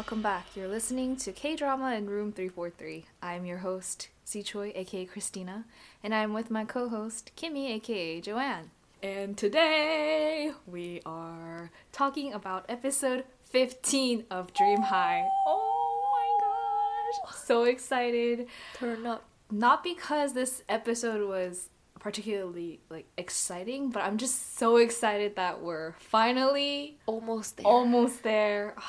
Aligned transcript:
welcome 0.00 0.22
back. 0.22 0.46
You're 0.56 0.66
listening 0.66 1.14
to 1.16 1.30
K 1.30 1.54
Drama 1.54 1.94
in 1.94 2.08
Room 2.08 2.32
343. 2.32 3.04
I'm 3.22 3.44
your 3.44 3.58
host, 3.58 4.08
Si 4.24 4.42
Choi, 4.42 4.72
aka 4.74 5.04
Christina, 5.04 5.66
and 6.02 6.14
I'm 6.14 6.32
with 6.32 6.50
my 6.50 6.64
co 6.64 6.88
host, 6.88 7.32
Kimmy, 7.36 7.68
aka 7.74 8.18
Joanne. 8.22 8.70
And 9.02 9.36
today 9.36 10.52
we 10.66 11.02
are 11.04 11.70
talking 11.92 12.32
about 12.32 12.64
episode 12.70 13.24
15 13.50 14.24
of 14.30 14.54
Dream 14.54 14.80
High. 14.80 15.28
Oh 15.46 16.10
my 16.14 17.20
gosh, 17.28 17.36
so 17.36 17.64
excited. 17.64 18.46
Turn 18.78 19.04
up. 19.04 19.24
Not 19.50 19.84
because 19.84 20.32
this 20.32 20.62
episode 20.70 21.28
was 21.28 21.68
particularly 21.98 22.80
like 22.88 23.04
exciting, 23.18 23.90
but 23.90 24.02
I'm 24.02 24.16
just 24.16 24.56
so 24.56 24.78
excited 24.78 25.36
that 25.36 25.60
we're 25.60 25.92
finally 25.98 26.96
Almost 27.04 27.58
there. 27.58 27.66
almost 27.66 28.22
there. 28.22 28.76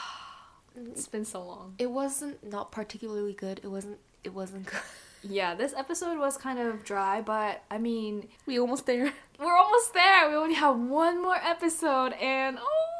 It's 0.75 1.07
been 1.07 1.25
so 1.25 1.43
long. 1.43 1.75
It 1.77 1.91
wasn't 1.91 2.43
not 2.49 2.71
particularly 2.71 3.33
good. 3.33 3.59
It 3.63 3.67
wasn't. 3.67 3.97
It 4.23 4.33
wasn't 4.33 4.65
good. 4.71 4.79
Yeah, 5.23 5.53
this 5.53 5.73
episode 5.77 6.17
was 6.17 6.35
kind 6.37 6.57
of 6.59 6.83
dry, 6.83 7.21
but 7.21 7.61
I 7.69 7.77
mean, 7.77 8.27
We 8.47 8.59
almost 8.59 8.85
there. 8.87 9.13
we're 9.39 9.55
almost 9.57 9.93
there. 9.93 10.29
We 10.29 10.35
only 10.35 10.55
have 10.55 10.77
one 10.79 11.21
more 11.21 11.35
episode, 11.35 12.13
and 12.13 12.57
oh, 12.59 12.93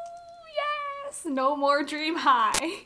yes, 1.06 1.24
no 1.24 1.56
more 1.56 1.82
Dream 1.82 2.16
High. 2.16 2.84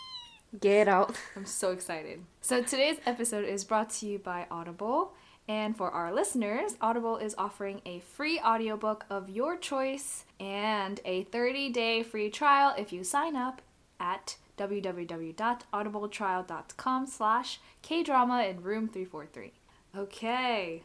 Get 0.60 0.86
out. 0.88 1.16
I'm 1.36 1.46
so 1.46 1.70
excited. 1.72 2.20
So 2.40 2.62
today's 2.62 2.98
episode 3.06 3.44
is 3.44 3.64
brought 3.64 3.90
to 3.90 4.06
you 4.06 4.18
by 4.18 4.46
Audible. 4.50 5.12
And 5.48 5.76
for 5.76 5.90
our 5.90 6.12
listeners, 6.12 6.76
Audible 6.80 7.16
is 7.16 7.34
offering 7.38 7.80
a 7.86 8.00
free 8.00 8.38
audiobook 8.40 9.04
of 9.10 9.28
your 9.28 9.56
choice 9.56 10.24
and 10.38 11.00
a 11.04 11.24
30-day 11.24 12.02
free 12.04 12.30
trial 12.30 12.72
if 12.78 12.92
you 12.92 13.02
sign 13.04 13.34
up 13.36 13.62
at 14.00 14.36
www.audibletrial.com 14.58 17.06
slash 17.06 17.60
kdrama 17.82 18.50
in 18.50 18.62
room 18.62 18.88
343. 18.88 19.52
Okay, 19.96 20.82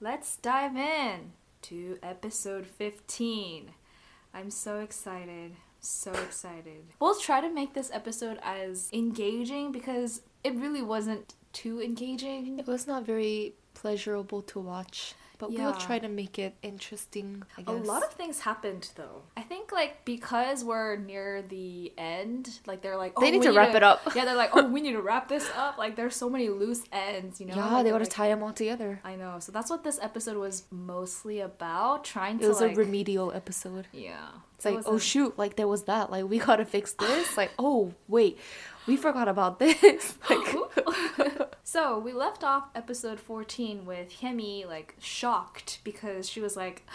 let's 0.00 0.36
dive 0.36 0.76
in 0.76 1.32
to 1.62 1.98
episode 2.02 2.66
15. 2.66 3.72
I'm 4.32 4.50
so 4.50 4.80
excited. 4.80 5.56
So 5.80 6.12
excited. 6.12 6.84
We'll 7.00 7.18
try 7.18 7.40
to 7.40 7.50
make 7.50 7.74
this 7.74 7.90
episode 7.92 8.38
as 8.42 8.88
engaging 8.92 9.72
because 9.72 10.22
it 10.42 10.54
really 10.54 10.82
wasn't 10.82 11.34
too 11.52 11.80
engaging. 11.80 12.58
It 12.58 12.66
was 12.66 12.86
not 12.86 13.06
very 13.06 13.54
pleasurable 13.74 14.42
to 14.42 14.58
watch, 14.58 15.14
but 15.38 15.50
Yeah. 15.52 15.64
we'll 15.66 15.74
try 15.74 15.98
to 15.98 16.08
make 16.08 16.38
it 16.38 16.54
interesting. 16.62 17.42
I 17.56 17.60
A 17.62 17.64
guess. 17.64 17.86
lot 17.86 18.02
of 18.02 18.10
things 18.12 18.40
happened 18.40 18.90
though. 18.96 19.22
I 19.36 19.42
think 19.42 19.70
like 19.72 20.04
because 20.04 20.64
we're 20.64 20.96
near 20.96 21.42
the 21.42 21.92
end, 21.96 22.60
like 22.66 22.82
they're 22.82 22.96
like, 22.96 23.14
They 23.16 23.28
oh, 23.28 23.30
need 23.30 23.38
we 23.40 23.46
to 23.46 23.52
wrap 23.52 23.74
it 23.74 23.82
up. 23.82 24.00
Yeah, 24.14 24.24
they're 24.24 24.34
like, 24.34 24.50
oh, 24.54 24.66
we 24.68 24.80
need 24.86 24.92
to 24.92 25.02
wrap 25.02 25.28
this 25.28 25.48
up. 25.56 25.78
Like 25.78 25.96
there's 25.96 26.16
so 26.16 26.28
many 26.28 26.48
loose 26.48 26.82
ends, 26.92 27.40
you 27.40 27.46
know. 27.46 27.54
yeah, 27.56 27.64
Like, 27.66 27.70
they 27.78 27.82
they're 27.84 27.92
gotta 27.92 28.04
like- 28.04 28.12
tie 28.12 28.28
them 28.28 28.42
all 28.42 28.52
together. 28.52 29.00
I 29.04 29.16
know. 29.16 29.38
So 29.38 29.52
that's 29.52 29.70
what 29.70 29.84
this 29.84 29.98
episode 30.02 30.36
was 30.36 30.64
mostly 30.70 31.40
about. 31.40 32.04
Trying 32.04 32.38
to. 32.40 32.44
It 32.44 32.48
was 32.48 32.60
like, 32.60 32.72
a 32.72 32.74
remedial 32.76 33.32
episode. 33.32 33.86
yeah. 33.92 34.28
It's 34.56 34.64
like, 34.64 34.80
oh 34.86 34.98
shoot, 34.98 35.38
like 35.38 35.54
there 35.54 35.68
was 35.68 35.84
that. 35.84 36.10
Like 36.10 36.24
we 36.28 36.38
gotta 36.40 36.64
fix 36.64 36.92
this. 36.94 37.36
like, 37.40 37.52
oh 37.60 37.94
wait, 38.08 38.38
we 38.88 38.96
forgot 38.96 39.28
about 39.28 39.60
this. 39.60 40.18
Like, 40.28 41.37
so 41.68 41.98
we 41.98 42.14
left 42.14 42.42
off 42.42 42.70
episode 42.74 43.20
14 43.20 43.84
with 43.84 44.10
Hemi 44.20 44.64
like 44.64 44.94
shocked 45.00 45.80
because 45.84 46.26
she 46.26 46.40
was 46.40 46.56
like, 46.56 46.86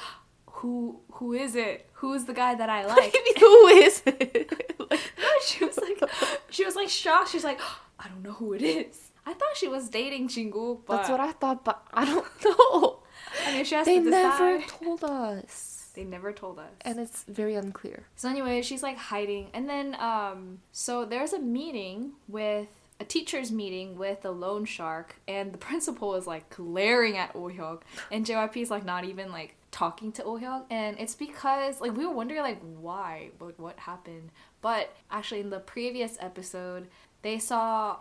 who 0.47 0.99
who 1.11 1.33
is 1.33 1.55
it? 1.55 1.87
Who's 1.93 2.25
the 2.25 2.33
guy 2.33 2.55
that 2.55 2.71
I 2.71 2.83
like? 2.95 3.15
who 3.39 3.67
is 3.67 4.01
it? 4.07 4.51
like, 4.89 4.99
she 5.45 5.63
was 5.63 5.77
like 5.77 6.09
she 6.49 6.65
was 6.65 6.75
like 6.75 6.89
shocked. 6.89 7.29
She's 7.29 7.43
like, 7.43 7.59
I 7.99 8.07
don't 8.07 8.23
know 8.23 8.33
who 8.33 8.53
it 8.53 8.63
is. 8.63 9.11
I 9.27 9.33
thought 9.33 9.55
she 9.55 9.67
was 9.67 9.89
dating 9.89 10.27
Jingu, 10.27 10.79
but 10.87 10.97
that's 10.97 11.09
what 11.09 11.19
I 11.19 11.33
thought, 11.33 11.63
but 11.63 11.85
I 11.93 12.05
don't 12.05 12.25
know. 12.45 13.03
I 13.45 13.53
mean 13.53 13.65
she 13.65 13.75
has 13.75 13.85
They 13.85 13.99
to 13.99 14.05
decide. 14.05 14.39
They 14.39 14.57
never 14.57 14.67
told 14.67 15.03
us. 15.03 15.91
They 15.93 16.03
never 16.03 16.33
told 16.33 16.57
us. 16.57 16.71
And 16.81 16.99
it's 16.99 17.23
very 17.25 17.53
unclear. 17.53 18.07
So 18.15 18.27
anyway, 18.27 18.63
she's 18.63 18.81
like 18.81 18.97
hiding, 18.97 19.51
and 19.53 19.69
then 19.69 19.95
um, 19.99 20.61
so 20.71 21.05
there's 21.05 21.31
a 21.33 21.39
meeting 21.39 22.13
with 22.27 22.69
a 23.03 23.05
teachers 23.05 23.51
meeting 23.51 23.97
with 23.97 24.21
the 24.21 24.31
loan 24.31 24.65
shark, 24.65 25.15
and 25.27 25.51
the 25.53 25.57
principal 25.69 26.15
is 26.15 26.25
like 26.25 26.49
glaring 26.49 27.17
at 27.17 27.31
Oh 27.35 27.49
Hyuk, 27.49 27.81
and 28.11 28.25
JYP 28.25 28.57
is 28.57 28.71
like 28.71 28.85
not 28.85 29.03
even 29.05 29.31
like 29.31 29.55
talking 29.71 30.11
to 30.13 30.23
Oh 30.23 30.39
Hyuk, 30.39 30.63
and 30.69 30.97
it's 30.99 31.15
because 31.15 31.81
like 31.81 31.95
we 31.95 32.05
were 32.05 32.13
wondering 32.13 32.41
like 32.41 32.61
why, 32.79 33.29
like 33.39 33.59
what 33.59 33.77
happened, 33.79 34.31
but 34.61 34.95
actually 35.11 35.41
in 35.41 35.49
the 35.49 35.59
previous 35.59 36.17
episode 36.19 36.87
they 37.21 37.39
saw 37.39 37.97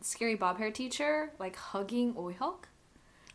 scary 0.00 0.34
bob 0.34 0.58
hair 0.58 0.70
teacher 0.70 1.30
like 1.38 1.56
hugging 1.56 2.14
Oh 2.16 2.32
Hyuk. 2.40 2.64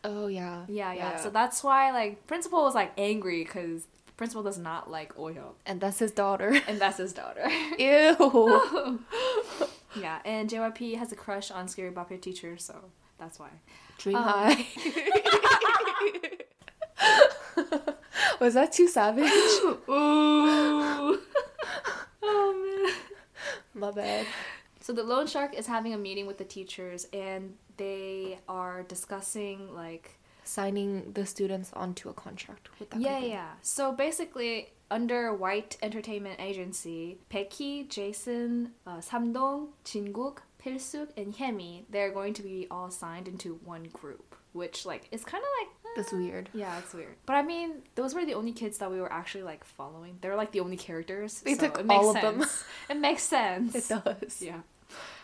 Oh 0.04 0.28
yeah. 0.28 0.64
Yeah, 0.68 0.92
yeah, 0.94 1.16
So 1.16 1.28
that's 1.30 1.62
why 1.62 1.90
like 1.90 2.26
principal 2.26 2.62
was 2.62 2.74
like 2.74 2.92
angry 2.96 3.42
because 3.44 3.86
principal 4.16 4.42
does 4.42 4.58
not 4.58 4.90
like 4.90 5.12
Oh 5.18 5.24
Hyuk, 5.24 5.54
and 5.66 5.80
that's 5.80 5.98
his 5.98 6.12
daughter. 6.12 6.58
and 6.68 6.78
that's 6.80 6.98
his 6.98 7.12
daughter. 7.12 7.48
Ew. 7.78 9.00
Yeah, 9.96 10.18
and 10.24 10.48
JYP 10.48 10.96
has 10.96 11.12
a 11.12 11.16
crush 11.16 11.50
on 11.50 11.68
Scary 11.68 11.92
Hair 11.94 12.18
Teacher, 12.18 12.56
so 12.58 12.74
that's 13.18 13.38
why. 13.38 13.50
Dream 13.98 14.16
Um. 14.16 14.22
high. 14.24 14.66
Was 18.40 18.54
that 18.54 18.72
too 18.72 18.88
savage? 18.88 19.30
Ooh. 19.30 19.82
oh 22.22 22.82
man. 22.84 22.94
My 23.74 23.90
bad. 23.90 24.26
So 24.80 24.92
the 24.94 25.02
loan 25.02 25.26
shark 25.26 25.54
is 25.54 25.66
having 25.66 25.92
a 25.92 25.98
meeting 25.98 26.26
with 26.26 26.38
the 26.38 26.44
teachers, 26.44 27.06
and 27.12 27.54
they 27.76 28.38
are 28.48 28.82
discussing 28.84 29.74
like 29.74 30.16
Signing 30.42 31.12
the 31.12 31.26
students 31.26 31.70
onto 31.74 32.08
a 32.08 32.12
contract 32.14 32.70
with 32.80 32.90
that 32.90 33.00
yeah, 33.00 33.10
company. 33.10 33.30
yeah. 33.32 33.48
So 33.62 33.92
basically, 33.92 34.72
under 34.90 35.32
White 35.32 35.76
Entertainment 35.82 36.40
Agency, 36.40 37.18
Becky, 37.28 37.84
Jason, 37.84 38.72
uh, 38.86 38.98
Samdong, 38.98 39.68
Jinguk, 39.84 40.38
Pilsuk, 40.62 41.08
and 41.16 41.34
Hemi, 41.34 41.86
they're 41.90 42.10
going 42.12 42.34
to 42.34 42.42
be 42.42 42.66
all 42.70 42.90
signed 42.90 43.28
into 43.28 43.60
one 43.64 43.84
group, 43.92 44.34
which 44.52 44.84
like 44.84 45.08
is 45.10 45.24
kind 45.24 45.42
of 45.42 45.48
like 45.60 45.96
That's 45.96 46.12
weird. 46.12 46.48
Yeah, 46.52 46.78
it's 46.78 46.92
weird. 46.92 47.16
But 47.26 47.36
I 47.36 47.42
mean, 47.42 47.82
those 47.94 48.14
were 48.14 48.24
the 48.26 48.34
only 48.34 48.52
kids 48.52 48.78
that 48.78 48.90
we 48.90 49.00
were 49.00 49.12
actually 49.12 49.44
like 49.44 49.64
following. 49.64 50.18
They're 50.20 50.36
like 50.36 50.52
the 50.52 50.60
only 50.60 50.76
characters. 50.76 51.40
They 51.40 51.54
so 51.54 51.68
took 51.68 51.80
it 51.80 51.86
makes 51.86 52.04
all 52.04 52.14
of 52.14 52.20
them. 52.20 52.38
sense. 52.40 52.64
It 52.90 52.96
makes 52.98 53.22
sense. 53.22 53.74
It 53.90 54.02
does. 54.04 54.42
Yeah. 54.42 54.60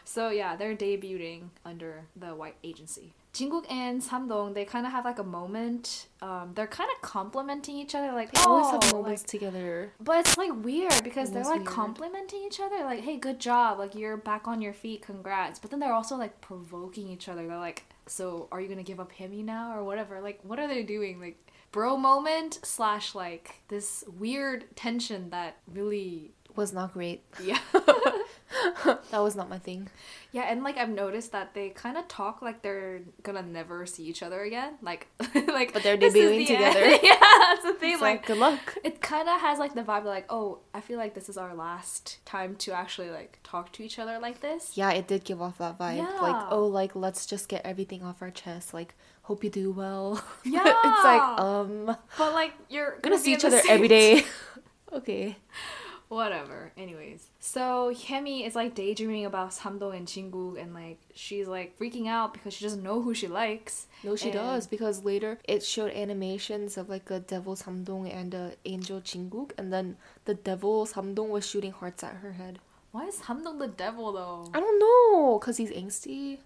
So 0.09 0.31
yeah, 0.31 0.55
they're 0.57 0.77
debuting 0.77 1.49
under 1.65 2.05
the 2.15 2.29
white 2.35 2.55
agency. 2.65 3.13
Jinguk 3.35 3.71
and 3.71 4.01
Samdong, 4.01 4.55
they 4.55 4.65
kind 4.65 4.87
of 4.87 4.93
have 4.93 5.05
like 5.05 5.19
a 5.19 5.25
moment. 5.25 6.07
Um, 6.23 6.53
they're 6.55 6.67
kind 6.69 6.89
of 6.95 7.03
complimenting 7.03 7.77
each 7.77 7.95
other, 7.95 8.13
like 8.13 8.33
They 8.33 8.41
always 8.41 8.71
have 8.71 8.81
"Oh," 8.95 8.99
moments 9.03 9.23
like- 9.25 9.29
together. 9.29 9.93
but 10.01 10.21
it's 10.21 10.39
like 10.39 10.53
weird 10.65 11.03
because 11.05 11.29
It 11.31 11.35
they're 11.35 11.43
like 11.45 11.57
weird. 11.57 11.67
complimenting 11.67 12.45
each 12.45 12.61
other, 12.61 12.79
like, 12.85 13.01
"Hey, 13.01 13.17
good 13.19 13.39
job! 13.41 13.79
Like 13.79 13.95
you're 13.95 14.17
back 14.17 14.47
on 14.49 14.63
your 14.63 14.73
feet, 14.73 15.03
congrats!" 15.03 15.59
But 15.59 15.71
then 15.71 15.81
they're 15.81 15.93
also 15.93 16.17
like 16.17 16.41
provoking 16.41 17.09
each 17.11 17.29
other. 17.29 17.47
They're 17.47 17.59
like, 17.59 17.85
"So 18.07 18.49
are 18.53 18.61
you 18.61 18.69
gonna 18.69 18.83
give 18.85 19.01
up 19.01 19.13
Hemi 19.13 19.43
now 19.43 19.77
or 19.77 19.85
whatever?" 19.85 20.21
Like, 20.23 20.39
what 20.43 20.59
are 20.59 20.69
they 20.69 20.83
doing? 20.83 21.21
Like, 21.21 21.37
bro 21.73 21.99
moment 21.99 22.61
slash 22.63 23.15
like 23.15 23.61
this 23.69 24.03
weird 24.19 24.65
tension 24.77 25.29
that 25.31 25.57
really, 25.75 26.31
Was 26.55 26.73
not 26.73 26.95
great. 26.95 27.23
yeah, 27.43 27.59
That 29.11 29.21
was 29.21 29.37
not 29.37 29.49
my 29.49 29.59
thing. 29.59 29.89
yeah. 30.33 30.43
And 30.51 30.63
like 30.63 30.77
I've 30.77 30.89
noticed 30.91 31.33
that 31.33 31.55
they 31.55 31.71
kind 31.71 31.97
of 31.97 32.07
talk 32.09 32.43
like 32.43 32.63
they're 32.63 33.01
gonna 33.23 33.43
never 33.43 33.87
see 33.87 34.05
each 34.05 34.23
other 34.23 34.43
again. 34.43 34.75
Like, 34.83 35.09
like, 35.35 35.73
But 35.73 35.83
they're 35.83 35.97
debuting 35.97 36.47
the 36.47 36.47
together. 36.47 36.87
yeah, 37.03 37.17
that's 37.21 37.63
the 37.65 37.75
thing. 37.75 37.95
Like 37.95 38.01
like, 38.19 38.27
good 38.27 38.39
luck. 38.39 38.77
it 38.85 39.01
kind 39.01 39.29
of 39.29 39.41
has 39.41 39.59
like 39.59 39.75
the 39.75 39.83
vibe 39.83 40.01
of 40.01 40.05
like 40.07 40.27
oh 40.31 40.59
i 40.75 40.81
feel 40.81 40.97
like 40.99 41.15
this 41.15 41.29
is 41.29 41.37
our 41.37 41.55
last 41.55 42.25
time 42.25 42.55
to 42.57 42.73
actually 42.73 43.11
like 43.11 43.39
talk 43.43 43.73
to 43.73 43.83
each 43.83 43.99
other 43.99 44.19
like 44.19 44.41
this 44.41 44.73
Yeah, 44.75 44.91
it 44.93 45.07
did 45.09 45.25
give 45.25 45.41
off 45.43 45.59
that 45.59 45.79
vibe. 45.79 45.97
Yeah. 45.99 46.21
Like, 46.21 46.47
oh, 46.51 46.67
like 46.67 46.95
let's 46.95 47.27
just 47.27 47.49
get 47.49 47.63
everything 47.65 48.03
off 48.03 48.23
our 48.23 48.31
chest. 48.31 48.73
Like, 48.75 48.95
hope 49.23 49.43
you 49.45 49.51
do 49.51 49.73
well. 49.73 50.23
Yeah. 50.45 50.63
it's 50.65 51.05
like, 51.05 51.41
um, 51.41 51.97
but 52.19 52.33
like 52.33 52.53
you're 52.69 52.99
gonna 53.03 53.17
be 53.17 53.23
see 53.23 53.33
each 53.35 53.45
other 53.45 53.61
same 53.61 53.71
every 53.73 53.89
day. 53.89 54.25
okay. 54.93 55.37
Whatever 56.09 56.71
anyways 56.77 57.31
so 57.41 57.93
hemi 58.07 58.45
is 58.45 58.55
like 58.55 58.75
daydreaming 58.77 59.25
about 59.27 59.51
samdong 59.51 59.97
and 59.97 60.07
jinguk 60.07 60.61
and 60.61 60.73
like 60.73 60.99
she's 61.15 61.49
like 61.49 61.77
freaking 61.79 62.07
out 62.07 62.33
because 62.33 62.55
she 62.55 62.65
doesn't 62.65 62.83
know 62.83 63.03
who 63.03 63.13
she 63.13 63.27
likes 63.27 63.87
No, 64.05 64.15
she 64.15 64.27
And- 64.31 64.35
does 64.35 64.67
because 64.69 65.05
later 65.05 65.39
it 65.49 65.65
showed 65.65 65.91
animations 65.91 66.77
of 66.77 66.89
like 66.89 67.11
a 67.11 67.19
devil 67.19 67.57
Samdong 67.57 68.07
and 68.13 68.33
a 68.35 68.53
angel 68.65 69.01
Jinguk, 69.01 69.51
and 69.59 69.73
then 69.73 69.97
the 70.27 70.35
devil 70.35 70.87
Samdong 70.87 71.29
was 71.29 71.45
shooting 71.45 71.73
hearts 71.73 72.05
at 72.05 72.17
her 72.23 72.33
head. 72.33 72.61
why 72.93 73.07
is 73.07 73.17
samdong 73.27 73.59
the 73.59 73.67
devil 73.69 74.13
though 74.13 74.49
I 74.55 74.61
don't 74.61 74.79
know, 74.79 75.39
cause 75.41 75.57
he's 75.57 75.71
angsty. 75.71 76.39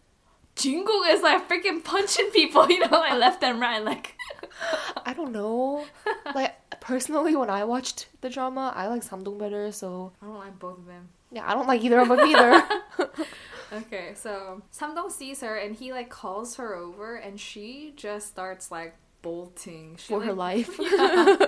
jinguk 0.56 1.04
is 1.14 1.22
like 1.22 1.48
freaking 1.48 1.82
punching 1.84 2.30
people 2.32 2.68
you 2.72 2.80
know 2.80 2.96
like 2.98 3.18
left 3.18 3.42
and 3.44 3.60
right 3.60 3.84
like 3.84 4.16
I 5.06 5.12
don't 5.14 5.32
know. 5.32 5.84
like 6.34 6.49
personally, 6.80 7.36
when 7.36 7.50
I 7.50 7.64
watched 7.64 8.08
the 8.20 8.30
drama, 8.30 8.72
I 8.74 8.86
like 8.88 9.02
Samdong 9.02 9.38
better. 9.38 9.70
So 9.72 10.12
i 10.22 10.26
don't 10.26 10.38
like 10.38 10.58
both 10.58 10.78
of 10.78 10.86
them 10.86 11.08
Yeah, 11.30 11.44
I 11.48 11.54
don't 11.54 11.66
like 11.68 11.82
either 11.84 12.00
of 12.00 12.08
them 12.08 12.20
either. 12.20 12.62
Okay, 13.72 14.14
so 14.16 14.62
Samdong 14.72 15.12
sees 15.12 15.42
her 15.42 15.54
and 15.54 15.76
he 15.76 15.92
like 15.92 16.10
calls 16.10 16.56
her 16.56 16.74
over 16.74 17.14
and 17.14 17.38
she 17.38 17.92
just 17.94 18.26
starts 18.26 18.72
like 18.72 18.96
bolting 19.22 19.94
she, 19.96 20.08
For 20.08 20.20
her 20.22 20.32
life. 20.32 20.76
Yeah. 20.80 21.46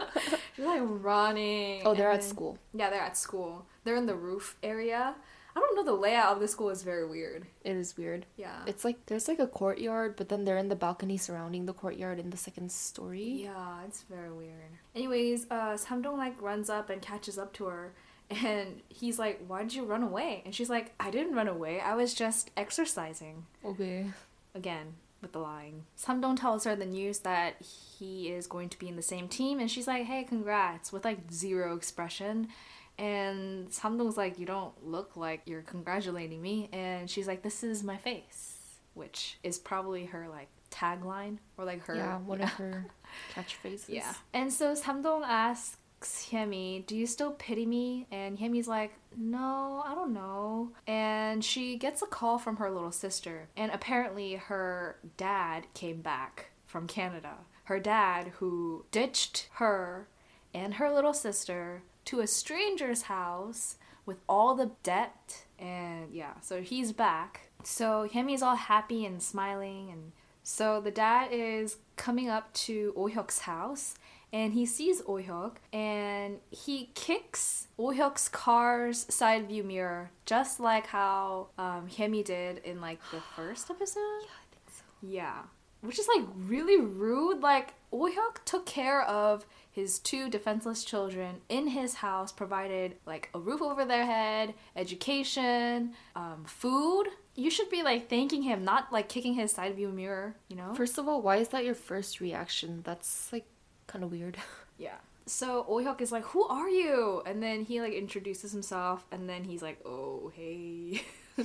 She's 0.54 0.64
like 0.64 0.82
running. 0.84 1.82
Oh, 1.84 1.94
they're 1.94 2.10
and 2.10 2.18
at 2.18 2.20
then- 2.20 2.30
school. 2.30 2.58
Yeah, 2.74 2.90
they're 2.90 3.00
at 3.00 3.16
school. 3.16 3.66
They're 3.84 3.96
in 3.96 4.06
the 4.06 4.14
roof 4.14 4.56
area. 4.62 5.16
I 5.54 5.60
don't 5.60 5.76
know 5.76 5.84
the 5.84 6.00
layout 6.00 6.32
of 6.34 6.40
the 6.40 6.48
school 6.48 6.70
is 6.70 6.82
very 6.82 7.06
weird. 7.06 7.46
It 7.62 7.76
is 7.76 7.96
weird. 7.96 8.26
Yeah. 8.36 8.62
It's 8.66 8.84
like 8.84 9.06
there's 9.06 9.28
like 9.28 9.38
a 9.38 9.46
courtyard, 9.46 10.16
but 10.16 10.28
then 10.28 10.44
they're 10.44 10.56
in 10.56 10.68
the 10.68 10.76
balcony 10.76 11.16
surrounding 11.16 11.66
the 11.66 11.74
courtyard 11.74 12.18
in 12.18 12.30
the 12.30 12.36
second 12.36 12.72
story. 12.72 13.42
Yeah, 13.44 13.84
it's 13.86 14.02
very 14.02 14.32
weird. 14.32 14.78
Anyways, 14.94 15.46
uh, 15.50 15.76
Samdong 15.76 16.16
like 16.16 16.40
runs 16.40 16.70
up 16.70 16.88
and 16.88 17.02
catches 17.02 17.38
up 17.38 17.52
to 17.54 17.66
her, 17.66 17.92
and 18.30 18.80
he's 18.88 19.18
like, 19.18 19.42
"Why 19.46 19.62
did 19.62 19.74
you 19.74 19.84
run 19.84 20.02
away?" 20.02 20.42
And 20.44 20.54
she's 20.54 20.70
like, 20.70 20.94
"I 20.98 21.10
didn't 21.10 21.34
run 21.34 21.48
away. 21.48 21.80
I 21.80 21.94
was 21.94 22.14
just 22.14 22.50
exercising." 22.56 23.46
Okay. 23.64 24.06
Again 24.54 24.94
with 25.22 25.32
the 25.32 25.38
lying. 25.38 25.84
Samdong 25.96 26.38
tells 26.38 26.64
her 26.64 26.74
the 26.74 26.84
news 26.84 27.20
that 27.20 27.62
he 27.62 28.28
is 28.28 28.48
going 28.48 28.68
to 28.68 28.78
be 28.78 28.88
in 28.88 28.96
the 28.96 29.02
same 29.02 29.28
team, 29.28 29.60
and 29.60 29.70
she's 29.70 29.86
like, 29.86 30.04
"Hey, 30.04 30.24
congrats!" 30.24 30.92
with 30.92 31.04
like 31.04 31.30
zero 31.32 31.76
expression. 31.76 32.48
And 32.98 33.68
Samdong's 33.70 34.16
like, 34.16 34.38
"You 34.38 34.46
don't 34.46 34.86
look 34.86 35.16
like 35.16 35.42
you're 35.46 35.62
congratulating 35.62 36.40
me," 36.40 36.68
and 36.72 37.08
she's 37.10 37.26
like, 37.26 37.42
"This 37.42 37.64
is 37.64 37.82
my 37.82 37.96
face," 37.96 38.58
which 38.94 39.38
is 39.42 39.58
probably 39.58 40.06
her 40.06 40.28
like 40.28 40.48
tagline 40.70 41.38
or 41.56 41.64
like 41.64 41.82
her 41.84 41.94
yeah, 41.94 42.18
one 42.18 42.40
of 42.40 42.48
her 42.54 42.86
catchphrases. 43.34 43.88
yeah. 43.88 44.14
And 44.32 44.52
so 44.52 44.74
Samdong 44.74 45.22
asks 45.24 45.76
Hyemi, 46.02 46.84
Do 46.86 46.96
you 46.96 47.06
still 47.06 47.32
pity 47.32 47.66
me? 47.66 48.06
And 48.10 48.38
Hyemi's 48.38 48.68
like, 48.68 48.92
No, 49.16 49.82
I 49.86 49.94
don't 49.94 50.12
know. 50.12 50.70
And 50.86 51.44
she 51.44 51.76
gets 51.76 52.02
a 52.02 52.06
call 52.06 52.38
from 52.38 52.56
her 52.56 52.70
little 52.70 52.92
sister. 52.92 53.48
And 53.56 53.70
apparently 53.70 54.34
her 54.34 54.96
dad 55.16 55.66
came 55.74 56.00
back 56.00 56.50
from 56.66 56.86
Canada. 56.86 57.34
Her 57.64 57.78
dad, 57.78 58.32
who 58.38 58.84
ditched 58.90 59.48
her 59.54 60.08
and 60.52 60.74
her 60.74 60.90
little 60.92 61.14
sister 61.14 61.82
to 62.06 62.20
a 62.20 62.26
stranger's 62.26 63.02
house 63.02 63.76
with 64.06 64.18
all 64.28 64.54
the 64.54 64.72
debt. 64.82 65.44
And 65.58 66.12
yeah, 66.12 66.40
so 66.40 66.60
he's 66.60 66.92
back. 66.92 67.50
So 67.64 68.08
Hyemi's 68.12 68.42
all 68.42 68.56
happy 68.56 69.04
and 69.06 69.22
smiling 69.22 69.90
and 69.90 70.12
so 70.42 70.80
the 70.80 70.90
dad 70.90 71.28
is 71.30 71.76
coming 71.96 72.28
up 72.28 72.52
to 72.54 72.92
Oh-hyuk's 72.96 73.40
house 73.40 73.94
and 74.32 74.52
he 74.52 74.66
sees 74.66 75.02
Oh-hyuk 75.06 75.56
and 75.72 76.38
he 76.50 76.90
kicks 76.94 77.68
Oh-hyuk's 77.78 78.28
car's 78.28 79.06
side 79.12 79.46
view 79.46 79.62
mirror 79.62 80.10
just 80.26 80.58
like 80.58 80.86
how 80.86 81.48
um, 81.58 81.88
Hyemi 81.88 82.24
did 82.24 82.58
in 82.58 82.80
like 82.80 82.98
the 83.12 83.20
first 83.36 83.70
episode. 83.70 84.00
Yeah, 84.00 84.26
I 84.26 84.46
think 84.50 84.70
so. 84.70 84.82
Yeah. 85.02 85.42
Which 85.82 85.98
is 85.98 86.08
like 86.08 86.24
really 86.36 86.80
rude. 86.80 87.40
Like, 87.40 87.74
Oh-hyuk 87.92 88.44
took 88.44 88.64
care 88.64 89.02
of 89.02 89.44
his 89.70 89.98
two 89.98 90.30
defenseless 90.30 90.84
children 90.84 91.36
in 91.48 91.68
his 91.68 91.94
house, 91.94 92.30
provided 92.32 92.96
like 93.04 93.28
a 93.34 93.38
roof 93.40 93.60
over 93.60 93.84
their 93.84 94.06
head, 94.06 94.54
education, 94.76 95.92
um, 96.14 96.44
food. 96.46 97.08
You 97.34 97.50
should 97.50 97.70
be 97.70 97.82
like 97.82 98.08
thanking 98.08 98.42
him, 98.42 98.64
not 98.64 98.92
like 98.92 99.08
kicking 99.08 99.34
his 99.34 99.52
side 99.52 99.74
view 99.74 99.88
mirror, 99.88 100.36
you 100.48 100.56
know? 100.56 100.74
First 100.74 100.98
of 100.98 101.08
all, 101.08 101.20
why 101.22 101.36
is 101.36 101.48
that 101.48 101.64
your 101.64 101.74
first 101.74 102.20
reaction? 102.20 102.80
That's 102.84 103.32
like 103.32 103.46
kind 103.86 104.04
of 104.04 104.10
weird. 104.10 104.36
Yeah. 104.78 104.96
So 105.26 105.64
Oh-hyuk 105.68 106.00
is 106.00 106.10
like, 106.10 106.24
"Who 106.24 106.42
are 106.42 106.68
you?" 106.68 107.22
And 107.24 107.40
then 107.40 107.64
he 107.64 107.80
like 107.80 107.92
introduces 107.92 108.50
himself, 108.50 109.06
and 109.12 109.28
then 109.28 109.44
he's 109.44 109.62
like, 109.62 109.78
"Oh, 109.84 110.32
hey." 110.34 111.02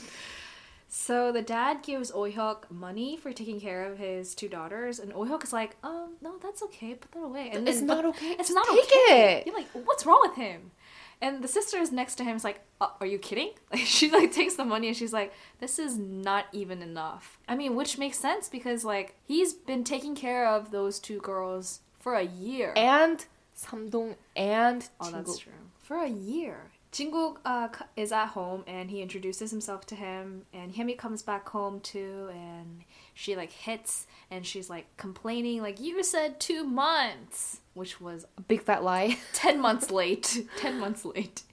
so 0.89 1.31
the 1.31 1.41
dad 1.41 1.81
gives 1.83 2.11
Oh-hyuk 2.11 2.69
money 2.71 3.17
for 3.17 3.33
taking 3.33 3.59
care 3.59 3.85
of 3.91 3.97
his 3.97 4.33
two 4.35 4.47
daughters, 4.49 4.99
and 4.99 5.11
Oh-hyuk 5.13 5.43
is 5.43 5.53
like, 5.53 5.75
"Um, 5.83 6.15
no, 6.21 6.37
that's 6.41 6.61
okay. 6.63 6.93
Put 6.95 7.11
that 7.11 7.23
away." 7.23 7.49
And 7.53 7.67
It's 7.67 7.79
then- 7.79 7.87
not 7.87 8.05
okay. 8.11 8.31
It's 8.31 8.49
Just 8.49 8.53
not 8.55 8.67
take 8.67 8.85
okay. 8.85 9.33
it. 9.39 9.47
You're 9.47 9.55
like, 9.55 9.67
"What's 9.73 10.05
wrong 10.05 10.21
with 10.27 10.35
him?" 10.35 10.71
And 11.19 11.43
the 11.43 11.47
sister 11.47 11.77
is 11.79 11.91
next 11.91 12.15
to 12.15 12.23
him. 12.23 12.35
Is 12.35 12.43
like, 12.43 12.61
uh, 12.79 12.89
"Are 13.01 13.07
you 13.07 13.17
kidding?" 13.19 13.51
Like 13.71 13.81
she 13.85 14.09
like 14.11 14.31
takes 14.31 14.55
the 14.55 14.65
money 14.65 14.87
and 14.87 14.95
she's 14.95 15.13
like, 15.13 15.33
"This 15.59 15.79
is 15.79 15.97
not 15.97 16.45
even 16.53 16.81
enough." 16.81 17.39
I 17.47 17.55
mean, 17.55 17.75
which 17.75 17.97
makes 17.97 18.17
sense 18.19 18.47
because 18.49 18.85
like 18.85 19.15
he's 19.25 19.53
been 19.53 19.83
taking 19.83 20.15
care 20.15 20.47
of 20.47 20.71
those 20.71 20.99
two 20.99 21.19
girls 21.19 21.81
for 21.99 22.13
a 22.15 22.23
year. 22.23 22.73
And 22.77 23.25
Samdong 23.55 24.15
and 24.35 24.87
Oh, 25.01 25.09
that's 25.11 25.39
true. 25.39 25.53
For 25.79 25.97
a 25.97 26.07
year. 26.09 26.69
Jinguk 26.91 27.37
uh, 27.45 27.67
is 27.95 28.11
at 28.11 28.27
home 28.27 28.63
and 28.65 28.89
he 28.89 29.01
introduces 29.01 29.51
himself 29.51 29.85
to 29.87 29.95
him, 29.95 30.43
and 30.53 30.73
Hyemi 30.73 30.97
comes 30.97 31.21
back 31.21 31.47
home 31.49 31.79
too, 31.81 32.29
and 32.31 32.83
she 33.13 33.35
like 33.35 33.51
hits 33.51 34.07
and 34.31 34.45
she's 34.45 34.69
like 34.69 34.85
complaining, 34.97 35.61
like, 35.61 35.79
You 35.79 36.03
said 36.03 36.39
two 36.39 36.63
months, 36.63 37.61
which 37.73 37.99
was 37.99 38.25
A 38.37 38.41
big 38.41 38.61
fat 38.61 38.83
lie. 38.83 39.17
10 39.33 39.59
months 39.59 39.91
late. 39.91 40.45
10 40.57 40.79
months 40.79 41.05
late. 41.05 41.43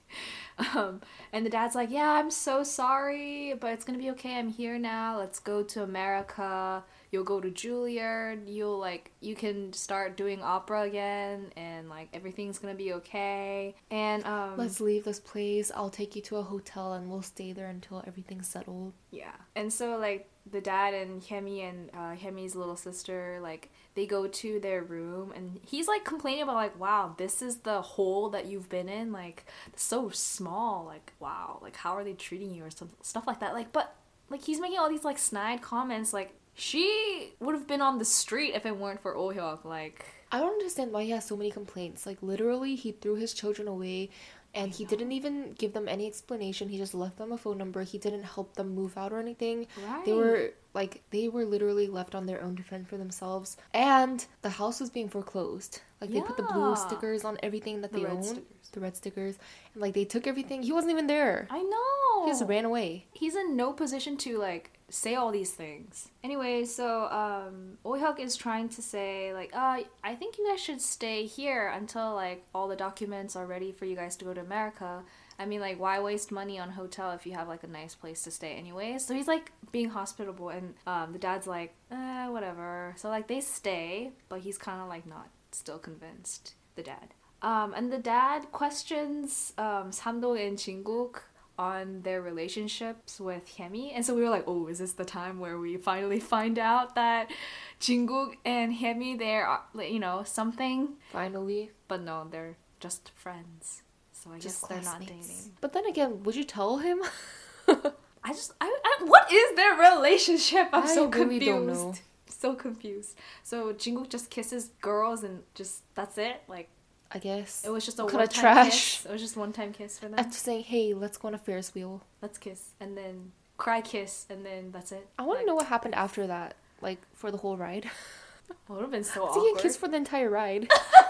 Um, 0.73 1.01
and 1.33 1.45
the 1.45 1.49
dad's 1.49 1.75
like, 1.75 1.91
Yeah, 1.91 2.11
I'm 2.11 2.31
so 2.31 2.63
sorry, 2.63 3.53
but 3.59 3.73
it's 3.73 3.83
gonna 3.85 3.97
be 3.97 4.11
okay. 4.11 4.37
I'm 4.37 4.49
here 4.49 4.79
now. 4.79 5.17
Let's 5.17 5.39
go 5.39 5.63
to 5.63 5.83
America. 5.83 6.83
You'll 7.11 7.23
go 7.23 7.39
to 7.39 7.49
Juilliard. 7.49 8.43
You'll 8.47 8.79
like, 8.79 9.11
you 9.19 9.35
can 9.35 9.73
start 9.73 10.17
doing 10.17 10.41
opera 10.41 10.83
again, 10.83 11.51
and 11.55 11.89
like, 11.89 12.09
everything's 12.13 12.59
gonna 12.59 12.75
be 12.75 12.93
okay. 12.93 13.75
And, 13.91 14.25
um, 14.25 14.57
Let's 14.57 14.79
leave 14.79 15.03
this 15.03 15.19
place. 15.19 15.71
I'll 15.75 15.89
take 15.89 16.15
you 16.15 16.21
to 16.23 16.37
a 16.37 16.43
hotel 16.43 16.93
and 16.93 17.09
we'll 17.09 17.21
stay 17.21 17.51
there 17.53 17.67
until 17.67 18.03
everything's 18.07 18.47
settled. 18.47 18.93
Yeah. 19.11 19.35
And 19.55 19.71
so 19.71 19.97
like 19.97 20.29
the 20.51 20.61
dad 20.61 20.93
and 20.93 21.23
Hemi 21.23 21.61
and 21.61 21.89
uh, 21.93 22.15
Hyemi's 22.15 22.55
little 22.55 22.75
sister 22.75 23.39
like 23.41 23.71
they 23.95 24.05
go 24.05 24.27
to 24.27 24.59
their 24.59 24.83
room 24.83 25.33
and 25.35 25.59
he's 25.63 25.87
like 25.87 26.05
complaining 26.05 26.43
about 26.43 26.55
like 26.55 26.79
wow 26.79 27.15
this 27.17 27.41
is 27.41 27.57
the 27.57 27.81
hole 27.81 28.29
that 28.29 28.45
you've 28.45 28.69
been 28.69 28.87
in 28.87 29.11
like 29.11 29.45
so 29.75 30.09
small 30.09 30.85
like 30.85 31.13
wow 31.19 31.59
like 31.63 31.75
how 31.75 31.93
are 31.93 32.03
they 32.03 32.13
treating 32.13 32.53
you 32.53 32.63
or 32.63 32.69
some 32.69 32.89
stuff 33.01 33.25
like 33.25 33.39
that 33.39 33.53
like 33.53 33.71
but 33.71 33.95
like 34.29 34.43
he's 34.43 34.59
making 34.59 34.77
all 34.77 34.89
these 34.89 35.03
like 35.03 35.17
snide 35.17 35.61
comments 35.61 36.13
like 36.13 36.33
she 36.55 37.33
would 37.39 37.53
have 37.55 37.67
been 37.67 37.81
on 37.81 37.97
the 37.99 38.05
street 38.05 38.53
if 38.55 38.65
it 38.65 38.75
weren't 38.77 39.01
for 39.01 39.15
Oh 39.15 39.31
Hyuk 39.33 39.65
like 39.65 40.05
I 40.31 40.39
don't 40.39 40.53
understand 40.53 40.91
why 40.91 41.03
he 41.03 41.11
has 41.11 41.25
so 41.25 41.37
many 41.37 41.51
complaints. 41.51 42.05
Like 42.05 42.17
literally, 42.21 42.75
he 42.75 42.91
threw 42.91 43.15
his 43.15 43.33
children 43.33 43.67
away, 43.67 44.09
and 44.53 44.73
he 44.73 44.83
didn't 44.83 45.11
even 45.11 45.53
give 45.53 45.71
them 45.73 45.87
any 45.87 46.07
explanation. 46.07 46.67
He 46.67 46.77
just 46.77 46.93
left 46.95 47.17
them 47.17 47.31
a 47.31 47.37
phone 47.37 47.57
number. 47.57 47.83
He 47.83 47.97
didn't 47.99 48.23
help 48.23 48.55
them 48.55 48.73
move 48.73 48.97
out 48.97 49.13
or 49.13 49.19
anything. 49.19 49.67
right 49.87 50.03
They 50.03 50.13
were 50.13 50.53
like 50.73 51.03
they 51.11 51.29
were 51.29 51.45
literally 51.45 51.87
left 51.87 52.15
on 52.15 52.25
their 52.25 52.41
own 52.41 52.55
to 52.57 52.63
fend 52.63 52.89
for 52.89 52.97
themselves, 52.97 53.55
and 53.73 54.25
the 54.41 54.49
house 54.49 54.79
was 54.81 54.89
being 54.89 55.09
foreclosed. 55.09 55.79
Like 56.01 56.11
they 56.11 56.21
put 56.21 56.37
the 56.37 56.43
blue 56.43 56.75
stickers 56.75 57.23
on 57.23 57.37
everything 57.43 57.81
that 57.81 57.93
The 57.93 57.99
they 57.99 58.05
owned, 58.05 58.25
stickers. 58.25 58.69
the 58.73 58.79
red 58.81 58.97
stickers, 58.97 59.37
and 59.73 59.81
like 59.81 59.93
they 59.93 60.05
took 60.05 60.27
everything. 60.27 60.63
He 60.63 60.73
wasn't 60.73 60.91
even 60.91 61.07
there. 61.07 61.47
I 61.49 61.61
know 61.61 62.25
He 62.25 62.31
just 62.31 62.43
ran 62.45 62.65
away. 62.65 63.05
he's 63.13 63.35
in 63.35 63.55
no 63.55 63.71
position 63.71 64.17
to 64.17 64.37
like 64.37 64.71
say 64.89 65.15
all 65.15 65.31
these 65.31 65.51
things. 65.51 66.09
Anyway, 66.23 66.65
so 66.65 67.05
um 67.05 67.77
Oh-hyuk 67.83 68.19
is 68.19 68.35
trying 68.35 68.69
to 68.69 68.81
say 68.81 69.33
like, 69.33 69.51
uh, 69.55 69.79
I 70.03 70.15
think 70.15 70.37
you 70.37 70.47
guys 70.49 70.59
should 70.59 70.81
stay 70.81 71.25
here 71.25 71.67
until 71.69 72.13
like 72.13 72.43
all 72.53 72.67
the 72.67 72.75
documents 72.75 73.35
are 73.35 73.45
ready 73.45 73.71
for 73.71 73.85
you 73.85 73.95
guys 73.95 74.15
to 74.17 74.25
go 74.25 74.33
to 74.33 74.41
America. 74.41 75.03
I 75.37 75.45
mean, 75.45 75.59
like, 75.59 75.79
why 75.79 75.99
waste 75.99 76.31
money 76.31 76.59
on 76.59 76.69
hotel 76.69 77.11
if 77.11 77.25
you 77.25 77.33
have 77.33 77.47
like 77.47 77.63
a 77.63 77.67
nice 77.67 77.93
place 77.93 78.23
to 78.23 78.31
stay 78.31 78.53
anyways? 78.53 79.05
So 79.05 79.13
he's 79.13 79.27
like 79.27 79.51
being 79.71 79.89
hospitable, 79.89 80.49
and 80.49 80.75
um, 80.87 81.11
the 81.11 81.19
dad's 81.19 81.45
like, 81.45 81.73
eh, 81.91 82.27
whatever. 82.29 82.93
So 82.97 83.09
like 83.09 83.27
they 83.27 83.41
stay, 83.41 84.13
but 84.29 84.39
he's 84.39 84.57
kind 84.57 84.81
of 84.81 84.87
like 84.87 85.05
not 85.05 85.29
still 85.51 85.79
convinced. 85.79 86.53
The 86.75 86.83
dad. 86.83 87.13
Um, 87.41 87.73
and 87.73 87.91
the 87.91 87.97
dad 87.97 88.51
questions 88.51 89.53
um, 89.57 89.91
Samdo 89.91 90.35
and 90.35 90.57
Jinguk 90.57 91.21
on 91.57 92.01
their 92.01 92.21
relationships 92.21 93.19
with 93.19 93.47
Hyemi. 93.57 93.91
And 93.93 94.05
so 94.05 94.13
we 94.15 94.21
were 94.21 94.29
like, 94.29 94.43
oh, 94.47 94.67
is 94.67 94.79
this 94.79 94.93
the 94.93 95.05
time 95.05 95.39
where 95.39 95.57
we 95.57 95.77
finally 95.77 96.19
find 96.19 96.59
out 96.59 96.95
that 96.95 97.31
Jinguk 97.79 98.33
and 98.45 98.73
Hyemi, 98.73 99.17
they're, 99.17 99.47
you 99.87 99.99
know, 99.99 100.23
something? 100.25 100.89
Finally, 101.11 101.71
But 101.87 102.01
no, 102.01 102.27
they're 102.29 102.57
just 102.79 103.11
friends. 103.15 103.83
So 104.13 104.31
I 104.31 104.39
just 104.39 104.61
guess 104.61 104.69
they're 104.69 104.81
not 104.93 105.01
dating. 105.01 105.53
But 105.61 105.73
then 105.73 105.85
again, 105.85 106.23
would 106.23 106.35
you 106.35 106.43
tell 106.43 106.77
him? 106.77 107.01
I 107.67 108.29
just, 108.29 108.53
I, 108.59 108.65
I, 108.83 109.03
what 109.05 109.31
is 109.31 109.55
their 109.55 109.75
relationship? 109.75 110.69
I'm 110.73 110.83
I 110.83 110.87
so 110.87 111.07
really 111.07 111.39
confused. 111.39 112.01
So 112.27 112.53
confused. 112.55 113.17
So 113.43 113.71
Jinguk 113.73 114.09
just 114.09 114.29
kisses 114.29 114.71
girls 114.81 115.23
and 115.23 115.43
just, 115.53 115.83
that's 115.93 116.17
it? 116.17 116.41
Like, 116.47 116.69
I 117.15 117.19
guess. 117.19 117.63
it 117.65 117.71
was 117.71 117.85
just 117.85 117.97
a 117.97 118.03
kind 118.03 118.11
time 118.13 118.21
of 118.23 118.29
trash? 118.33 118.97
kiss. 118.97 119.05
It 119.05 119.11
was 119.11 119.21
just 119.21 119.37
one 119.37 119.53
time 119.53 119.71
kiss 119.73 119.97
for 119.97 120.07
them. 120.09 120.19
After 120.19 120.37
say, 120.37 120.61
"Hey, 120.61 120.93
let's 120.93 121.17
go 121.17 121.29
on 121.29 121.33
a 121.33 121.37
Ferris 121.39 121.73
wheel," 121.73 122.01
Let's 122.21 122.37
kiss. 122.37 122.73
And 122.81 122.97
then 122.97 123.31
cry 123.57 123.79
kiss. 123.81 124.25
And 124.29 124.45
then 124.45 124.71
that's 124.71 124.91
it. 124.91 125.07
I 125.17 125.23
want 125.23 125.37
Like, 125.39 125.45
to 125.45 125.47
know 125.47 125.55
what 125.55 125.67
happened 125.67 125.95
after 125.95 126.27
that, 126.27 126.55
like 126.81 126.99
for 127.13 127.31
the 127.31 127.37
whole 127.37 127.57
ride. 127.57 127.89
It 128.47 128.55
would 128.71 128.81
have 128.81 128.91
been 128.91 129.03
so 129.03 129.23
awkward. 129.25 129.57
he 129.57 129.61
kissed 129.63 129.79
for 129.79 129.87
the 129.87 129.97
entire 129.97 130.29
ride. 130.29 130.69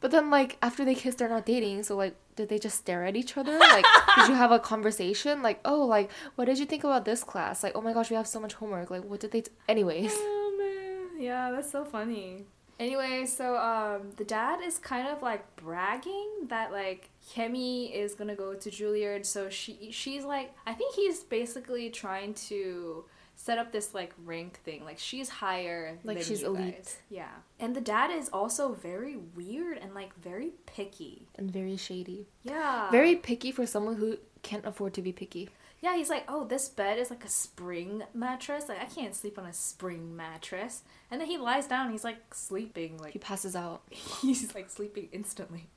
But 0.00 0.12
then, 0.12 0.30
like, 0.30 0.58
after 0.62 0.84
they 0.84 0.94
kiss, 0.94 1.16
they're 1.16 1.28
not 1.28 1.44
dating. 1.44 1.82
So, 1.82 1.96
like, 1.96 2.14
did 2.36 2.48
they 2.48 2.58
just 2.60 2.78
stare 2.78 3.04
at 3.04 3.16
each 3.16 3.36
other? 3.36 3.58
Like, 3.58 3.84
did 4.16 4.28
you 4.28 4.34
have 4.34 4.52
a 4.52 4.60
conversation? 4.60 5.42
Like, 5.42 5.58
oh, 5.64 5.84
like, 5.84 6.08
what 6.36 6.44
did 6.44 6.58
you 6.60 6.66
think 6.66 6.84
about 6.84 7.04
this 7.04 7.24
class? 7.24 7.64
Like, 7.64 7.72
oh 7.74 7.80
my 7.80 7.92
gosh, 7.92 8.08
we 8.08 8.14
have 8.14 8.28
so 8.28 8.38
much 8.38 8.54
homework. 8.54 8.90
Like, 8.92 9.02
what 9.02 9.18
did 9.18 9.32
they? 9.32 9.40
T-? 9.40 9.50
Anyways, 9.68 10.12
Oh 10.14 10.54
man, 10.56 11.20
yeah, 11.20 11.50
that's 11.50 11.72
so 11.72 11.84
funny. 11.84 12.44
Anyway, 12.78 13.26
so 13.26 13.56
um, 13.56 14.10
the 14.16 14.24
dad 14.24 14.60
is 14.62 14.78
kind 14.78 15.08
of 15.08 15.20
like 15.22 15.56
bragging 15.56 16.28
that 16.48 16.70
like 16.72 17.10
Hemi 17.34 17.86
is 17.94 18.14
gonna 18.14 18.36
go 18.36 18.54
to 18.54 18.70
Juilliard, 18.70 19.26
so 19.26 19.48
she 19.50 19.90
she's 19.90 20.24
like 20.24 20.54
I 20.66 20.74
think 20.74 20.94
he's 20.94 21.24
basically 21.24 21.90
trying 21.90 22.34
to 22.48 23.04
set 23.34 23.58
up 23.58 23.72
this 23.72 23.94
like 23.94 24.12
rank 24.24 24.58
thing, 24.64 24.84
like 24.84 24.98
she's 24.98 25.28
higher, 25.28 25.98
Like 26.04 26.22
she's 26.22 26.42
elite. 26.42 26.74
guys. 26.76 26.96
Yeah, 27.10 27.30
and 27.60 27.74
the 27.74 27.80
dad 27.80 28.10
is 28.10 28.28
also 28.32 28.72
very 28.72 29.16
weird 29.16 29.78
and 29.78 29.94
like 29.94 30.14
very 30.20 30.52
picky. 30.66 31.26
and 31.36 31.50
very 31.50 31.76
shady. 31.76 32.26
Yeah, 32.44 32.90
Very 32.90 33.16
picky 33.16 33.50
for 33.52 33.66
someone 33.66 33.96
who 33.96 34.18
can't 34.42 34.64
afford 34.66 34.94
to 34.94 35.02
be 35.02 35.12
picky. 35.12 35.48
Yeah, 35.80 35.96
he's 35.96 36.10
like, 36.10 36.24
oh, 36.28 36.44
this 36.44 36.68
bed 36.68 36.98
is 36.98 37.10
like 37.10 37.24
a 37.24 37.28
spring 37.28 38.02
mattress. 38.12 38.68
Like 38.68 38.80
I 38.80 38.86
can't 38.86 39.14
sleep 39.14 39.38
on 39.38 39.44
a 39.46 39.52
spring 39.52 40.16
mattress. 40.16 40.82
And 41.10 41.20
then 41.20 41.28
he 41.28 41.38
lies 41.38 41.66
down. 41.66 41.92
He's 41.92 42.04
like 42.04 42.34
sleeping. 42.34 42.98
Like 42.98 43.12
He 43.12 43.18
passes 43.18 43.54
out. 43.54 43.82
he's 43.90 44.54
like 44.54 44.70
sleeping 44.70 45.08
instantly. 45.12 45.68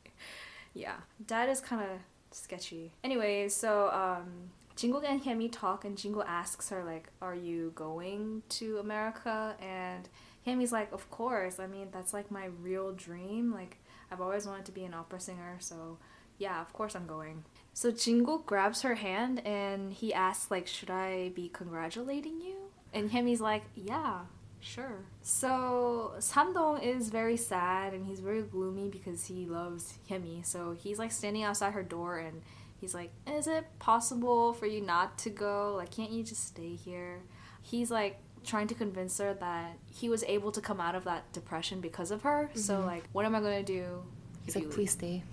Yeah, 0.74 0.96
dad 1.28 1.50
is 1.50 1.60
kind 1.60 1.82
of 1.82 1.90
sketchy. 2.32 2.94
Anyway, 3.04 3.50
so 3.50 3.90
um, 3.92 4.50
Jinguk 4.76 5.04
and 5.08 5.22
Hemi 5.22 5.50
talk, 5.50 5.86
and 5.86 5.98
Jinguk 5.98 6.26
asks 6.26 6.70
her 6.70 6.84
like, 6.84 7.10
"Are 7.22 7.36
you 7.36 7.72
going 7.76 8.42
to 8.50 8.78
America?" 8.80 9.56
And 9.62 10.08
Hemi's 10.46 10.72
like, 10.72 10.92
"Of 10.94 11.10
course. 11.12 11.60
I 11.60 11.68
mean, 11.68 11.90
that's 11.92 12.14
like 12.14 12.32
my 12.32 12.46
real 12.62 12.92
dream. 12.94 13.52
Like 13.54 13.78
I've 14.12 14.22
always 14.22 14.48
wanted 14.48 14.66
to 14.66 14.72
be 14.72 14.84
an 14.86 14.94
opera 14.94 15.20
singer, 15.20 15.58
so." 15.60 15.98
Yeah, 16.38 16.60
of 16.60 16.74
course 16.74 16.96
I'm 16.96 17.06
going. 17.06 17.44
So 17.82 17.92
Jinguk 17.92 18.46
grabs 18.46 18.84
her 18.84 18.94
hand 18.94 19.40
and 19.44 19.92
he 19.92 20.14
asks 20.14 20.52
like, 20.52 20.68
"Should 20.68 20.92
I 20.92 21.30
be 21.30 21.50
congratulating 21.50 22.40
you?" 22.40 22.58
And 22.94 23.10
Hemi's 23.10 23.42
like, 23.42 23.64
"Yeah, 23.74 24.26
sure." 24.60 25.00
So 25.24 26.14
Samdong 26.20 26.84
is 26.84 27.10
very 27.10 27.38
sad 27.38 27.96
and 27.96 28.06
he's 28.06 28.20
very 28.20 28.44
gloomy 28.44 28.88
because 28.90 29.26
he 29.26 29.48
loves 29.48 29.98
Hemi. 30.08 30.44
So 30.44 30.76
he's 30.84 31.00
like 31.00 31.12
standing 31.12 31.42
outside 31.42 31.74
her 31.74 31.82
door 31.82 32.20
and 32.20 32.44
he's 32.80 32.94
like, 32.94 33.10
"Is 33.26 33.48
it 33.48 33.66
possible 33.80 34.54
for 34.54 34.68
you 34.68 34.82
not 34.82 35.18
to 35.24 35.32
go? 35.32 35.74
Like, 35.76 35.90
can't 35.90 36.12
you 36.12 36.22
just 36.22 36.46
stay 36.46 36.76
here?" 36.76 37.24
He's 37.64 37.90
like 37.90 38.20
trying 38.44 38.68
to 38.68 38.76
convince 38.76 39.18
her 39.18 39.34
that 39.34 39.80
he 39.88 40.08
was 40.08 40.24
able 40.26 40.52
to 40.52 40.62
come 40.62 40.80
out 40.80 40.94
of 40.94 41.04
that 41.06 41.24
depression 41.34 41.82
because 41.82 42.12
of 42.12 42.22
her. 42.22 42.52
So 42.54 42.74
Mhm. 42.78 42.86
like, 42.86 43.04
what 43.12 43.26
am 43.26 43.34
I 43.34 43.40
gonna 43.40 43.64
do? 43.64 44.04
He's 44.46 44.56
like, 44.56 44.70
please 44.70 44.92
stay. 44.92 45.24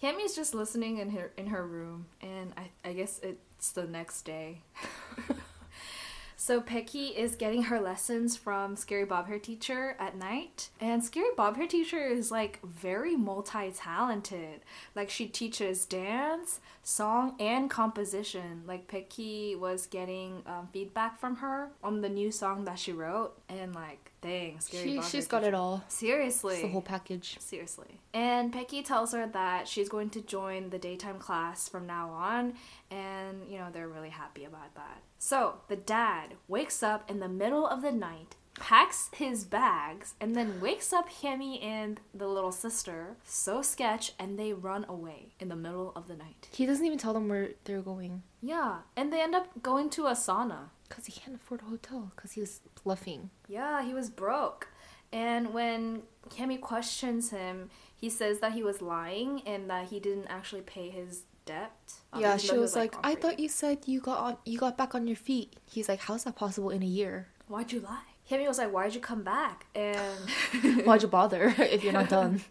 Yeah. 0.00 0.12
Just 0.34 0.54
listening 0.54 0.98
in 0.98 1.10
her 1.10 1.32
in 1.36 1.46
her 1.48 1.66
room, 1.66 2.06
and 2.20 2.52
I 2.56 2.88
I 2.88 2.92
guess 2.92 3.20
it's 3.22 3.72
the 3.72 3.86
next 3.86 4.22
day. 4.22 4.62
so 6.36 6.60
Pecky 6.60 7.16
is 7.16 7.36
getting 7.36 7.64
her 7.64 7.80
lessons 7.80 8.36
from 8.36 8.76
Scary 8.76 9.04
Bob 9.06 9.28
Hair 9.28 9.38
Teacher 9.38 9.96
at 9.98 10.16
night, 10.16 10.68
and 10.80 11.02
Scary 11.02 11.30
Bob 11.36 11.56
Hair 11.56 11.68
Teacher 11.68 12.04
is 12.04 12.30
like 12.30 12.60
very 12.62 13.16
multi 13.16 13.70
talented. 13.70 14.60
Like 14.94 15.08
she 15.08 15.26
teaches 15.26 15.86
dance, 15.86 16.60
song, 16.82 17.34
and 17.40 17.70
composition. 17.70 18.62
Like 18.66 18.88
Pecky 18.88 19.58
was 19.58 19.86
getting 19.86 20.42
um, 20.46 20.68
feedback 20.72 21.18
from 21.18 21.36
her 21.36 21.70
on 21.82 22.02
the 22.02 22.08
new 22.10 22.30
song 22.30 22.64
that 22.66 22.78
she 22.78 22.92
wrote, 22.92 23.38
and 23.48 23.74
like 23.74 24.12
dang, 24.26 24.60
Scary 24.60 25.00
She, 25.02 25.16
Hair 25.18 25.26
got 25.28 25.44
it 25.44 25.54
all. 25.54 25.84
Seriously, 25.88 26.54
It's 26.54 26.62
the 26.62 26.68
whole 26.68 26.82
package. 26.82 27.36
Seriously. 27.40 28.00
And 28.12 28.52
Pecky 28.52 28.84
tells 28.84 29.12
her 29.12 29.26
that 29.28 29.68
she's 29.68 29.88
going 29.88 30.10
to 30.10 30.20
join 30.20 30.70
the 30.70 30.78
daytime 30.78 31.18
class 31.18 31.68
from 31.68 31.86
now 31.86 32.10
on, 32.10 32.54
and 32.90 33.42
you 33.48 33.58
know, 33.58 33.68
they're 33.72 33.88
really 33.88 34.10
happy 34.10 34.44
about 34.44 34.74
that. 34.74 35.02
So, 35.18 35.60
the 35.68 35.76
dad 35.76 36.34
wakes 36.48 36.82
up 36.82 37.10
in 37.10 37.20
the 37.20 37.28
middle 37.28 37.66
of 37.66 37.82
the 37.82 37.92
night, 37.92 38.36
packs 38.58 39.10
his 39.14 39.44
bags, 39.44 40.14
and 40.20 40.34
then 40.34 40.60
wakes 40.60 40.92
up 40.92 41.08
Hemi 41.08 41.60
and 41.60 42.00
the 42.14 42.26
little 42.26 42.52
sister, 42.52 43.16
so 43.24 43.62
sketch, 43.62 44.12
and 44.18 44.38
they 44.38 44.52
run 44.52 44.84
away 44.88 45.34
in 45.40 45.48
the 45.48 45.56
middle 45.56 45.92
of 45.94 46.08
the 46.08 46.16
night. 46.16 46.48
He 46.52 46.66
doesn't 46.66 46.84
even 46.84 46.98
tell 46.98 47.12
them 47.14 47.28
where 47.28 47.50
they're 47.64 47.82
going. 47.82 48.22
Yeah, 48.42 48.78
and 48.96 49.12
they 49.12 49.20
end 49.22 49.34
up 49.34 49.62
going 49.62 49.90
to 49.90 50.06
a 50.06 50.12
sauna. 50.12 50.70
Because 50.88 51.06
he 51.06 51.12
can't 51.12 51.34
afford 51.34 51.62
a 51.62 51.64
hotel. 51.64 52.12
Because 52.14 52.32
he 52.32 52.40
was 52.40 52.60
bluffing. 52.86 53.30
Yeah, 53.48 53.82
he 53.82 53.92
was 53.92 54.08
broke. 54.08 54.68
And 55.12 55.52
when 55.52 56.02
Hemi 56.38 56.56
questions 56.58 57.30
him, 57.30 57.70
he 57.94 58.08
says 58.08 58.38
that 58.40 58.52
he 58.52 58.62
was 58.62 58.80
lying 58.80 59.42
and 59.44 59.68
that 59.68 59.88
he 59.88 59.98
didn't 59.98 60.28
actually 60.28 60.60
pay 60.62 60.88
his 60.90 61.22
debt. 61.46 61.94
um, 62.12 62.20
yeah, 62.20 62.36
she 62.36 62.52
he 62.52 62.58
was 62.58 62.76
like, 62.76 62.94
I 63.02 63.14
thought 63.16 63.38
you 63.40 63.48
said 63.48 63.78
you 63.86 64.00
got 64.00 64.18
on, 64.18 64.36
you 64.44 64.58
got 64.58 64.78
back 64.78 64.94
on 64.94 65.06
your 65.06 65.16
feet. 65.16 65.56
He's 65.64 65.88
like, 65.88 66.00
how's 66.00 66.24
that 66.24 66.36
possible 66.36 66.70
in 66.70 66.82
a 66.82 66.86
year? 67.00 67.28
Why'd 67.48 67.72
you 67.72 67.80
lie? 67.80 68.02
Hemi 68.28 68.46
was 68.48 68.58
like, 68.58 68.72
Why'd 68.72 68.94
you 68.94 69.00
come 69.00 69.22
back? 69.22 69.66
And 69.74 70.30
Why'd 70.86 71.02
you 71.02 71.08
bother 71.18 71.54
if 71.58 71.82
you're 71.84 71.92
not 71.92 72.08
done? 72.08 72.42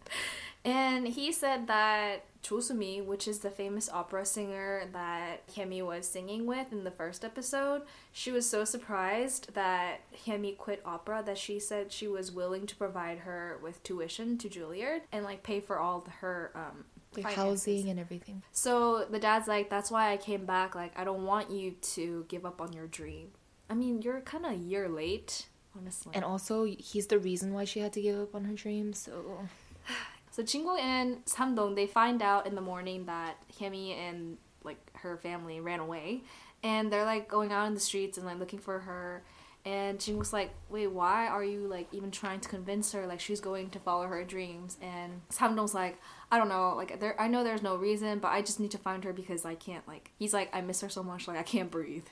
And 0.63 1.07
he 1.07 1.31
said 1.31 1.67
that 1.67 2.25
Chosumi, 2.45 3.03
which 3.03 3.27
is 3.27 3.39
the 3.39 3.49
famous 3.49 3.89
opera 3.89 4.25
singer 4.25 4.87
that 4.93 5.41
Hemi 5.55 5.81
was 5.81 6.07
singing 6.07 6.45
with 6.45 6.71
in 6.71 6.83
the 6.83 6.91
first 6.91 7.25
episode, 7.25 7.81
she 8.11 8.31
was 8.31 8.47
so 8.47 8.63
surprised 8.63 9.53
that 9.53 10.01
Hemi 10.25 10.53
quit 10.53 10.81
opera 10.85 11.23
that 11.25 11.37
she 11.37 11.59
said 11.59 11.91
she 11.91 12.07
was 12.07 12.31
willing 12.31 12.67
to 12.67 12.75
provide 12.75 13.19
her 13.19 13.59
with 13.63 13.81
tuition 13.83 14.37
to 14.37 14.49
Juilliard 14.49 15.01
and 15.11 15.25
like 15.25 15.43
pay 15.43 15.59
for 15.59 15.79
all 15.79 16.05
her 16.19 16.51
um 16.55 16.85
Like 17.15 17.33
housing 17.33 17.89
and 17.89 17.99
everything. 17.99 18.43
So 18.51 19.05
the 19.05 19.19
dad's 19.19 19.47
like, 19.47 19.69
that's 19.69 19.89
why 19.89 20.11
I 20.11 20.17
came 20.17 20.45
back. 20.45 20.75
Like, 20.75 20.97
I 20.97 21.03
don't 21.03 21.25
want 21.25 21.49
you 21.49 21.71
to 21.95 22.25
give 22.27 22.45
up 22.45 22.61
on 22.61 22.73
your 22.73 22.87
dream. 22.87 23.31
I 23.69 23.73
mean, 23.73 24.01
you're 24.01 24.21
kind 24.21 24.45
of 24.45 24.51
a 24.51 24.55
year 24.55 24.87
late, 24.87 25.47
honestly. 25.75 26.11
And 26.13 26.23
also, 26.23 26.65
he's 26.65 27.07
the 27.07 27.17
reason 27.17 27.53
why 27.53 27.65
she 27.65 27.79
had 27.79 27.93
to 27.93 28.01
give 28.01 28.19
up 28.19 28.35
on 28.35 28.43
her 28.43 28.53
dream. 28.53 28.93
So 28.93 29.39
So 30.35 30.43
Jinguk 30.43 30.81
and 30.81 31.23
Samdong 31.23 31.75
they 31.75 31.87
find 31.87 32.21
out 32.21 32.45
in 32.45 32.55
the 32.55 32.61
morning 32.61 33.05
that 33.05 33.37
Hemi 33.57 33.93
and 33.93 34.37
like 34.65 34.91
her 34.97 35.15
family 35.15 35.61
ran 35.61 35.79
away, 35.79 36.23
and 36.61 36.91
they're 36.91 37.05
like 37.05 37.29
going 37.29 37.53
out 37.53 37.67
in 37.67 37.73
the 37.73 37.79
streets 37.79 38.17
and 38.17 38.27
like 38.27 38.37
looking 38.37 38.59
for 38.59 38.79
her. 38.79 39.23
And 39.63 39.97
Jinguk's 39.97 40.33
like, 40.33 40.53
"Wait, 40.69 40.87
why 40.87 41.27
are 41.27 41.43
you 41.43 41.67
like 41.67 41.87
even 41.93 42.11
trying 42.11 42.41
to 42.41 42.49
convince 42.49 42.91
her 42.91 43.07
like 43.07 43.21
she's 43.21 43.39
going 43.39 43.69
to 43.69 43.79
follow 43.79 44.07
her 44.07 44.25
dreams?" 44.25 44.75
And 44.81 45.21
Samdong's 45.29 45.73
like, 45.73 46.01
"I 46.29 46.37
don't 46.37 46.49
know, 46.49 46.73
like 46.75 46.99
there 46.99 47.15
I 47.17 47.29
know 47.29 47.45
there's 47.45 47.63
no 47.63 47.77
reason, 47.77 48.19
but 48.19 48.33
I 48.33 48.41
just 48.41 48.59
need 48.59 48.71
to 48.71 48.77
find 48.77 49.05
her 49.05 49.13
because 49.13 49.45
I 49.45 49.55
can't 49.55 49.87
like." 49.87 50.11
He's 50.19 50.33
like, 50.33 50.49
"I 50.53 50.59
miss 50.59 50.81
her 50.81 50.89
so 50.89 51.01
much, 51.01 51.29
like 51.29 51.37
I 51.37 51.43
can't 51.43 51.71
breathe." 51.71 52.07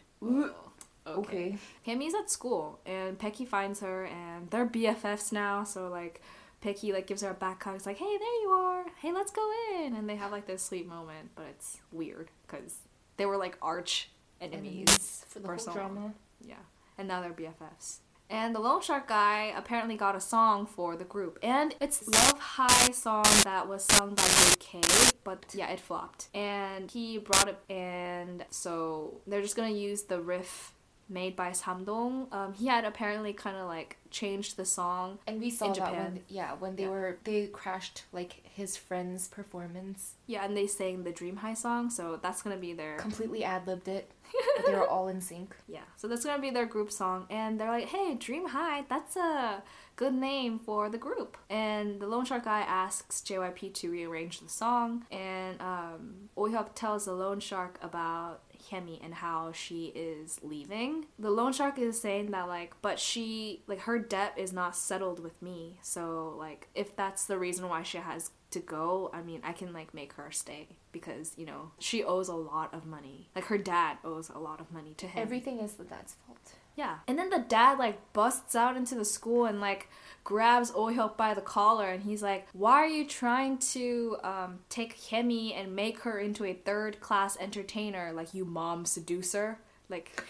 Okay. 1.06 1.58
Hami's 1.86 2.16
at 2.16 2.30
school 2.32 2.80
and 2.86 3.20
Pecky 3.20 3.46
finds 3.46 3.82
her 3.82 4.06
and 4.06 4.50
they're 4.50 4.66
BFFs 4.66 5.34
now, 5.34 5.66
so 5.66 5.90
like 5.90 6.22
Pecky 6.64 6.94
like 6.94 7.08
gives 7.08 7.22
her 7.22 7.30
a 7.30 7.34
back 7.34 7.64
hug. 7.64 7.76
It's 7.76 7.86
like, 7.86 7.98
"Hey, 7.98 8.18
there 8.18 8.42
you 8.42 8.50
are. 8.50 8.86
Hey, 9.02 9.12
let's 9.12 9.32
go 9.32 9.52
in." 9.76 9.96
And 9.96 10.08
they 10.10 10.16
have 10.16 10.32
like 10.32 10.46
this 10.48 10.64
sweet 10.64 10.88
moment, 10.88 11.32
but 11.36 11.46
it's 11.50 11.78
weird 11.92 12.30
cuz 12.48 12.78
they 13.18 13.26
were 13.26 13.38
like 13.38 13.58
arch 13.62 14.10
enemies, 14.42 15.26
for 15.28 15.40
the 15.40 15.46
for 15.48 15.54
whole 15.56 15.60
so 15.60 15.72
long. 15.72 15.78
drama. 15.94 16.14
Yeah. 16.42 16.56
And 16.98 17.08
now 17.08 17.22
they're 17.22 17.34
BFFs. 17.34 18.00
And 18.30 18.56
the 18.56 18.60
Loan 18.60 18.82
Shark 18.82 19.08
guy 19.08 19.54
apparently 19.56 19.96
got 19.96 20.16
a 20.16 20.20
song 20.22 20.66
for 20.66 20.96
the 20.96 21.04
group. 21.04 21.38
And 21.44 21.76
it's 21.80 22.08
Love 22.08 22.40
High 22.40 22.92
song 22.92 23.26
that 23.44 23.68
was 23.68 23.84
sung 23.84 24.16
by 24.16 24.24
JK, 24.24 25.14
but 25.24 25.46
yeah, 25.54 25.70
it 25.70 25.80
flopped. 25.80 26.30
And 26.34 26.90
he 26.90 27.18
brought 27.18 27.48
it 27.48 27.60
and 27.70 28.46
so 28.50 29.22
they're 29.28 29.42
just 29.42 29.56
gonna 29.56 29.70
use 29.70 30.04
the 30.04 30.20
riff 30.22 30.74
made 31.10 31.36
by 31.36 31.52
Samdong. 31.52 32.34
Um, 32.34 32.54
he 32.54 32.68
had 32.68 32.86
apparently 32.86 33.34
kind 33.34 33.58
of 33.58 33.68
like 33.68 33.98
changed 34.10 34.58
the 34.58 34.66
song. 34.66 35.20
And 35.28 35.40
we 35.42 35.50
saw 35.50 35.66
In 35.66 35.72
that 35.74 35.78
Japan. 35.78 35.96
when 36.14 36.20
yeah 36.30 36.54
when 36.54 36.76
they 36.76 36.84
Yeah. 36.84 36.90
were 36.90 37.18
they 37.24 37.48
crashed 37.48 38.04
like 38.12 38.42
his 38.44 38.78
friend's 38.78 39.28
performance. 39.28 40.14
Yeah, 40.28 40.46
and 40.46 40.56
they 40.56 40.68
sang 40.68 41.04
the 41.04 41.12
Dream 41.12 41.38
High 41.38 41.54
song, 41.56 41.90
so 41.90 42.18
that's 42.22 42.42
gonna 42.42 42.58
be 42.58 42.74
their 42.74 42.98
Completely 42.98 43.44
ad 43.44 43.68
libbed 43.68 43.88
it. 43.88 44.12
they 44.66 44.74
were 44.74 44.88
all 44.88 45.08
in 45.10 45.22
sync. 45.22 45.56
Yeah, 45.68 45.82
so 45.98 46.08
that's 46.08 46.24
gonna 46.26 46.42
be 46.42 46.50
their 46.50 46.66
group 46.66 46.92
song, 46.92 47.28
and 47.30 47.60
they're 47.60 47.70
like, 47.70 47.88
"Hey, 47.90 48.16
Dream 48.16 48.48
High, 48.48 48.84
that's 48.90 49.16
a 49.16 49.62
good 49.96 50.14
name 50.14 50.58
for 50.60 50.90
the 50.90 50.98
group." 50.98 51.38
And 51.50 52.00
the 52.00 52.08
Loan 52.08 52.26
Shark 52.26 52.46
guy 52.46 52.62
asks 52.62 53.22
JYP 53.22 53.74
to 53.76 53.92
rearrange 53.92 54.40
the 54.40 54.50
song, 54.50 55.06
and 55.12 55.62
um, 55.62 56.30
Ohyuk 56.38 56.70
tells 56.74 57.06
the 57.06 57.14
Loan 57.14 57.40
Shark 57.40 57.78
about 57.84 58.42
Hemi 58.70 59.00
and 59.04 59.14
how 59.14 59.52
she 59.52 59.88
is 59.96 60.40
leaving. 60.44 61.06
The 61.20 61.30
loan 61.30 61.54
Shark 61.54 61.78
is 61.80 62.00
saying 62.00 62.32
that 62.32 62.48
like, 62.48 62.76
but 62.82 63.00
she 63.00 63.64
like 63.68 63.82
her 63.82 64.00
debt 64.00 64.34
is 64.38 64.54
not 64.54 64.76
settled 64.76 65.20
with 65.22 65.42
me, 65.42 65.80
so 65.82 66.36
like 66.38 66.68
if 66.76 66.96
that's 66.96 67.26
the 67.26 67.38
reason 67.38 67.70
why 67.70 67.84
she 67.84 67.98
has 67.98 68.32
to 68.52 68.60
go, 68.60 69.10
I 69.14 69.22
mean, 69.22 69.42
I 69.44 69.52
can 69.52 69.74
like 69.74 69.94
make 69.94 70.14
her 70.14 70.32
stay 70.32 70.68
because 70.92 71.34
you 71.38 71.46
know 71.46 71.72
she 71.80 72.04
owes 72.04 72.28
a 72.28 72.36
lot 72.36 72.74
of 72.74 72.86
money. 72.86 73.30
Like 73.36 73.46
her 73.46 73.58
dad 73.58 73.98
owes 74.04 74.30
a 74.30 74.40
lot 74.40 74.60
of 74.60 74.72
money 74.72 74.94
to 74.96 75.08
him. 75.08 75.22
Everything 75.22 75.60
is 75.60 75.74
the 75.74 75.84
dad's 75.84 76.16
fault. 76.26 76.54
Yeah. 76.76 76.98
And 77.08 77.18
then 77.20 77.30
the 77.30 77.40
dad 77.40 77.78
like 77.78 78.14
busts 78.14 78.56
out 78.56 78.76
into 78.76 78.96
the 78.96 79.06
school 79.06 79.46
and 79.46 79.62
like 79.62 79.90
grabs 80.24 80.72
Oh-hyuk 80.74 81.18
by 81.18 81.34
the 81.34 81.42
collar 81.42 81.90
and 81.90 82.04
he's 82.04 82.24
like, 82.24 82.48
"Why 82.54 82.74
are 82.74 82.88
you 82.88 83.06
trying 83.06 83.58
to 83.60 84.18
um, 84.24 84.60
take 84.70 85.00
Hemi 85.10 85.54
and 85.54 85.76
make 85.76 86.00
her 86.00 86.18
into 86.18 86.46
a 86.46 86.54
third 86.54 87.00
class 87.00 87.38
entertainer 87.40 88.12
like 88.14 88.34
you 88.34 88.46
mom 88.46 88.86
seducer?" 88.86 89.60
Like 89.90 90.24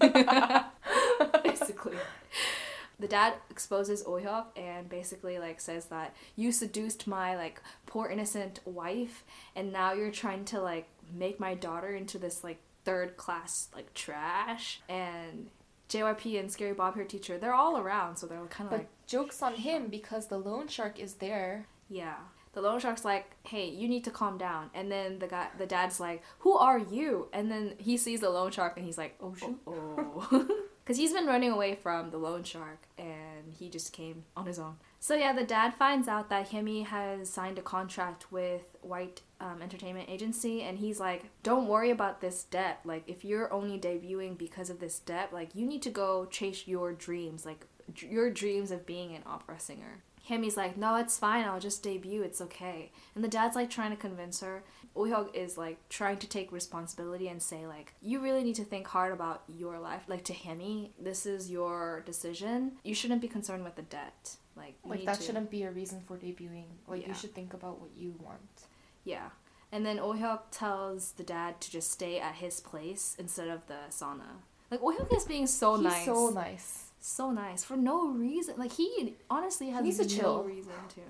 basically. 1.42 1.96
The 3.00 3.08
dad 3.08 3.34
exposes 3.50 4.04
Oh-hyuk 4.06 4.46
and 4.56 4.88
basically 4.88 5.38
like 5.38 5.60
says 5.60 5.86
that 5.86 6.14
you 6.36 6.52
seduced 6.52 7.06
my 7.06 7.36
like 7.36 7.60
poor 7.86 8.08
innocent 8.08 8.60
wife 8.64 9.24
and 9.56 9.72
now 9.72 9.92
you're 9.92 10.12
trying 10.12 10.44
to 10.46 10.60
like 10.60 10.88
make 11.12 11.40
my 11.40 11.54
daughter 11.54 11.88
into 11.88 12.18
this 12.18 12.44
like 12.44 12.60
third 12.84 13.16
class 13.16 13.68
like 13.74 13.92
trash 13.94 14.80
and 14.88 15.48
JYP 15.94 16.38
and 16.40 16.50
Scary 16.50 16.72
Bob 16.74 16.94
her 16.96 17.04
teacher 17.04 17.38
they're 17.38 17.54
all 17.54 17.78
around 17.78 18.16
so 18.16 18.26
they're 18.26 18.44
kind 18.46 18.66
of 18.66 18.70
But 18.70 18.78
like 18.80 18.88
joke's 19.06 19.42
on 19.42 19.54
him 19.54 19.88
because 19.88 20.26
the 20.26 20.38
loan 20.38 20.68
shark 20.68 20.98
is 20.98 21.14
there. 21.14 21.66
yeah. 21.88 22.16
The 22.54 22.62
loan 22.62 22.78
shark's 22.78 23.04
like 23.04 23.26
hey 23.44 23.68
you 23.68 23.88
need 23.88 24.04
to 24.04 24.10
calm 24.12 24.38
down. 24.38 24.70
And 24.74 24.90
then 24.90 25.18
the 25.18 25.26
guy 25.26 25.48
the 25.58 25.66
dad's 25.66 25.98
like 25.98 26.22
who 26.40 26.52
are 26.56 26.78
you? 26.78 27.28
And 27.32 27.50
then 27.50 27.74
he 27.78 27.96
sees 27.96 28.20
the 28.20 28.30
loan 28.30 28.50
shark 28.52 28.76
and 28.76 28.86
he's 28.86 28.96
like 28.98 29.16
oh 29.20 29.34
shoot. 29.34 29.58
Oh. 29.66 30.46
Because 30.84 30.98
he's 30.98 31.14
been 31.14 31.26
running 31.26 31.50
away 31.50 31.76
from 31.76 32.10
the 32.10 32.18
loan 32.18 32.42
shark 32.44 32.80
and 32.98 33.54
he 33.58 33.70
just 33.70 33.94
came 33.94 34.24
on 34.36 34.44
his 34.46 34.58
own. 34.58 34.76
So 35.00 35.14
yeah 35.14 35.32
the 35.32 35.42
dad 35.42 35.74
finds 35.74 36.06
out 36.08 36.28
that 36.28 36.48
Hemi 36.50 36.82
has 36.82 37.28
signed 37.30 37.58
a 37.58 37.62
contract 37.62 38.30
with 38.30 38.73
white 38.84 39.22
um, 39.40 39.60
entertainment 39.62 40.08
agency 40.08 40.62
and 40.62 40.78
he's 40.78 41.00
like 41.00 41.24
don't 41.42 41.66
worry 41.68 41.90
about 41.90 42.20
this 42.20 42.44
debt 42.44 42.80
like 42.84 43.02
if 43.06 43.24
you're 43.24 43.52
only 43.52 43.78
debuting 43.78 44.36
because 44.38 44.70
of 44.70 44.80
this 44.80 44.98
debt 44.98 45.32
like 45.32 45.50
you 45.54 45.66
need 45.66 45.82
to 45.82 45.90
go 45.90 46.26
chase 46.26 46.66
your 46.66 46.92
dreams 46.92 47.44
like 47.44 47.66
d- 47.94 48.06
your 48.10 48.30
dreams 48.30 48.70
of 48.70 48.86
being 48.86 49.14
an 49.14 49.22
opera 49.26 49.58
singer 49.58 50.02
Hemi's 50.26 50.56
like, 50.56 50.78
no, 50.78 50.96
it's 50.96 51.18
fine. 51.18 51.44
I'll 51.44 51.60
just 51.60 51.82
debut. 51.82 52.22
It's 52.22 52.40
okay. 52.40 52.92
And 53.14 53.22
the 53.22 53.28
dad's 53.28 53.54
like 53.54 53.68
trying 53.68 53.90
to 53.90 53.96
convince 53.98 54.40
her. 54.40 54.64
Ohyuk 54.96 55.34
is 55.34 55.58
like 55.58 55.86
trying 55.90 56.16
to 56.16 56.26
take 56.26 56.50
responsibility 56.50 57.28
and 57.28 57.42
say 57.42 57.66
like, 57.66 57.92
you 58.00 58.20
really 58.20 58.42
need 58.42 58.54
to 58.54 58.64
think 58.64 58.86
hard 58.86 59.12
about 59.12 59.42
your 59.48 59.78
life. 59.78 60.04
Like 60.08 60.24
to 60.24 60.32
Hemi, 60.32 60.94
this 60.98 61.26
is 61.26 61.50
your 61.50 62.02
decision. 62.06 62.72
You 62.84 62.94
shouldn't 62.94 63.20
be 63.20 63.28
concerned 63.28 63.64
with 63.64 63.74
the 63.76 63.82
debt. 63.82 64.36
Like, 64.56 64.76
Like 64.82 65.04
that 65.04 65.16
to- 65.18 65.22
shouldn't 65.24 65.50
be 65.50 65.64
a 65.64 65.70
reason 65.70 66.00
for 66.08 66.16
debuting. 66.16 66.68
Like 66.88 67.02
Yeah. 67.02 67.08
you 67.08 67.14
should 67.14 67.34
think 67.34 67.52
about 67.52 67.78
what 67.82 67.90
you 67.94 68.14
want. 68.18 68.62
Yeah. 69.04 69.30
And 69.72 69.84
then 69.84 69.98
Ohyuk 69.98 70.40
tells 70.50 71.12
the 71.12 71.24
dad 71.24 71.60
to 71.62 71.70
just 71.70 71.90
stay 71.90 72.20
at 72.20 72.36
his 72.36 72.60
place 72.60 73.16
instead 73.18 73.48
of 73.48 73.66
the 73.66 73.78
sauna. 73.90 74.40
Like 74.70 74.80
Ohyuk 74.80 75.14
is 75.16 75.24
being 75.24 75.46
so 75.46 75.74
He's 75.76 75.84
nice. 75.84 76.04
so 76.04 76.30
nice. 76.30 76.84
so 77.00 77.30
nice 77.30 77.64
for 77.64 77.76
no 77.76 78.08
reason. 78.08 78.54
Like 78.56 78.72
he 78.72 79.16
honestly 79.28 79.70
has 79.70 79.82
needs 79.84 79.98
to 79.98 80.04
no 80.04 80.08
chill. 80.08 80.42
reason 80.44 80.72
to. 80.94 81.00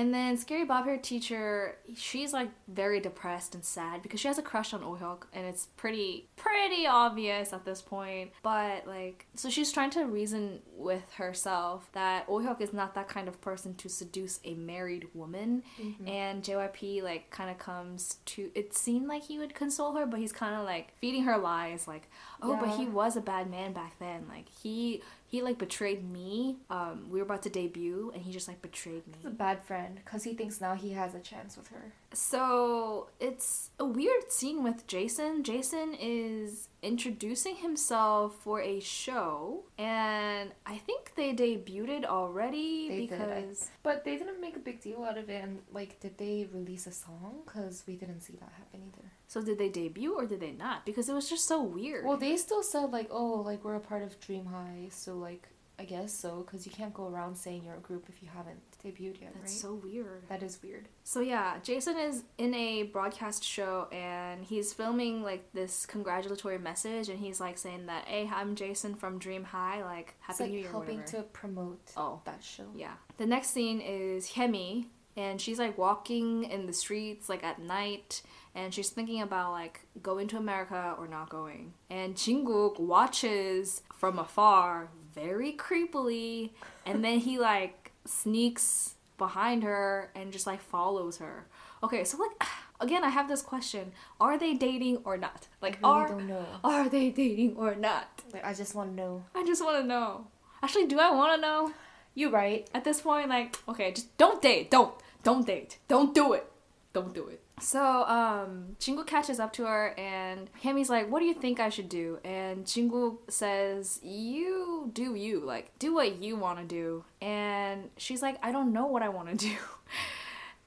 And 0.00 0.14
then 0.14 0.38
Scary 0.38 0.64
Bob, 0.64 0.86
Hair 0.86 0.96
teacher, 0.96 1.76
she's 1.94 2.32
like 2.32 2.48
very 2.66 3.00
depressed 3.00 3.54
and 3.54 3.62
sad 3.62 4.00
because 4.00 4.18
she 4.18 4.28
has 4.28 4.38
a 4.38 4.42
crush 4.42 4.72
on 4.72 4.82
Oh-hyuk, 4.82 5.24
and 5.34 5.44
it's 5.44 5.66
pretty 5.76 6.26
pretty 6.36 6.86
obvious 6.86 7.52
at 7.52 7.66
this 7.66 7.82
point. 7.82 8.30
But 8.42 8.86
like, 8.86 9.26
so 9.34 9.50
she's 9.50 9.70
trying 9.70 9.90
to 9.90 10.06
reason 10.06 10.60
with 10.74 11.12
herself 11.16 11.90
that 11.92 12.24
Oh-hyuk 12.30 12.62
is 12.62 12.72
not 12.72 12.94
that 12.94 13.08
kind 13.08 13.28
of 13.28 13.42
person 13.42 13.74
to 13.74 13.90
seduce 13.90 14.40
a 14.42 14.54
married 14.54 15.06
woman. 15.12 15.64
Mm-hmm. 15.78 16.08
And 16.08 16.42
JYP 16.42 17.02
like 17.02 17.30
kind 17.30 17.50
of 17.50 17.58
comes 17.58 18.16
to. 18.24 18.50
It 18.54 18.74
seemed 18.74 19.06
like 19.06 19.24
he 19.24 19.38
would 19.38 19.54
console 19.54 19.94
her, 19.96 20.06
but 20.06 20.18
he's 20.18 20.32
kind 20.32 20.54
of 20.54 20.64
like 20.64 20.94
feeding 20.98 21.24
her 21.24 21.36
lies, 21.36 21.86
like, 21.86 22.08
oh, 22.40 22.56
but 22.56 22.78
he 22.78 22.86
was 22.86 23.16
a 23.16 23.20
bad 23.20 23.50
man 23.50 23.74
back 23.74 23.98
then. 23.98 24.24
Like 24.30 24.48
he 24.48 25.02
he 25.30 25.42
like 25.42 25.58
betrayed 25.58 26.10
me. 26.10 26.56
Um, 26.68 27.06
we 27.08 27.20
were 27.20 27.24
about 27.24 27.44
to 27.44 27.50
debut, 27.50 28.10
and 28.12 28.20
he 28.20 28.32
just 28.32 28.48
like 28.48 28.60
betrayed 28.60 29.06
me. 29.06 29.14
He's 29.18 29.26
a 29.26 29.30
bad 29.30 29.64
friend 29.64 30.00
because 30.04 30.24
he 30.24 30.34
thinks 30.34 30.60
now 30.60 30.74
he 30.74 30.90
has 30.90 31.14
a 31.14 31.20
chance 31.20 31.56
with 31.56 31.68
her. 31.68 31.92
So 32.12 33.08
it's 33.20 33.70
a 33.78 33.84
weird 33.84 34.32
scene 34.32 34.64
with 34.64 34.86
Jason. 34.86 35.44
Jason 35.44 35.94
is 35.98 36.68
introducing 36.82 37.56
himself 37.56 38.34
for 38.42 38.60
a 38.60 38.80
show, 38.80 39.62
and 39.78 40.50
I 40.66 40.78
think 40.78 41.12
they 41.14 41.32
debuted 41.32 42.04
already 42.04 42.88
They 42.88 43.06
did, 43.06 43.10
because 43.10 43.70
But 43.84 44.04
they 44.04 44.16
didn't 44.16 44.40
make 44.40 44.56
a 44.56 44.60
big 44.60 44.80
deal 44.80 45.04
out 45.04 45.18
of 45.18 45.30
it. 45.30 45.42
And 45.44 45.60
like, 45.72 46.00
did 46.00 46.18
they 46.18 46.48
release 46.52 46.86
a 46.88 46.92
song? 46.92 47.42
Because 47.44 47.84
we 47.86 47.94
didn't 47.94 48.22
see 48.22 48.34
that 48.40 48.52
happen 48.58 48.80
either. 48.88 49.08
so 49.28 49.40
did 49.42 49.58
they 49.58 49.68
debut 49.68 50.14
or 50.14 50.26
did 50.26 50.40
they 50.40 50.52
not? 50.52 50.84
Because 50.84 51.08
it 51.08 51.14
was 51.14 51.28
just 51.30 51.46
so 51.46 51.62
weird. 51.62 52.04
Well, 52.04 52.16
they 52.16 52.36
still 52.36 52.64
said 52.64 52.90
like, 52.90 53.08
oh, 53.10 53.42
like 53.46 53.64
we're 53.64 53.76
a 53.76 53.80
part 53.80 54.02
of 54.02 54.18
Dream 54.18 54.46
High, 54.46 54.88
so 54.90 55.14
like 55.14 55.48
I 55.80 55.84
guess 55.84 56.12
so, 56.12 56.42
because 56.46 56.66
you 56.66 56.72
can't 56.72 56.92
go 56.92 57.06
around 57.08 57.36
saying 57.36 57.64
you're 57.64 57.76
a 57.76 57.80
group 57.80 58.04
if 58.08 58.22
you 58.22 58.28
haven't 58.34 58.60
debuted 58.84 59.20
yet, 59.22 59.32
That's 59.34 59.52
right? 59.52 59.60
so 59.62 59.74
weird. 59.74 60.22
that 60.28 60.42
is 60.42 60.58
weird. 60.62 60.88
So 61.04 61.20
yeah, 61.20 61.56
Jason 61.62 61.96
is 61.98 62.22
in 62.36 62.52
a 62.54 62.82
broadcast 62.84 63.42
show 63.42 63.88
and 63.90 64.44
he's 64.44 64.72
filming 64.74 65.22
like 65.22 65.50
this 65.54 65.86
congratulatory 65.86 66.58
message 66.58 67.08
and 67.08 67.18
he's 67.18 67.40
like 67.40 67.56
saying 67.58 67.86
that, 67.86 68.04
"Hey, 68.06 68.28
I'm 68.32 68.54
Jason 68.56 68.94
from 68.94 69.18
Dream 69.18 69.44
High, 69.44 69.82
like 69.82 70.14
It's 70.28 70.38
happy 70.38 70.42
like 70.44 70.52
New 70.52 70.58
Year." 70.60 70.70
helping 70.70 71.04
to 71.04 71.22
promote 71.32 71.80
Oh. 71.96 72.20
that 72.26 72.44
show. 72.44 72.66
Yeah. 72.76 72.94
The 73.16 73.26
next 73.26 73.50
scene 73.50 73.80
is 73.80 74.32
Hemi, 74.32 74.88
and 75.16 75.40
she's 75.40 75.58
like 75.58 75.76
walking 75.78 76.44
in 76.44 76.66
the 76.66 76.72
streets 76.72 77.28
like 77.28 77.42
at 77.42 77.58
night, 77.60 78.22
and 78.54 78.72
she's 78.74 78.90
thinking 78.90 79.22
about 79.22 79.52
like 79.52 79.80
going 80.02 80.28
to 80.28 80.36
America 80.36 80.94
or 80.98 81.08
not 81.08 81.28
going. 81.30 81.72
And 81.88 82.14
Jinguk 82.14 82.78
watches 82.80 83.82
from 83.96 84.18
afar 84.18 84.88
very 85.14 85.52
creepily, 85.52 86.50
and 86.86 87.04
then 87.04 87.18
he 87.18 87.38
like 87.38 87.92
sneaks 88.04 88.94
behind 89.18 89.62
her 89.62 90.10
and 90.14 90.32
just 90.32 90.46
like 90.46 90.60
follows 90.60 91.18
her. 91.18 91.46
Okay, 91.82 92.04
so 92.04 92.18
like 92.18 92.48
again, 92.80 93.04
I 93.04 93.08
have 93.10 93.28
this 93.28 93.42
question: 93.42 93.92
Are 94.20 94.38
they 94.38 94.54
dating 94.54 94.98
or 95.04 95.16
not? 95.16 95.48
Like, 95.60 95.78
really 95.82 95.94
are 95.94 96.08
don't 96.08 96.28
know. 96.28 96.46
are 96.64 96.88
they 96.88 97.10
dating 97.10 97.56
or 97.56 97.74
not? 97.74 98.22
Like 98.32 98.44
I 98.44 98.54
just 98.54 98.74
want 98.74 98.90
to 98.90 98.96
know. 98.96 99.24
I 99.34 99.44
just 99.44 99.64
want 99.64 99.80
to 99.80 99.86
know. 99.86 100.26
Actually, 100.62 100.86
do 100.86 100.98
I 100.98 101.10
want 101.10 101.34
to 101.34 101.40
know? 101.40 101.72
You 102.14 102.28
right? 102.30 102.68
at 102.74 102.84
this 102.84 103.00
point 103.00 103.28
like 103.28 103.56
okay 103.68 103.92
just 103.92 104.16
don't 104.18 104.42
date 104.42 104.70
don't 104.70 104.92
don't 105.22 105.46
date 105.46 105.78
don't 105.88 106.14
do 106.14 106.32
it 106.32 106.50
don't 106.92 107.14
do 107.14 107.28
it 107.28 107.40
so 107.60 108.04
um 108.04 108.76
Jingu 108.80 109.06
catches 109.06 109.38
up 109.38 109.52
to 109.54 109.66
her 109.66 109.94
and 109.98 110.50
Hemi's 110.62 110.90
like 110.90 111.10
what 111.10 111.20
do 111.20 111.26
you 111.26 111.34
think 111.34 111.60
I 111.60 111.68
should 111.68 111.88
do 111.88 112.18
and 112.24 112.64
Jingu 112.64 113.18
says 113.28 114.00
you 114.02 114.59
do 114.92 115.14
you 115.14 115.40
like 115.40 115.78
do 115.78 115.94
what 115.94 116.22
you 116.22 116.36
want 116.36 116.58
to 116.58 116.64
do 116.64 117.04
and 117.20 117.90
she's 117.96 118.22
like 118.22 118.36
I 118.42 118.52
don't 118.52 118.72
know 118.72 118.86
what 118.86 119.02
I 119.02 119.08
want 119.08 119.28
to 119.30 119.36
do 119.48 119.56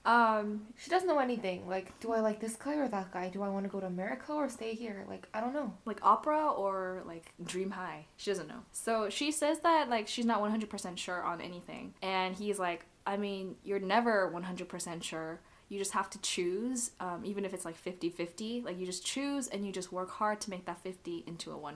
um 0.06 0.68
She 0.78 0.90
doesn't 0.90 1.08
know 1.08 1.20
anything. 1.20 1.66
Like, 1.68 1.98
do 2.02 2.12
I 2.12 2.20
like 2.20 2.42
this 2.42 2.58
guy 2.58 2.76
or 2.76 2.90
that 2.90 3.12
guy? 3.14 3.30
Do 3.30 3.42
I 3.42 3.48
want 3.48 3.64
to 3.66 3.70
go 3.70 3.80
to 3.80 3.86
America 3.86 4.34
or 4.34 4.50
stay 4.50 4.74
here? 4.74 5.06
Like, 5.08 5.30
I 5.34 5.40
don't 5.40 5.54
know. 5.54 5.74
like 5.86 6.00
opera 6.04 6.52
or 6.52 7.04
like 7.08 7.32
dream 7.44 7.72
high 7.72 8.06
she 8.18 8.30
doesn't 8.32 8.48
know 8.48 8.64
so 8.72 9.10
she 9.10 9.32
says 9.32 9.60
that 9.60 9.90
like 9.90 10.08
she's 10.08 10.26
not 10.26 10.42
100% 10.42 10.98
sure 10.98 11.24
on 11.24 11.40
anything 11.42 11.94
and 12.02 12.36
he's 12.36 12.60
like 12.60 12.86
i 13.06 13.16
mean 13.18 13.56
you're 13.64 13.80
never 13.80 14.32
100% 14.34 15.04
sure 15.04 15.40
you 15.70 15.80
just 15.80 15.92
have 15.92 16.10
to 16.10 16.20
choose 16.22 16.92
um, 17.00 17.22
even 17.24 17.46
if 17.46 17.54
it's 17.54 17.66
like 17.66 17.78
50-50 17.84 18.64
like 18.66 18.78
you 18.80 18.86
just 18.86 19.06
choose 19.06 19.48
and 19.48 19.66
you 19.66 19.72
just 19.72 19.92
work 19.92 20.12
hard 20.12 20.40
to 20.42 20.50
make 20.50 20.66
that 20.66 20.80
50 20.80 21.24
into 21.28 21.52
a 21.52 21.58
100% 21.58 21.74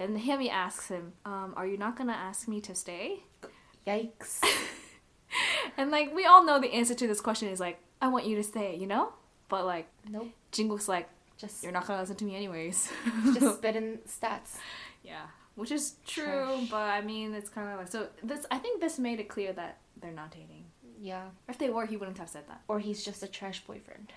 and 0.00 0.18
Hemi 0.18 0.48
asks 0.50 0.88
him 0.88 1.12
um, 1.24 1.54
are 1.56 1.66
you 1.66 1.76
not 1.76 1.96
gonna 1.96 2.12
ask 2.12 2.48
me 2.48 2.60
to 2.62 2.74
stay 2.74 3.24
Yikes. 3.86 4.40
and 5.76 5.90
like 5.90 6.14
we 6.14 6.24
all 6.26 6.44
know 6.44 6.60
the 6.60 6.72
answer 6.72 6.94
to 6.94 7.06
this 7.06 7.20
question 7.20 7.48
is 7.48 7.58
like 7.60 7.78
i 8.02 8.08
want 8.08 8.26
you 8.26 8.36
to 8.36 8.42
stay 8.42 8.76
you 8.76 8.86
know 8.86 9.12
but 9.48 9.64
like 9.64 9.86
nope. 10.10 10.28
Jinguk's 10.52 10.88
like 10.88 11.08
Just 11.38 11.62
you're 11.62 11.72
not 11.72 11.86
gonna 11.86 12.00
listen 12.00 12.16
to 12.16 12.24
me 12.24 12.36
anyways 12.36 12.90
just 13.34 13.56
spit 13.58 13.76
in 13.76 13.98
stats. 14.06 14.56
Yeah, 15.02 15.26
which 15.54 15.70
is 15.70 15.94
true, 16.06 16.24
Trash. 16.24 16.70
but 16.70 16.76
I 16.98 17.00
mean, 17.00 17.32
it's 17.32 17.48
kind 17.48 17.68
of 17.70 17.78
like 17.78 17.88
so. 17.88 18.08
This 18.22 18.44
I 18.50 18.58
think 18.58 18.80
this 18.80 18.98
made 18.98 19.20
it 19.20 19.28
clear 19.28 19.52
that 19.54 19.78
they're 20.00 20.12
not 20.12 20.30
dating. 20.32 20.64
Yeah. 21.00 21.26
If 21.48 21.56
they 21.56 21.70
were, 21.70 21.86
he 21.86 21.96
wouldn't 21.96 22.18
have 22.18 22.28
said 22.28 22.44
that. 22.48 22.60
Or 22.68 22.78
he's 22.78 23.02
just 23.04 23.22
a 23.22 23.26
trash 23.28 23.64
boyfriend. 23.64 24.12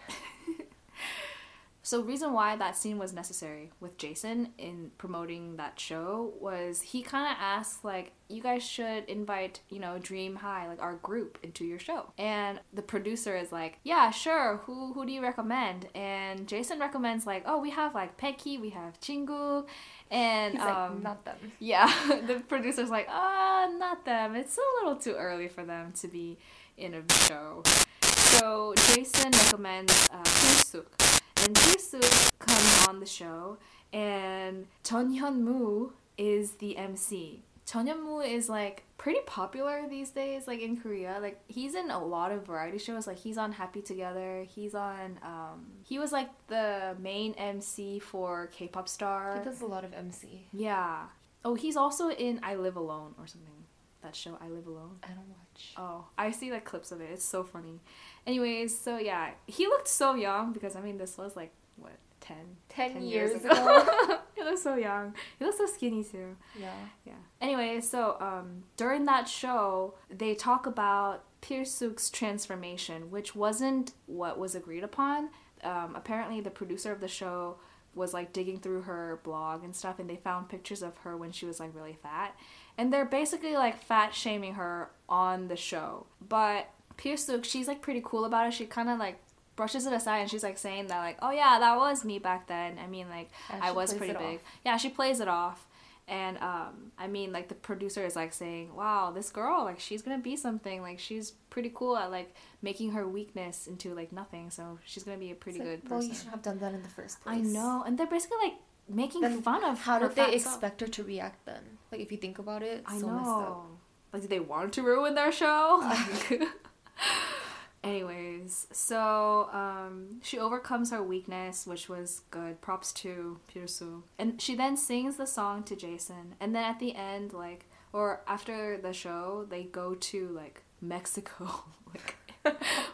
So 1.84 2.02
reason 2.02 2.34
why 2.34 2.56
that 2.58 2.78
scene 2.78 2.98
was 2.98 3.12
necessary 3.12 3.72
with 3.80 3.98
Jason 3.98 4.50
in 4.58 4.92
promoting 4.98 5.58
that 5.58 5.80
show 5.80 6.34
was 6.40 6.82
he 6.82 7.02
kind 7.02 7.32
of 7.32 7.38
asked 7.40 7.84
like 7.84 8.12
you 8.28 8.42
guys 8.42 8.64
should 8.64 9.04
invite 9.06 9.60
you 9.70 9.80
know 9.80 9.98
Dream 10.00 10.36
High 10.36 10.68
like 10.68 10.82
our 10.82 10.96
group 10.96 11.38
into 11.44 11.66
your 11.66 11.80
show 11.80 12.14
and 12.18 12.62
the 12.72 12.82
producer 12.82 13.36
is 13.36 13.52
like 13.52 13.80
yeah 13.84 14.10
sure 14.10 14.62
who 14.64 14.94
who 14.94 15.06
do 15.06 15.12
you 15.12 15.22
recommend 15.22 15.90
and 15.96 16.48
Jason 16.48 16.80
recommends 16.80 17.26
like 17.28 17.44
oh 17.46 17.60
we 17.60 17.72
have 17.72 17.94
like 17.94 18.16
Peki 18.16 18.58
we 18.58 18.70
have 18.70 19.02
Chingu 19.02 19.66
and 20.12 20.54
He's 20.54 20.62
um, 20.62 20.68
like, 20.68 21.04
not 21.04 21.26
them. 21.26 21.38
Yeah, 21.60 21.92
the 22.28 22.44
producer's 22.48 22.90
like, 22.90 23.08
ah, 23.10 23.70
not 23.78 24.06
them. 24.06 24.36
It's 24.36 24.58
a 24.58 24.84
little 24.84 24.98
too 24.98 25.14
early 25.14 25.48
for 25.48 25.64
them 25.64 25.94
to 26.02 26.08
be 26.08 26.38
in 26.78 26.94
a 26.94 27.14
show. 27.28 27.64
So 28.02 28.74
Jason 28.88 29.32
recommends 29.32 30.10
uh, 30.12 30.22
Hyun-suk. 30.24 31.01
And 31.44 31.56
Hyun-suk 31.56 32.38
comes 32.40 32.88
on 32.88 33.00
the 33.00 33.06
show, 33.06 33.58
and 33.92 34.68
Jun 34.84 35.18
Hyun-moo 35.18 35.90
is 36.18 36.52
the 36.54 36.78
MC. 36.78 37.42
Jun 37.66 37.88
Hyun-moo 37.88 38.20
is 38.20 38.48
like 38.48 38.84
pretty 38.98 39.22
popular 39.26 39.88
these 39.90 40.12
days, 40.12 40.46
like 40.46 40.62
in 40.62 40.78
Korea. 40.78 41.18
Like 41.20 41.42
he's 41.48 41.74
in 41.74 41.90
a 41.90 42.04
lot 42.04 42.32
of 42.32 42.46
variety 42.46 42.78
shows. 42.78 43.08
Like 43.08 43.18
he's 43.18 43.40
on 43.40 43.54
Happy 43.54 43.82
Together. 43.82 44.46
He's 44.48 44.76
on. 44.76 45.18
Um, 45.24 45.66
he 45.84 45.98
was 45.98 46.12
like 46.12 46.30
the 46.48 46.96
main 47.00 47.34
MC 47.34 47.98
for 47.98 48.48
K-pop 48.48 48.88
Star. 48.88 49.40
He 49.40 49.44
does 49.44 49.62
a 49.62 49.66
lot 49.66 49.84
of 49.84 49.94
MC. 49.94 50.48
Yeah. 50.54 51.06
Oh, 51.44 51.56
he's 51.56 51.76
also 51.76 52.10
in 52.12 52.40
I 52.44 52.54
Live 52.54 52.76
Alone 52.76 53.16
or 53.18 53.26
something. 53.26 53.61
That 54.04 54.16
show 54.16 54.38
I 54.42 54.50
Live 54.50 54.68
Alone. 54.68 54.98
I 55.04 55.10
don't 55.10 55.30
watch. 55.30 55.74
Oh, 55.78 56.06
I 56.18 56.32
see 56.32 56.52
like 56.52 56.66
clips 56.66 56.92
of 56.92 57.02
it. 57.02 57.10
It's 57.12 57.24
so 57.24 57.44
funny. 57.44 57.82
Anyways, 58.26 58.78
so 58.78 58.98
yeah, 58.98 59.32
he 59.46 59.68
looked 59.68 59.88
so 59.88 60.16
young 60.16 60.54
because 60.54 60.76
I 60.76 60.82
mean 60.82 60.98
this 60.98 61.18
was 61.18 61.36
like 61.36 61.52
what 61.76 61.94
10, 62.22 62.38
10, 62.70 62.94
10 62.94 63.04
years, 63.04 63.32
years 63.32 63.46
ago. 63.46 64.20
he 64.36 64.44
looks 64.44 64.62
so 64.62 64.76
young. 64.76 65.14
He 65.38 65.46
looks 65.46 65.58
so 65.58 65.66
skinny 65.66 66.04
too. 66.04 66.36
yeah. 66.60 66.74
Yeah. 67.06 67.14
Anyway, 67.42 67.82
so 67.82 68.18
um, 68.20 68.64
during 68.78 69.06
that 69.06 69.28
show, 69.28 69.96
they 70.10 70.36
talk 70.36 70.66
about 70.66 71.24
Pilsuk's 71.42 72.10
transformation, 72.10 73.12
which 73.12 73.36
wasn't 73.36 73.94
what 74.06 74.40
was 74.40 74.56
agreed 74.56 74.84
upon. 74.84 75.30
Um, 75.64 75.96
apparently, 75.96 76.42
the 76.42 76.50
producer 76.52 76.92
of 76.92 77.02
the 77.02 77.08
show 77.08 77.58
was 77.94 78.14
like 78.14 78.32
digging 78.32 78.60
through 78.60 78.84
her 78.84 79.20
blog 79.24 79.64
and 79.64 79.76
stuff, 79.76 80.00
and 80.00 80.10
they 80.10 80.16
found 80.16 80.50
pictures 80.50 80.82
of 80.82 80.98
her 81.00 81.18
when 81.18 81.32
she 81.32 81.46
was 81.46 81.60
like 81.60 81.76
really 81.76 81.98
fat, 82.02 82.36
and 82.78 82.92
they're 82.92 83.06
basically 83.06 83.54
like 83.56 83.82
fat 83.84 84.14
shaming 84.16 84.56
her 84.56 84.90
on 85.10 85.48
the 85.48 85.56
show. 85.58 86.06
But 86.28 86.70
Pilsuk, 86.98 87.44
she's 87.46 87.68
like 87.68 87.82
pretty 87.82 88.02
cool 88.04 88.26
about 88.26 88.48
it. 88.48 88.54
She 88.54 88.66
kind 88.66 88.90
of 88.90 89.00
like 89.00 89.20
brushes 89.56 89.86
it 89.86 89.94
aside 89.94 90.20
and 90.20 90.30
she's 90.30 90.44
like 90.44 90.58
saying 90.58 90.88
that 90.88 91.00
like, 91.00 91.18
oh 91.22 91.32
yeah, 91.32 91.60
that 91.60 91.78
was 91.78 92.04
me 92.06 92.20
back 92.20 92.48
then. 92.48 92.78
I 92.84 92.88
mean 92.88 93.10
like 93.10 93.30
And 93.52 93.62
I 93.64 93.72
was 93.72 93.94
pretty 93.94 94.14
big. 94.14 94.36
off. 94.36 94.42
Yeah, 94.66 94.78
she 94.78 94.90
plays 94.90 95.20
it 95.20 95.28
off. 95.28 95.68
And 96.08 96.38
um, 96.40 96.92
I 96.98 97.08
mean, 97.08 97.32
like 97.32 97.48
the 97.48 97.56
producer 97.56 98.04
is 98.06 98.18
like 98.18 98.34
saying, 98.34 98.76
"Wow, 98.76 99.12
this 99.16 99.30
girl, 99.30 99.64
like 99.64 99.80
she's 99.80 100.02
gonna 100.02 100.18
be 100.18 100.36
something. 100.36 100.82
Like 100.82 101.00
she's 101.00 101.32
pretty 101.50 101.72
cool 101.74 101.96
at 101.96 102.12
like 102.12 102.36
making 102.62 102.92
her 102.94 103.08
weakness 103.08 103.66
into 103.66 103.94
like 103.94 104.12
nothing. 104.12 104.50
So 104.50 104.78
she's 104.84 105.04
gonna 105.04 105.20
be 105.20 105.32
a 105.32 105.36
pretty 105.36 105.60
like, 105.60 105.68
good 105.68 105.90
Well, 105.90 106.00
person." 106.00 106.10
you 106.12 106.18
should 106.18 106.28
have 106.30 106.42
done 106.42 106.60
that 106.60 106.74
in 106.74 106.82
the 106.84 106.90
first 106.90 107.22
place. 107.22 107.38
I 107.38 107.40
know, 107.42 107.84
and 107.86 107.98
they're 107.98 108.08
basically 108.08 108.38
like 108.44 108.56
making 108.90 109.22
Then 109.22 109.42
fun 109.42 109.64
of 109.64 109.80
How 109.82 110.00
did 110.00 110.12
they 110.12 110.16
fat 110.16 110.42
self. 110.42 110.56
expect 110.56 110.82
her 110.82 110.88
to 110.88 111.04
react 111.04 111.46
then? 111.46 111.78
Like, 111.92 112.02
if 112.02 112.12
you 112.12 112.18
think 112.18 112.40
about 112.40 112.64
it, 112.64 112.84
I 112.86 113.00
so 113.00 113.08
messed 113.08 113.28
up. 113.28 113.40
know. 113.40 113.66
Like, 114.14 114.22
did 114.24 114.32
they 114.32 114.40
want 114.40 114.74
to 114.74 114.82
ruin 114.84 115.16
their 115.16 115.32
show? 115.32 115.82
Anyways, 117.84 118.68
so 118.72 119.50
um, 119.52 120.20
she 120.22 120.38
overcomes 120.38 120.92
her 120.92 121.02
weakness, 121.02 121.66
which 121.66 121.90
was 121.90 122.22
good. 122.30 122.62
Props 122.62 122.94
to 122.94 123.40
Pirsu. 123.54 124.04
And 124.20 124.40
she 124.40 124.54
then 124.56 124.78
sings 124.78 125.18
the 125.18 125.26
song 125.26 125.64
to 125.64 125.76
Jason. 125.76 126.36
And 126.40 126.54
then 126.56 126.64
at 126.64 126.80
the 126.80 126.96
end, 126.96 127.34
like, 127.34 127.66
or 127.92 128.22
after 128.28 128.78
the 128.78 128.94
show, 128.94 129.48
they 129.50 129.64
go 129.64 129.96
to 129.96 130.28
like 130.30 130.62
Mexico, 130.80 131.64
like 131.88 132.16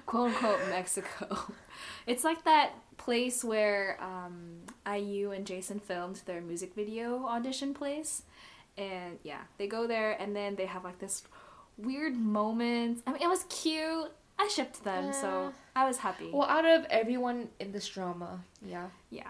quote 0.05 0.29
unquote 0.29 0.59
Mexico. 0.69 1.53
It's 2.05 2.23
like 2.23 2.43
that 2.45 2.73
place 2.97 3.43
where 3.43 3.97
um, 4.01 4.61
IU 4.91 5.31
and 5.31 5.45
Jason 5.45 5.79
filmed 5.79 6.21
their 6.25 6.41
music 6.41 6.73
video 6.75 7.25
audition 7.25 7.73
place. 7.73 8.23
And 8.77 9.17
yeah, 9.23 9.41
they 9.57 9.67
go 9.67 9.87
there 9.87 10.11
and 10.21 10.35
then 10.35 10.55
they 10.55 10.65
have 10.65 10.83
like 10.83 10.99
this 10.99 11.23
weird 11.77 12.15
moment. 12.15 13.03
I 13.07 13.13
mean, 13.13 13.21
it 13.21 13.27
was 13.27 13.45
cute. 13.49 14.11
I 14.39 14.47
shipped 14.49 14.83
them, 14.83 15.13
so 15.13 15.51
I 15.75 15.87
was 15.87 15.97
happy. 15.97 16.29
Well, 16.31 16.47
out 16.47 16.63
of 16.65 16.85
everyone 16.91 17.49
in 17.59 17.71
this 17.71 17.87
drama, 17.87 18.41
yeah. 18.63 18.87
Yeah. 19.09 19.29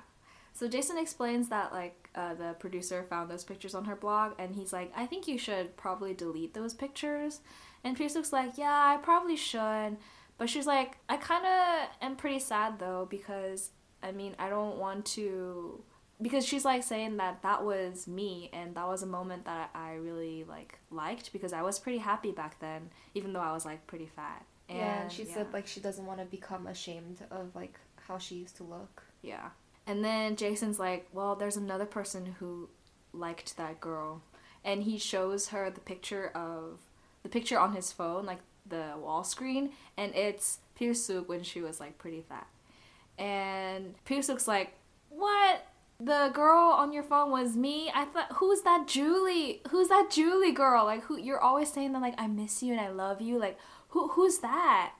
So 0.53 0.67
Jason 0.67 0.97
explains 0.97 1.47
that 1.49 1.71
like 1.71 2.09
uh, 2.13 2.33
the 2.33 2.55
producer 2.59 3.05
found 3.09 3.29
those 3.29 3.45
pictures 3.45 3.73
on 3.73 3.85
her 3.85 3.95
blog, 3.95 4.33
and 4.37 4.53
he's 4.53 4.73
like, 4.73 4.91
"I 4.97 5.05
think 5.05 5.27
you 5.27 5.37
should 5.37 5.77
probably 5.77 6.13
delete 6.13 6.53
those 6.53 6.73
pictures." 6.73 7.39
And 7.85 7.95
Pierce 7.95 8.15
looks 8.15 8.33
like, 8.33 8.57
"Yeah, 8.57 8.73
I 8.73 8.97
probably 8.97 9.37
should," 9.37 9.97
but 10.37 10.49
she's 10.49 10.65
like, 10.65 10.97
"I 11.09 11.17
kind 11.17 11.45
of 11.45 11.89
am 12.01 12.15
pretty 12.15 12.39
sad 12.39 12.79
though 12.79 13.07
because 13.09 13.71
I 14.01 14.11
mean 14.11 14.35
I 14.39 14.49
don't 14.49 14.77
want 14.77 15.05
to." 15.17 15.83
Because 16.19 16.47
she's 16.47 16.65
like 16.65 16.81
saying 16.81 17.17
that 17.17 17.43
that 17.43 17.63
was 17.63 18.07
me 18.07 18.49
and 18.51 18.73
that 18.73 18.87
was 18.87 19.03
a 19.03 19.05
moment 19.05 19.45
that 19.45 19.69
I 19.75 19.93
really 19.93 20.45
like 20.45 20.79
liked 20.89 21.31
because 21.31 21.53
I 21.53 21.61
was 21.61 21.77
pretty 21.77 21.99
happy 21.99 22.31
back 22.31 22.59
then 22.59 22.89
even 23.13 23.33
though 23.33 23.39
I 23.39 23.51
was 23.51 23.65
like 23.65 23.85
pretty 23.85 24.07
fat. 24.07 24.43
yeah, 24.67 25.03
and 25.03 25.11
she 25.11 25.23
yeah. 25.23 25.33
said 25.35 25.53
like 25.53 25.67
she 25.67 25.79
doesn't 25.79 26.05
want 26.05 26.19
to 26.19 26.25
become 26.25 26.65
ashamed 26.65 27.19
of 27.29 27.55
like 27.55 27.79
how 28.07 28.17
she 28.17 28.35
used 28.35 28.55
to 28.57 28.63
look. 28.63 29.03
Yeah. 29.21 29.49
And 29.85 30.03
then 30.03 30.35
Jason's 30.35 30.79
like, 30.79 31.07
well, 31.13 31.35
there's 31.35 31.55
another 31.55 31.85
person 31.85 32.35
who 32.39 32.69
liked 33.13 33.57
that 33.57 33.79
girl. 33.79 34.21
And 34.63 34.83
he 34.83 34.97
shows 34.97 35.49
her 35.49 35.69
the 35.69 35.79
picture 35.79 36.29
of 36.35 36.81
the 37.23 37.29
picture 37.29 37.57
on 37.57 37.73
his 37.73 37.91
phone, 37.91 38.25
like 38.25 38.39
the 38.69 38.93
wall 38.97 39.23
screen, 39.23 39.71
and 39.97 40.13
it's 40.15 40.59
Pilsuk 40.79 41.27
when 41.27 41.43
she 41.43 41.61
was 41.61 41.79
like 41.79 41.97
pretty 41.97 42.21
fat. 42.21 42.47
And 43.17 43.95
Pilsuk's 44.05 44.47
like, 44.47 44.73
What? 45.09 45.65
The 45.99 46.29
girl 46.31 46.69
on 46.77 46.93
your 46.93 47.01
phone 47.01 47.31
was 47.31 47.55
me? 47.55 47.89
I 47.93 48.05
thought 48.05 48.33
who's 48.33 48.61
that 48.61 48.87
Julie? 48.87 49.61
Who's 49.69 49.87
that 49.87 50.09
Julie 50.11 50.51
girl? 50.51 50.85
Like 50.85 51.03
who 51.05 51.17
you're 51.17 51.39
always 51.39 51.71
saying 51.73 51.93
that 51.93 52.01
like 52.01 52.13
I 52.19 52.27
miss 52.27 52.61
you 52.61 52.71
and 52.73 52.79
I 52.81 52.89
love 52.89 53.19
you. 53.19 53.39
Like 53.39 53.57
who 53.89 54.09
who's 54.09 54.37
that? 54.39 54.93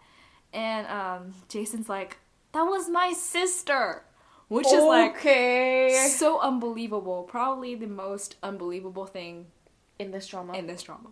And 0.53 0.87
um 0.87 1.33
Jason's 1.49 1.87
like, 1.87 2.17
That 2.53 2.63
was 2.63 2.89
my 2.89 3.13
sister 3.13 4.03
which 4.47 4.65
is 4.67 4.83
like 4.83 5.17
okay 5.17 6.07
so 6.17 6.39
unbelievable. 6.39 7.23
Probably 7.23 7.75
the 7.75 7.87
most 7.87 8.37
unbelievable 8.41 9.05
thing 9.05 9.47
in 9.99 10.11
this 10.11 10.27
drama. 10.27 10.53
in 10.53 10.67
this 10.67 10.83
drama. 10.83 11.09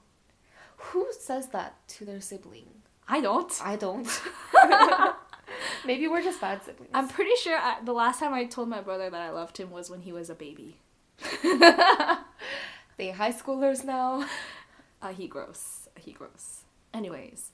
Who 0.91 1.08
says 1.19 1.50
that 1.50 1.88
to 1.89 2.06
their 2.06 2.21
sibling? 2.21 2.67
I 3.08 3.21
don't. 3.21 3.52
I 3.63 3.76
don't. 3.76 4.08
Maybe 5.86 6.08
we're 6.08 6.24
just 6.24 6.41
bad 6.41 6.63
siblings. 6.63 6.91
I'm 6.93 7.08
pretty 7.08 7.36
sure 7.41 7.58
I, 7.58 7.78
the 7.84 7.93
last 7.93 8.19
time 8.19 8.34
I 8.34 8.45
told 8.45 8.69
my 8.69 8.82
brother 8.82 9.10
that 9.10 9.21
I 9.21 9.30
loved 9.30 9.58
him 9.58 9.71
was 9.71 9.89
when 9.89 10.02
he 10.02 10.12
was 10.12 10.30
a 10.30 10.36
baby. 10.36 10.80
they 12.98 13.12
high 13.12 13.32
schoolers 13.32 13.84
now. 13.84 14.28
Uh, 15.02 15.10
he 15.10 15.28
gross. 15.28 15.88
He 16.00 16.12
gross. 16.12 16.62
Anyways, 16.93 17.52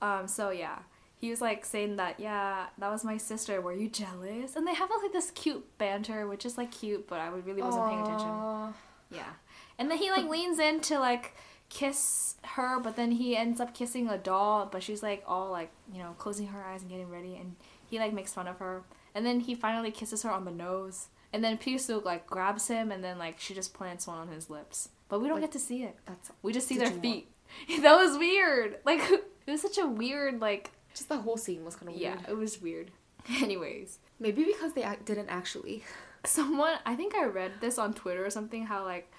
um, 0.00 0.28
so 0.28 0.50
yeah, 0.50 0.78
he 1.16 1.30
was 1.30 1.40
like 1.40 1.64
saying 1.64 1.96
that 1.96 2.20
yeah, 2.20 2.66
that 2.78 2.90
was 2.90 3.04
my 3.04 3.16
sister. 3.16 3.60
Were 3.60 3.74
you 3.74 3.88
jealous? 3.88 4.56
And 4.56 4.66
they 4.66 4.74
have 4.74 4.90
like 5.02 5.12
this 5.12 5.30
cute 5.32 5.76
banter, 5.78 6.26
which 6.26 6.46
is 6.46 6.56
like 6.56 6.72
cute, 6.72 7.06
but 7.08 7.20
I 7.20 7.28
really 7.28 7.62
wasn't 7.62 7.88
paying 7.88 8.02
attention. 8.02 8.74
Yeah. 9.10 9.32
And 9.78 9.90
then 9.90 9.98
he 9.98 10.10
like 10.10 10.28
leans 10.28 10.58
in 10.58 10.80
to 10.82 10.98
like 10.98 11.34
kiss 11.68 12.36
her, 12.44 12.78
but 12.80 12.96
then 12.96 13.12
he 13.12 13.36
ends 13.36 13.60
up 13.60 13.74
kissing 13.74 14.08
a 14.08 14.18
doll, 14.18 14.68
but 14.70 14.82
she's 14.82 15.02
like 15.02 15.22
all 15.26 15.50
like, 15.50 15.70
you 15.92 15.98
know, 16.02 16.14
closing 16.18 16.48
her 16.48 16.62
eyes 16.64 16.82
and 16.82 16.90
getting 16.90 17.10
ready 17.10 17.36
and 17.36 17.56
he 17.88 17.98
like 17.98 18.12
makes 18.12 18.32
fun 18.32 18.46
of 18.48 18.58
her. 18.58 18.82
And 19.14 19.24
then 19.24 19.40
he 19.40 19.54
finally 19.54 19.90
kisses 19.90 20.22
her 20.22 20.30
on 20.30 20.44
the 20.44 20.50
nose. 20.50 21.08
And 21.32 21.42
then 21.42 21.58
Pilsuk 21.58 22.04
like 22.04 22.26
grabs 22.26 22.68
him 22.68 22.90
and 22.92 23.02
then 23.02 23.18
like 23.18 23.40
she 23.40 23.54
just 23.54 23.74
plants 23.74 24.06
one 24.06 24.18
on 24.18 24.28
his 24.28 24.48
lips. 24.48 24.90
But 25.08 25.20
we 25.20 25.28
don't 25.28 25.36
Like- 25.40 25.50
get 25.50 25.52
to 25.52 25.58
see 25.58 25.82
it. 25.82 25.96
That's 26.06 26.30
We 26.42 26.52
just 26.52 26.68
see 26.68 26.78
their 26.78 26.90
feet. 26.90 27.28
that 27.80 27.96
was 27.96 28.16
weird. 28.18 28.78
Like 28.84 29.00
it 29.10 29.50
was 29.50 29.62
such 29.62 29.78
a 29.78 29.86
weird 29.86 30.40
like 30.40 30.70
just 30.94 31.08
the 31.08 31.18
whole 31.18 31.36
scene 31.36 31.64
was 31.64 31.76
kind 31.76 31.90
of 31.92 31.96
yeah, 31.98 32.14
weird. 32.16 32.28
it 32.28 32.36
was 32.36 32.60
weird. 32.60 32.90
Anyways, 33.42 33.98
Maybe 34.18 34.44
because 34.44 34.72
they 34.72 34.86
didn't 35.04 35.28
actually. 35.28 35.84
someone 36.24 36.74
I 36.86 36.94
think 36.94 37.14
I 37.14 37.24
read 37.26 37.52
this 37.60 37.76
on 37.78 37.92
Twitter 37.92 38.24
or 38.24 38.30
something 38.30 38.66
how 38.66 38.84
like 38.84 39.10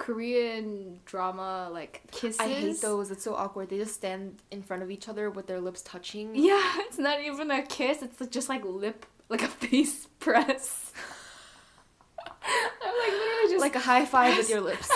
Korean 0.00 0.98
drama 1.04 1.68
like 1.70 2.00
kisses 2.10 2.40
I 2.40 2.48
hate 2.48 2.80
those. 2.80 3.10
It's 3.10 3.22
so 3.22 3.34
awkward. 3.34 3.68
They 3.68 3.76
just 3.76 3.94
stand 3.94 4.38
in 4.50 4.62
front 4.62 4.82
of 4.82 4.90
each 4.90 5.10
other 5.10 5.28
with 5.28 5.46
their 5.46 5.60
lips 5.60 5.82
touching. 5.82 6.34
Yeah, 6.34 6.58
it's 6.78 6.96
not 6.96 7.20
even 7.20 7.50
a 7.50 7.60
kiss. 7.62 8.02
It's 8.02 8.26
just 8.28 8.48
like 8.48 8.64
lip, 8.64 9.04
like 9.28 9.42
a 9.42 9.48
face 9.48 10.08
press. 10.18 10.92
I'm 12.24 12.98
like 12.98 13.12
literally 13.12 13.50
just 13.50 13.60
like 13.60 13.76
a 13.76 13.80
high 13.80 14.06
five 14.06 14.38
with 14.38 14.48
your 14.48 14.62
lips. 14.62 14.90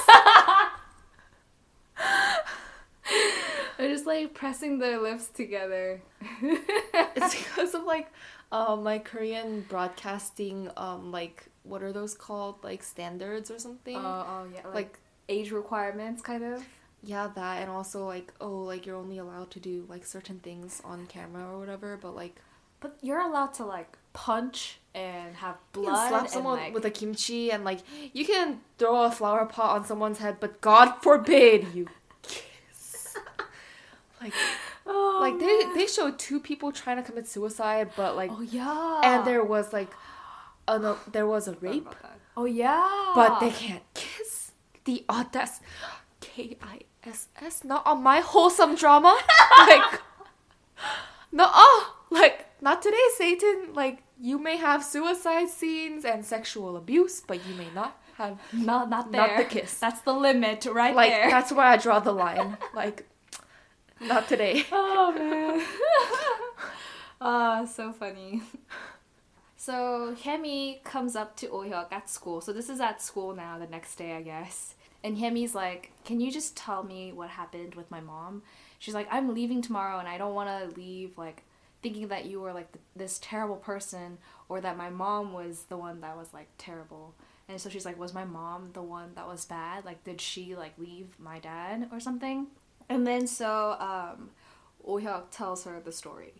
they're 3.76 3.92
just 3.92 4.06
like 4.06 4.32
pressing 4.32 4.78
their 4.78 4.98
lips 5.02 5.28
together. 5.28 6.00
it's 6.42 7.34
because 7.44 7.74
of 7.74 7.84
like 7.84 8.10
um 8.50 8.82
my 8.82 8.98
Korean 8.98 9.66
broadcasting 9.68 10.70
um 10.78 11.12
like 11.12 11.50
what 11.64 11.82
are 11.82 11.92
those 11.92 12.14
called 12.14 12.56
like 12.62 12.82
standards 12.82 13.50
or 13.50 13.58
something. 13.58 13.96
Oh, 13.96 14.26
oh 14.28 14.46
yeah, 14.54 14.64
like, 14.66 14.74
like 14.74 14.98
age 15.28 15.50
requirements, 15.50 16.22
kind 16.22 16.44
of. 16.44 16.64
yeah 17.02 17.28
that 17.34 17.60
and 17.60 17.70
also 17.70 18.06
like 18.06 18.32
oh 18.40 18.60
like 18.64 18.86
you're 18.86 18.96
only 18.96 19.18
allowed 19.18 19.50
to 19.50 19.60
do 19.60 19.84
like 19.88 20.04
certain 20.06 20.38
things 20.40 20.80
on 20.84 21.06
camera 21.06 21.44
or 21.52 21.58
whatever 21.58 21.98
but 22.00 22.14
like 22.16 22.36
But 22.80 22.96
you're 23.02 23.20
allowed 23.20 23.52
to 23.54 23.64
like 23.66 23.98
punch 24.14 24.78
and 24.94 25.34
have 25.36 25.56
you 25.74 25.82
blood 25.82 25.96
can 25.96 26.08
slap 26.08 26.20
and 26.22 26.30
someone 26.30 26.58
like 26.58 26.74
with 26.74 26.84
a 26.86 26.90
kimchi 26.90 27.50
and 27.52 27.64
like 27.64 27.80
you 28.14 28.24
can 28.24 28.60
throw 28.78 29.02
a 29.04 29.10
flower 29.10 29.44
pot 29.44 29.76
on 29.76 29.84
someone's 29.84 30.18
head 30.18 30.36
but 30.40 30.60
god 30.60 30.94
forbid 31.02 31.66
you 31.74 31.88
kiss 32.22 33.16
like 34.20 34.32
oh, 34.86 35.18
like 35.20 35.38
they 35.38 35.56
they 35.74 35.86
showed 35.86 36.18
two 36.18 36.38
people 36.40 36.72
trying 36.72 36.96
to 36.96 37.02
commit 37.02 37.26
suicide 37.26 37.90
but 37.96 38.16
like 38.16 38.30
oh 38.32 38.40
yeah, 38.42 39.00
and 39.04 39.26
there 39.26 39.42
was 39.44 39.72
like 39.72 39.90
uh, 40.68 40.78
no, 40.78 40.98
there 41.10 41.26
was 41.26 41.48
a 41.48 41.54
rape. 41.60 41.88
Oh 42.36 42.44
yeah, 42.46 43.12
but 43.14 43.40
they 43.40 43.50
can't 43.50 43.82
kiss 43.94 44.52
the 44.84 45.04
audacity. 45.08 45.66
K 46.20 46.56
I 46.62 46.80
S 47.04 47.28
S, 47.40 47.64
not 47.64 47.86
on 47.86 48.02
my 48.02 48.20
wholesome 48.20 48.74
drama. 48.74 49.16
like, 49.58 50.00
no, 51.30 51.46
oh, 51.52 51.94
like, 52.10 52.46
not 52.62 52.82
today, 52.82 52.96
Satan. 53.16 53.74
Like, 53.74 54.02
you 54.20 54.38
may 54.38 54.56
have 54.56 54.82
suicide 54.82 55.48
scenes 55.48 56.04
and 56.04 56.24
sexual 56.24 56.76
abuse, 56.76 57.20
but 57.20 57.46
you 57.46 57.54
may 57.54 57.68
not 57.74 58.00
have. 58.16 58.38
Not 58.52 58.88
not 58.88 59.12
there. 59.12 59.20
Not 59.26 59.36
the 59.36 59.44
kiss. 59.44 59.78
That's 59.78 60.00
the 60.00 60.12
limit 60.14 60.66
right 60.66 60.94
Like, 60.94 61.10
there. 61.10 61.30
that's 61.30 61.52
where 61.52 61.66
I 61.66 61.76
draw 61.76 62.00
the 62.00 62.12
line. 62.12 62.56
Like, 62.74 63.06
not 64.00 64.26
today. 64.28 64.64
Oh 64.72 65.12
man. 65.12 65.64
Ah, 67.20 67.64
so 67.64 67.90
funny. 67.92 68.42
So 69.64 70.14
Hemi 70.22 70.82
comes 70.84 71.16
up 71.16 71.36
to 71.36 71.46
Ohyuk 71.46 71.90
at 71.90 72.10
school. 72.10 72.42
So 72.42 72.52
this 72.52 72.68
is 72.68 72.82
at 72.82 73.00
school 73.00 73.34
now, 73.34 73.58
the 73.58 73.66
next 73.66 73.94
day, 73.96 74.14
I 74.14 74.20
guess. 74.20 74.74
And 75.02 75.16
Hemi's 75.16 75.54
like, 75.54 75.90
"Can 76.04 76.20
you 76.20 76.30
just 76.30 76.54
tell 76.54 76.82
me 76.82 77.12
what 77.12 77.30
happened 77.30 77.74
with 77.74 77.90
my 77.90 78.00
mom?" 78.00 78.42
She's 78.78 78.92
like, 78.92 79.08
"I'm 79.10 79.32
leaving 79.32 79.62
tomorrow, 79.62 79.98
and 79.98 80.06
I 80.06 80.18
don't 80.18 80.34
want 80.34 80.50
to 80.50 80.78
leave 80.78 81.16
like 81.16 81.44
thinking 81.80 82.08
that 82.08 82.26
you 82.26 82.42
were 82.42 82.52
like 82.52 82.72
th- 82.72 82.84
this 82.94 83.18
terrible 83.22 83.56
person, 83.56 84.18
or 84.50 84.60
that 84.60 84.76
my 84.76 84.90
mom 84.90 85.32
was 85.32 85.62
the 85.70 85.78
one 85.78 86.02
that 86.02 86.14
was 86.14 86.34
like 86.34 86.48
terrible." 86.58 87.14
And 87.48 87.58
so 87.58 87.70
she's 87.70 87.86
like, 87.86 87.98
"Was 87.98 88.12
my 88.12 88.26
mom 88.26 88.72
the 88.74 88.82
one 88.82 89.14
that 89.14 89.26
was 89.26 89.46
bad? 89.46 89.86
Like, 89.86 90.04
did 90.04 90.20
she 90.20 90.54
like 90.54 90.74
leave 90.76 91.18
my 91.18 91.38
dad 91.38 91.88
or 91.90 92.00
something?" 92.00 92.48
And 92.90 93.06
then 93.06 93.26
so 93.26 93.78
um, 93.80 94.28
Oh-hyuk 94.86 95.30
tells 95.30 95.64
her 95.64 95.80
the 95.80 95.92
story. 95.92 96.34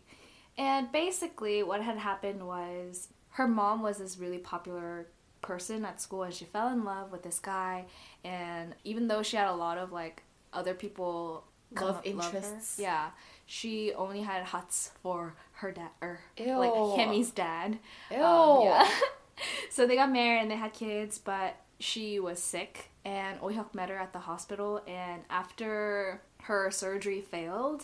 And 0.56 0.92
basically, 0.92 1.62
what 1.62 1.82
had 1.82 1.98
happened 1.98 2.46
was 2.46 3.08
her 3.34 3.48
mom 3.48 3.82
was 3.82 3.98
this 3.98 4.16
really 4.16 4.38
popular 4.38 5.06
person 5.42 5.84
at 5.84 6.00
school, 6.00 6.22
and 6.22 6.32
she 6.32 6.44
fell 6.44 6.68
in 6.68 6.84
love 6.84 7.10
with 7.10 7.22
this 7.22 7.38
guy. 7.40 7.84
And 8.24 8.74
even 8.84 9.08
though 9.08 9.22
she 9.22 9.36
had 9.36 9.48
a 9.48 9.54
lot 9.54 9.76
of 9.76 9.92
like 9.92 10.22
other 10.52 10.72
people 10.74 11.44
Love 11.80 12.00
interests. 12.04 12.78
yeah, 12.78 13.10
she 13.44 13.92
only 13.94 14.22
had 14.22 14.44
huts 14.44 14.92
for 15.02 15.34
her 15.54 15.72
dad 15.72 15.90
or 16.00 16.20
Ew. 16.36 16.56
like 16.58 16.98
Hemi's 16.98 17.30
dad. 17.32 17.78
Ew. 18.12 18.22
Um, 18.22 18.62
yeah. 18.66 18.88
so 19.70 19.84
they 19.84 19.96
got 19.96 20.12
married 20.12 20.42
and 20.42 20.50
they 20.50 20.56
had 20.56 20.72
kids, 20.72 21.18
but 21.18 21.56
she 21.80 22.20
was 22.20 22.38
sick, 22.38 22.90
and 23.04 23.40
Ohyuk 23.40 23.74
met 23.74 23.88
her 23.88 23.98
at 23.98 24.12
the 24.12 24.20
hospital. 24.20 24.80
And 24.86 25.22
after 25.28 26.22
her 26.42 26.70
surgery 26.70 27.20
failed, 27.20 27.82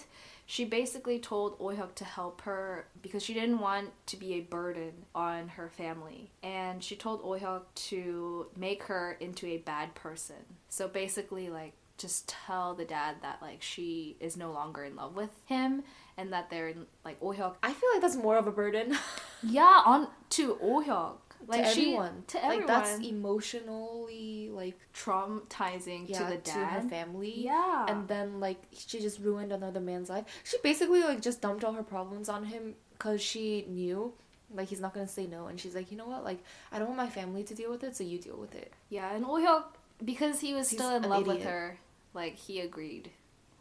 she 0.50 0.64
basically 0.64 1.20
told 1.20 1.56
Ohyuk 1.60 1.94
to 1.94 2.04
help 2.04 2.40
her 2.40 2.88
because 3.02 3.22
she 3.22 3.34
didn't 3.34 3.60
want 3.60 3.90
to 4.06 4.16
be 4.16 4.32
a 4.32 4.40
burden 4.40 4.90
on 5.14 5.46
her 5.46 5.68
family. 5.68 6.32
And 6.42 6.82
she 6.82 6.96
told 6.96 7.22
Ohyuk 7.22 7.62
to 7.90 8.48
make 8.56 8.82
her 8.82 9.16
into 9.20 9.46
a 9.46 9.58
bad 9.58 9.94
person. 9.94 10.34
So 10.68 10.88
basically, 10.88 11.50
like, 11.50 11.74
just 11.98 12.28
tell 12.28 12.74
the 12.74 12.84
dad 12.84 13.16
that 13.22 13.40
like 13.42 13.60
she 13.60 14.16
is 14.18 14.36
no 14.36 14.50
longer 14.50 14.82
in 14.82 14.96
love 14.96 15.14
with 15.14 15.30
him 15.44 15.84
and 16.16 16.32
that 16.32 16.48
they're 16.48 16.68
in 16.68 16.86
like 17.04 17.20
Ohyuk 17.20 17.56
I 17.62 17.74
feel 17.74 17.90
like 17.92 18.00
that's 18.00 18.16
more 18.16 18.38
of 18.38 18.46
a 18.46 18.50
burden 18.50 18.96
yeah 19.42 19.82
on 19.84 20.08
to 20.30 20.54
Ohyuk 20.54 21.18
like 21.46 21.64
to 21.64 21.70
she 21.70 21.81
everyone. 21.94 22.24
to 22.29 22.44
everyone 22.44 22.66
Like 22.66 22.85
that's 22.85 23.00
emotionally 23.07 24.50
like 24.53 24.76
traumatizing 24.94 26.09
yeah, 26.09 26.18
to 26.18 26.24
the 26.35 26.37
dad 26.38 26.83
her 26.83 26.88
family. 26.88 27.35
yeah 27.44 27.87
And 27.88 28.07
then 28.09 28.40
like 28.40 28.59
she 28.72 29.00
just 29.00 29.20
ruined 29.20 29.53
another 29.53 29.81
man's 29.81 30.09
life. 30.11 30.24
She 30.44 30.57
basically 30.62 31.03
like 31.03 31.20
just 31.20 31.40
dumped 31.40 31.64
all 31.64 31.72
her 31.72 31.83
problems 31.83 32.29
on 32.29 32.44
him 32.44 32.74
because 32.92 33.20
she 33.22 33.64
knew 33.68 34.12
like 34.55 34.68
he's 34.68 34.81
not 34.81 34.94
gonna 34.94 35.09
say 35.09 35.26
no. 35.26 35.46
And 35.46 35.59
she's 35.59 35.74
like, 35.74 35.90
you 35.90 35.96
know 35.96 36.07
what? 36.07 36.24
Like 36.24 36.42
I 36.72 36.79
don't 36.79 36.88
want 36.88 36.98
my 36.98 37.09
family 37.09 37.42
to 37.44 37.55
deal 37.55 37.70
with 37.70 37.85
it, 37.85 37.96
so 37.96 38.05
you 38.05 38.18
deal 38.18 38.37
with 38.37 38.55
it. 38.55 38.72
yeah 38.88 39.14
and 39.14 39.24
Ohyuk 39.24 39.64
because 40.05 40.40
he 40.40 40.55
was 40.55 40.70
He's 40.70 40.79
still 40.79 40.94
in 40.96 41.03
love 41.09 41.26
with 41.26 41.42
her 41.44 41.79
like 42.14 42.35
he 42.37 42.61
agreed 42.61 43.11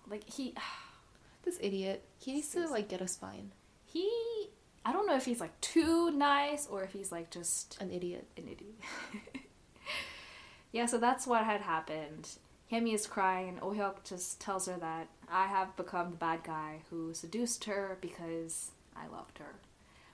like 0.10 0.24
he 0.30 0.54
This 1.44 1.58
idiot. 1.62 2.04
He 2.20 2.34
needs 2.34 2.50
to 2.50 2.68
like 2.68 2.90
get 2.90 3.00
a 3.02 3.08
spine. 3.08 3.52
he 3.86 4.10
I 4.90 4.92
don't 4.92 5.06
know 5.06 5.16
if 5.16 5.26
he's 5.26 5.40
like 5.40 5.60
too 5.62 6.10
nice 6.10 6.66
or 6.66 6.82
if 6.84 6.94
he's 6.94 7.12
like 7.12 7.30
just 7.30 7.78
An 7.80 7.92
idiot. 7.92 8.26
an 8.36 8.46
idiot. 8.48 8.74
yeah, 10.72 10.88
so 10.88 10.98
that's 10.98 11.28
what 11.28 11.44
had 11.44 11.62
happened. 11.62 12.28
Hemi 12.72 12.94
is 12.96 13.06
crying, 13.06 13.50
and 13.50 13.62
Ohyuk 13.62 14.04
just 14.04 14.42
tells 14.42 14.66
her 14.66 14.78
that 14.80 15.08
I 15.32 15.46
have 15.46 15.76
become 15.76 16.10
the 16.10 16.18
bad 16.18 16.44
guy 16.44 16.80
who 16.90 17.14
seduced 17.14 17.66
her 17.66 18.00
because 18.02 18.72
I 18.96 19.06
loved 19.08 19.38
her. 19.38 19.56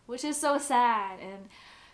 Which 0.07 0.25
is 0.25 0.35
so 0.35 0.57
sad. 0.57 1.21
And 1.21 1.47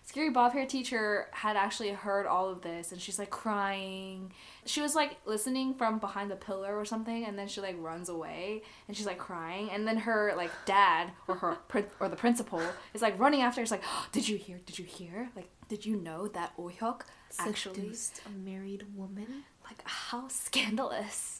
Scary 0.03 0.29
Bob 0.29 0.51
Hair 0.53 0.65
teacher 0.65 1.27
had 1.31 1.55
actually 1.55 1.89
heard 1.91 2.25
all 2.25 2.49
of 2.49 2.61
this, 2.61 2.91
and 2.91 2.99
she's 2.99 3.17
like 3.19 3.29
crying. 3.29 4.33
She 4.65 4.81
was 4.81 4.93
like 4.95 5.15
listening 5.25 5.73
from 5.75 5.99
behind 5.99 6.29
the 6.29 6.35
pillar 6.35 6.75
or 6.77 6.83
something, 6.85 7.23
and 7.23 7.37
then 7.39 7.47
she 7.47 7.61
like 7.61 7.77
runs 7.79 8.09
away, 8.09 8.63
and 8.87 8.97
she's 8.97 9.05
like 9.05 9.19
crying. 9.19 9.69
And 9.69 9.87
then 9.87 9.97
her 9.97 10.33
like 10.35 10.51
dad 10.65 11.11
or 11.27 11.35
her 11.35 11.55
prin- 11.69 11.85
or 11.99 12.09
the 12.09 12.15
principal 12.17 12.61
is 12.93 13.01
like 13.01 13.17
running 13.19 13.41
after. 13.41 13.61
her. 13.61 13.63
He's 13.63 13.71
like, 13.71 13.83
"Did 14.11 14.27
you 14.27 14.37
hear? 14.37 14.59
Did 14.65 14.77
you 14.79 14.85
hear? 14.85 15.29
Like, 15.35 15.49
did 15.69 15.85
you 15.85 15.95
know 15.95 16.27
that 16.29 16.57
Ohyuk 16.57 17.01
actually 17.39 17.75
Seduced 17.75 18.21
a 18.25 18.29
married 18.37 18.85
woman. 18.95 19.45
like 19.63 19.81
how 19.85 20.27
scandalous?" 20.27 21.30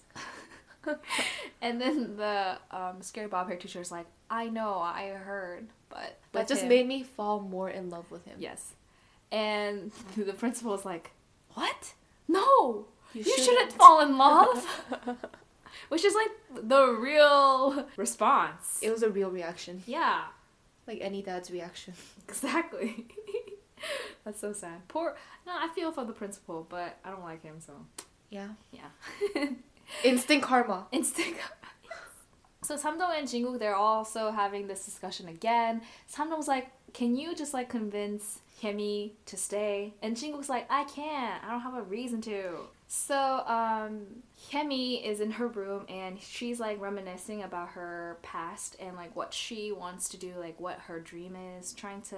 and 1.62 1.80
then 1.82 2.18
the 2.18 2.58
um, 2.72 3.02
Scary 3.02 3.28
Bob 3.28 3.48
Hair 3.48 3.58
teacher 3.58 3.82
is 3.82 3.92
like, 3.92 4.06
"I 4.30 4.48
know, 4.50 4.80
I 4.80 5.10
heard, 5.10 5.68
but 5.90 6.20
That 6.32 6.48
just 6.48 6.64
him- 6.64 6.70
made 6.70 6.88
me 6.88 7.04
fall 7.04 7.40
more 7.40 7.70
in 7.70 7.90
love 7.90 8.10
with 8.12 8.26
him. 8.26 8.36
Yes. 8.40 8.74
And 9.32 9.92
the 10.18 10.34
principal 10.34 10.72
was 10.72 10.86
like, 10.86 11.12
What? 11.54 11.94
No! 12.28 12.88
You, 13.14 13.22
You 13.22 13.24
shouldn't. 13.24 13.46
shouldn't." 13.46 13.74
fall 13.74 14.02
in 14.02 14.18
love! 14.18 14.66
Which 15.90 16.04
is 16.04 16.16
like 16.16 16.30
the 16.68 16.88
real 16.88 17.86
response. 17.98 18.80
It 18.82 18.92
was 18.92 19.04
a 19.04 19.10
real 19.10 19.30
reaction. 19.30 19.84
yeah, 19.86 20.24
Like 20.88 21.00
any 21.02 21.22
dad's 21.22 21.50
reaction. 21.52 21.94
exactly. 22.28 23.06
That's 24.26 24.40
so 24.40 24.54
sad. 24.54 24.88
Poor. 24.88 25.16
No, 25.48 25.54
I 25.56 25.68
feel 25.74 25.92
for 25.92 26.06
the 26.06 26.14
principal, 26.14 26.66
but 26.70 26.98
I 27.04 27.10
don't 27.10 27.24
like 27.24 27.42
him, 27.44 27.60
so 27.60 27.74
Yeah. 28.30 28.50
yeah. 28.72 29.48
Instant 30.04 30.44
karma. 30.44 30.88
Instant. 30.92 31.36
So 32.64 32.78
Samdong 32.78 33.18
and 33.18 33.28
Jinguk, 33.28 33.60
they're 33.60 33.76
also 33.76 34.32
having 34.32 34.68
this 34.68 34.86
discussion 34.86 35.28
again. 35.28 35.82
Samdong's 36.12 36.48
like, 36.48 36.70
"Can 36.94 37.16
you 37.16 37.36
just 37.36 37.54
like 37.54 37.70
convince 37.70 38.40
Hemi 38.62 39.16
to 39.26 39.36
stay?" 39.36 39.96
And 40.02 40.16
Jinguk's 40.16 40.48
like, 40.48 40.68
"I 40.70 40.84
can't. 40.86 41.44
I 41.44 41.52
don't 41.52 41.62
have 41.62 41.76
a 41.76 41.82
reason 41.82 42.22
to." 42.22 42.60
So 42.88 43.44
um, 43.48 44.06
Hemi 44.52 45.06
is 45.06 45.22
in 45.22 45.32
her 45.32 45.48
room 45.48 45.86
and 45.88 46.22
she's 46.22 46.60
like 46.60 46.80
reminiscing 46.82 47.42
about 47.42 47.70
her 47.70 48.18
past 48.22 48.76
and 48.82 48.98
like 48.98 49.16
what 49.16 49.34
she 49.34 49.72
wants 49.72 50.10
to 50.10 50.18
do, 50.18 50.34
like 50.38 50.60
what 50.60 50.78
her 50.80 51.00
dream 51.00 51.36
is, 51.58 51.74
trying 51.74 52.02
to 52.04 52.18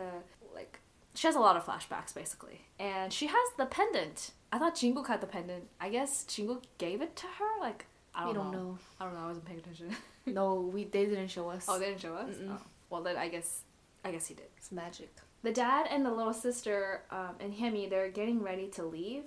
like. 0.54 0.80
She 1.16 1.28
has 1.28 1.36
a 1.36 1.40
lot 1.40 1.56
of 1.56 1.64
flashbacks 1.64 2.14
basically, 2.14 2.66
and 2.80 3.14
she 3.14 3.28
has 3.28 3.50
the 3.58 3.66
pendant. 3.68 4.32
I 4.54 4.60
thought 4.60 4.76
Jinguk 4.76 5.08
had 5.08 5.20
the 5.20 5.26
pendant. 5.26 5.68
I 5.82 5.90
guess 5.90 6.26
Jinguk 6.26 6.62
gave 6.78 7.02
it 7.02 7.16
to 7.16 7.26
her. 7.26 7.60
Like 7.60 7.88
I 8.14 8.20
don't, 8.20 8.28
we 8.28 8.34
don't 8.36 8.52
know. 8.52 8.58
know. 8.60 8.78
I 9.00 9.06
don't 9.06 9.16
know. 9.16 9.22
I 9.22 9.28
wasn't 9.28 9.46
paying 9.46 9.60
attention. 9.60 9.90
No, 10.26 10.62
we 10.74 10.86
they 10.86 11.06
didn't 11.06 11.28
show 11.28 11.50
us. 11.50 11.66
oh, 11.68 11.78
they 11.78 11.88
didn't 11.88 12.00
show 12.00 12.14
us. 12.14 12.36
Oh. 12.48 12.58
Well, 12.90 13.02
then 13.04 13.18
I 13.18 13.28
guess 13.28 13.64
I 14.06 14.12
guess 14.12 14.28
he 14.28 14.36
did. 14.36 14.46
It's 14.56 14.72
magic. 14.72 15.14
The 15.42 15.52
dad 15.52 15.88
and 15.90 16.06
the 16.06 16.12
little 16.12 16.34
sister 16.34 17.02
um, 17.12 17.36
and 17.42 17.54
Hemi 17.54 17.88
they're 17.88 18.10
getting 18.10 18.42
ready 18.42 18.68
to 18.68 18.84
leave, 18.84 19.24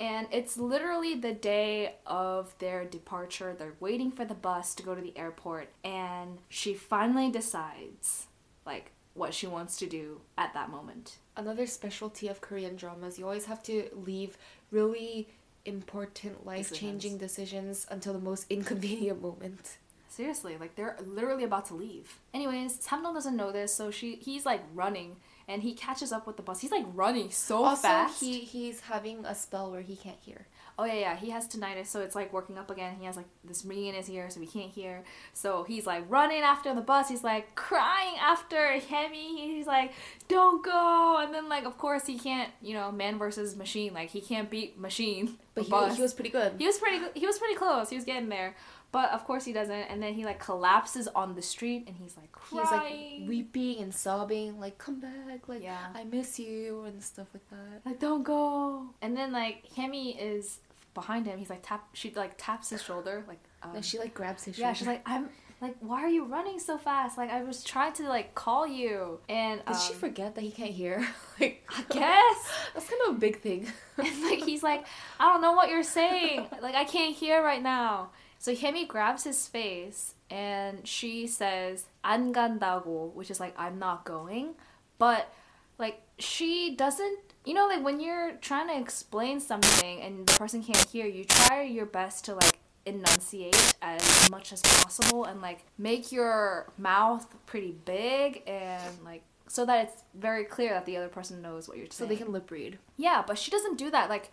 and 0.00 0.26
it's 0.32 0.56
literally 0.56 1.14
the 1.14 1.32
day 1.32 1.94
of 2.06 2.58
their 2.58 2.84
departure. 2.84 3.54
They're 3.56 3.74
waiting 3.78 4.10
for 4.10 4.24
the 4.24 4.34
bus 4.34 4.74
to 4.76 4.82
go 4.82 4.96
to 4.96 5.00
the 5.00 5.16
airport, 5.16 5.68
and 5.84 6.38
she 6.48 6.74
finally 6.74 7.30
decides 7.30 8.26
like 8.66 8.90
what 9.14 9.34
she 9.34 9.46
wants 9.46 9.76
to 9.76 9.86
do 9.86 10.22
at 10.36 10.54
that 10.54 10.70
moment. 10.70 11.18
Another 11.36 11.66
specialty 11.66 12.28
of 12.28 12.40
Korean 12.40 12.76
dramas, 12.76 13.18
you 13.18 13.24
always 13.24 13.46
have 13.46 13.62
to 13.64 13.88
leave 13.94 14.36
really 14.70 15.28
important 15.64 16.44
life 16.44 16.72
changing 16.72 17.18
decisions 17.18 17.86
until 17.90 18.12
the 18.12 18.18
most 18.18 18.46
inconvenient 18.50 19.22
moment. 19.22 19.78
Seriously, 20.08 20.58
like 20.58 20.74
they're 20.74 20.96
literally 21.06 21.44
about 21.44 21.64
to 21.66 21.74
leave. 21.74 22.18
Anyways, 22.34 22.78
Samdong 22.78 23.14
doesn't 23.14 23.34
know 23.34 23.50
this, 23.50 23.72
so 23.74 23.90
she 23.90 24.16
he's 24.16 24.44
like 24.44 24.60
running 24.74 25.16
and 25.48 25.62
he 25.62 25.72
catches 25.72 26.12
up 26.12 26.26
with 26.26 26.36
the 26.36 26.42
bus. 26.42 26.60
He's 26.60 26.70
like 26.70 26.84
running 26.92 27.30
so 27.30 27.64
also, 27.64 27.82
fast. 27.88 28.20
he 28.20 28.40
he's 28.40 28.80
having 28.80 29.24
a 29.24 29.34
spell 29.34 29.70
where 29.70 29.80
he 29.80 29.96
can't 29.96 30.18
hear. 30.20 30.46
Oh 30.78 30.84
yeah, 30.84 30.94
yeah. 30.94 31.16
He 31.16 31.30
has 31.30 31.46
tinnitus, 31.46 31.86
so 31.86 32.00
it's 32.00 32.14
like 32.14 32.32
working 32.32 32.56
up 32.58 32.70
again. 32.70 32.96
He 32.98 33.04
has 33.04 33.16
like 33.16 33.26
this 33.44 33.64
ringing 33.64 33.88
in 33.88 33.94
his 33.94 34.08
ear, 34.08 34.30
so 34.30 34.40
he 34.40 34.46
can't 34.46 34.70
hear. 34.70 35.04
So 35.34 35.64
he's 35.64 35.86
like 35.86 36.04
running 36.08 36.42
after 36.42 36.74
the 36.74 36.80
bus. 36.80 37.08
He's 37.08 37.22
like 37.22 37.54
crying 37.54 38.16
after 38.18 38.78
Hemi. 38.78 39.54
He's 39.54 39.66
like, 39.66 39.92
"Don't 40.28 40.64
go!" 40.64 41.18
And 41.20 41.34
then 41.34 41.48
like, 41.48 41.64
of 41.64 41.76
course, 41.78 42.06
he 42.06 42.18
can't. 42.18 42.50
You 42.62 42.74
know, 42.74 42.90
man 42.90 43.18
versus 43.18 43.54
machine. 43.54 43.92
Like 43.92 44.10
he 44.10 44.20
can't 44.20 44.50
beat 44.50 44.78
machine. 44.78 45.36
But 45.54 45.64
he, 45.64 45.96
he 45.96 46.02
was 46.02 46.14
pretty 46.14 46.30
good. 46.30 46.54
He 46.58 46.66
was 46.66 46.78
pretty. 46.78 47.04
He 47.14 47.26
was 47.26 47.38
pretty 47.38 47.54
close. 47.54 47.90
He 47.90 47.96
was 47.96 48.04
getting 48.04 48.30
there, 48.30 48.56
but 48.92 49.10
of 49.10 49.24
course 49.24 49.44
he 49.44 49.52
doesn't. 49.52 49.74
And 49.74 50.02
then 50.02 50.12
he 50.14 50.24
like 50.24 50.38
collapses 50.38 51.08
on 51.08 51.34
the 51.34 51.42
street, 51.42 51.84
and 51.86 51.96
he's 51.96 52.16
like 52.16 52.28
He's 52.50 52.60
crying. 52.60 53.20
like 53.20 53.28
weeping 53.28 53.78
and 53.82 53.92
sobbing, 53.94 54.60
like 54.60 54.78
come 54.78 55.00
back, 55.00 55.48
like 55.48 55.62
Yeah. 55.62 55.78
I 55.94 56.04
miss 56.04 56.38
you 56.38 56.84
and 56.86 57.02
stuff 57.02 57.28
like 57.34 57.48
that. 57.50 57.88
like 57.88 57.98
don't 57.98 58.22
go. 58.22 58.86
And 59.00 59.16
then 59.16 59.32
like 59.32 59.64
Hemi 59.74 60.18
is 60.20 60.58
behind 60.94 61.26
him. 61.26 61.38
He's 61.38 61.50
like 61.50 61.62
tap. 61.62 61.88
She 61.94 62.12
like 62.14 62.34
taps 62.36 62.70
his 62.70 62.82
shoulder. 62.82 63.24
Like 63.26 63.40
um, 63.62 63.74
And 63.76 63.84
she 63.84 63.98
like 63.98 64.12
grabs 64.14 64.44
his 64.44 64.58
yeah. 64.58 64.66
shoulder. 64.66 64.78
She's 64.78 64.86
like 64.86 65.02
I'm 65.06 65.28
like 65.62 65.76
why 65.80 66.02
are 66.02 66.08
you 66.08 66.24
running 66.24 66.58
so 66.58 66.76
fast? 66.76 67.16
Like 67.16 67.30
I 67.30 67.44
was 67.44 67.62
trying 67.64 67.92
to 67.94 68.08
like 68.08 68.34
call 68.34 68.66
you. 68.66 69.20
And 69.28 69.64
Did 69.64 69.76
she 69.76 69.94
um, 69.94 69.98
forget 70.00 70.34
that 70.34 70.42
he 70.42 70.50
can't 70.50 70.72
hear? 70.72 71.06
like, 71.40 71.64
I 71.70 71.82
guess. 71.88 72.52
that's 72.74 72.90
kind 72.90 73.00
of 73.08 73.16
a 73.16 73.18
big 73.18 73.40
thing. 73.40 73.68
and 73.96 74.22
like 74.24 74.42
he's 74.44 74.62
like, 74.62 74.84
I 75.18 75.32
don't 75.32 75.40
know 75.40 75.52
what 75.52 75.70
you're 75.70 75.82
saying. 75.84 76.46
Like 76.60 76.74
I 76.74 76.84
can't 76.84 77.14
hear 77.14 77.42
right 77.42 77.62
now. 77.62 78.10
So 78.41 78.55
Hemi 78.55 78.85
grabs 78.85 79.23
his 79.23 79.47
face 79.47 80.13
and 80.29 80.87
she 80.87 81.27
says 81.27 81.85
안 82.03 82.31
간다고, 82.33 83.11
which 83.13 83.31
is 83.31 83.39
like 83.39 83.53
I'm 83.57 83.79
not 83.79 84.05
going. 84.05 84.55
But 84.99 85.33
like 85.77 86.01
she 86.19 86.75
doesn't 86.75 87.19
you 87.45 87.53
know 87.53 87.67
like 87.67 87.83
when 87.83 87.99
you're 87.99 88.33
trying 88.41 88.67
to 88.67 88.77
explain 88.79 89.39
something 89.39 90.01
and 90.01 90.25
the 90.27 90.33
person 90.37 90.63
can't 90.63 90.83
hear 90.89 91.05
you 91.05 91.23
try 91.23 91.61
your 91.61 91.85
best 91.85 92.25
to 92.25 92.33
like 92.33 92.59
enunciate 92.85 93.75
as 93.81 94.29
much 94.31 94.51
as 94.53 94.61
possible 94.61 95.25
and 95.25 95.41
like 95.41 95.65
make 95.77 96.11
your 96.11 96.71
mouth 96.77 97.27
pretty 97.45 97.75
big 97.85 98.41
and 98.47 98.81
like 99.03 99.23
so 99.47 99.65
that 99.65 99.85
it's 99.87 100.03
very 100.13 100.43
clear 100.43 100.71
that 100.73 100.85
the 100.85 100.97
other 100.97 101.07
person 101.09 101.41
knows 101.41 101.67
what 101.67 101.77
you're 101.77 101.87
So 101.87 101.99
saying. 102.05 102.09
they 102.09 102.15
can 102.17 102.31
lip 102.33 102.49
read. 102.51 102.79
Yeah, 102.97 103.23
but 103.25 103.37
she 103.37 103.49
doesn't 103.51 103.77
do 103.77 103.89
that. 103.91 104.09
Like, 104.09 104.29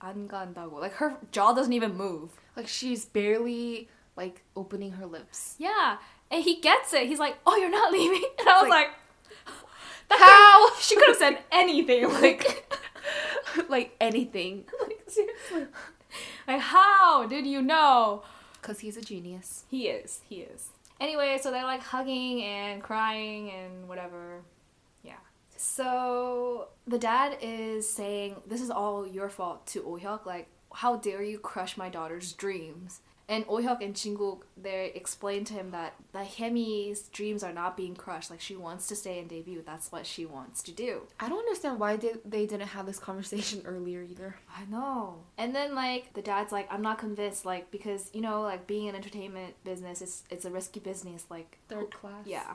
angandago. 0.00 0.80
Like 0.80 0.94
her 0.94 1.16
jaw 1.32 1.52
doesn't 1.52 1.72
even 1.72 1.96
move. 1.96 2.30
Like 2.56 2.68
she's 2.68 3.04
barely 3.04 3.88
like 4.16 4.42
opening 4.56 4.92
her 4.92 5.06
lips. 5.06 5.54
Yeah, 5.58 5.98
and 6.30 6.42
he 6.42 6.60
gets 6.60 6.92
it. 6.92 7.06
He's 7.06 7.18
like, 7.18 7.36
"Oh, 7.46 7.56
you're 7.56 7.70
not 7.70 7.92
leaving," 7.92 8.22
and 8.38 8.48
I 8.48 8.60
was 8.62 8.70
like, 8.70 8.88
like 10.10 10.20
"How?" 10.20 10.74
she 10.80 10.96
could 10.96 11.08
have 11.08 11.16
said 11.16 11.38
anything. 11.52 12.08
Like, 12.20 12.66
like 13.68 13.96
anything. 14.00 14.64
like 14.80 15.02
seriously. 15.06 15.66
Like 16.46 16.60
how 16.60 17.26
did 17.26 17.46
you 17.46 17.62
know? 17.62 18.22
Cause 18.62 18.80
he's 18.80 18.96
a 18.96 19.00
genius. 19.00 19.64
He 19.70 19.88
is. 19.88 20.20
He 20.28 20.36
is. 20.40 20.68
Anyway, 21.00 21.38
so 21.40 21.50
they're 21.50 21.64
like 21.64 21.80
hugging 21.82 22.42
and 22.42 22.82
crying 22.82 23.50
and 23.50 23.88
whatever. 23.88 24.42
So 25.62 26.68
the 26.86 26.98
dad 26.98 27.36
is 27.42 27.86
saying, 27.86 28.36
This 28.46 28.62
is 28.62 28.70
all 28.70 29.06
your 29.06 29.28
fault 29.28 29.66
to 29.68 29.82
Ohyuk. 29.82 30.24
Like, 30.24 30.48
how 30.72 30.96
dare 30.96 31.22
you 31.22 31.38
crush 31.38 31.76
my 31.76 31.90
daughter's 31.90 32.32
dreams? 32.32 33.00
And 33.28 33.46
Ohyuk 33.46 33.84
and 33.84 33.94
Jinguk, 33.94 34.40
they 34.56 34.90
explain 34.94 35.44
to 35.44 35.54
him 35.54 35.70
that, 35.72 35.96
the 36.12 36.24
Hemi's 36.24 37.08
dreams 37.08 37.44
are 37.44 37.52
not 37.52 37.76
being 37.76 37.94
crushed. 37.94 38.30
Like, 38.30 38.40
she 38.40 38.56
wants 38.56 38.86
to 38.88 38.96
stay 38.96 39.18
and 39.18 39.28
debut. 39.28 39.62
That's 39.64 39.92
what 39.92 40.06
she 40.06 40.24
wants 40.24 40.62
to 40.62 40.72
do. 40.72 41.02
I 41.20 41.28
don't 41.28 41.38
understand 41.38 41.78
why 41.78 41.96
they, 41.96 42.14
they 42.24 42.46
didn't 42.46 42.68
have 42.68 42.86
this 42.86 42.98
conversation 42.98 43.60
earlier 43.66 44.02
either. 44.02 44.36
I 44.56 44.64
know. 44.64 45.24
And 45.36 45.54
then 45.54 45.74
like 45.74 46.14
the 46.14 46.22
dad's 46.22 46.52
like, 46.52 46.72
I'm 46.72 46.82
not 46.82 46.96
convinced, 46.96 47.44
like 47.44 47.70
because 47.70 48.08
you 48.14 48.22
know, 48.22 48.40
like 48.40 48.66
being 48.66 48.88
an 48.88 48.94
entertainment 48.94 49.62
business, 49.62 50.00
it's 50.00 50.22
it's 50.30 50.46
a 50.46 50.50
risky 50.50 50.80
business. 50.80 51.26
Like 51.28 51.58
Third 51.68 51.90
class. 51.90 52.24
Yeah. 52.24 52.54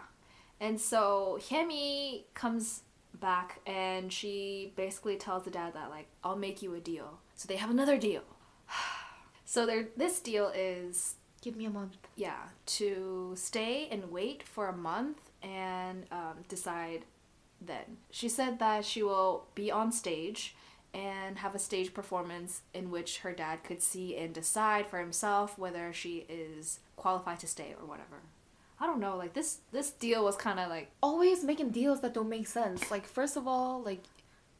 And 0.59 0.81
so 0.81 1.39
Hemi 1.49 2.25
comes 2.33 2.81
back 3.15 3.59
and 3.65 4.11
she 4.11 4.73
basically 4.75 5.15
tells 5.17 5.43
the 5.43 5.51
dad 5.51 5.73
that 5.73 5.89
like 5.89 6.07
I'll 6.23 6.35
make 6.35 6.61
you 6.61 6.73
a 6.75 6.79
deal. 6.79 7.19
So 7.35 7.47
they 7.47 7.57
have 7.57 7.69
another 7.69 7.97
deal. 7.97 8.23
so 9.45 9.65
their 9.65 9.87
this 9.97 10.19
deal 10.19 10.51
is 10.55 11.15
Give 11.41 11.55
me 11.55 11.65
a 11.65 11.69
month. 11.69 11.97
yeah 12.15 12.49
to 12.77 13.33
stay 13.35 13.87
and 13.91 14.11
wait 14.11 14.43
for 14.43 14.67
a 14.67 14.75
month 14.75 15.17
and 15.43 16.05
um, 16.11 16.37
decide 16.47 17.05
then. 17.61 17.97
She 18.11 18.29
said 18.29 18.59
that 18.59 18.85
she 18.85 19.03
will 19.03 19.45
be 19.55 19.71
on 19.71 19.91
stage 19.91 20.55
and 20.93 21.39
have 21.39 21.53
a 21.53 21.59
stage 21.59 21.93
performance 21.93 22.61
in 22.73 22.89
which 22.89 23.19
her 23.19 23.33
dad 23.33 23.63
could 23.63 23.81
see 23.83 24.15
and 24.15 24.33
decide 24.33 24.87
for 24.87 24.99
himself 24.99 25.57
whether 25.57 25.91
she 25.91 26.25
is 26.29 26.79
qualified 26.95 27.39
to 27.41 27.47
stay 27.47 27.75
or 27.79 27.85
whatever. 27.85 28.21
I 28.79 28.87
don't 28.87 28.99
know, 28.99 29.15
like 29.17 29.33
this 29.33 29.59
this 29.71 29.91
deal 29.91 30.23
was 30.23 30.35
kind 30.35 30.59
of 30.59 30.69
like 30.69 30.89
Always 31.01 31.43
making 31.43 31.69
deals 31.71 32.01
that 32.01 32.13
don't 32.13 32.29
make 32.29 32.47
sense. 32.47 32.91
Like 32.91 33.05
first 33.05 33.37
of 33.37 33.47
all, 33.47 33.81
like 33.81 34.03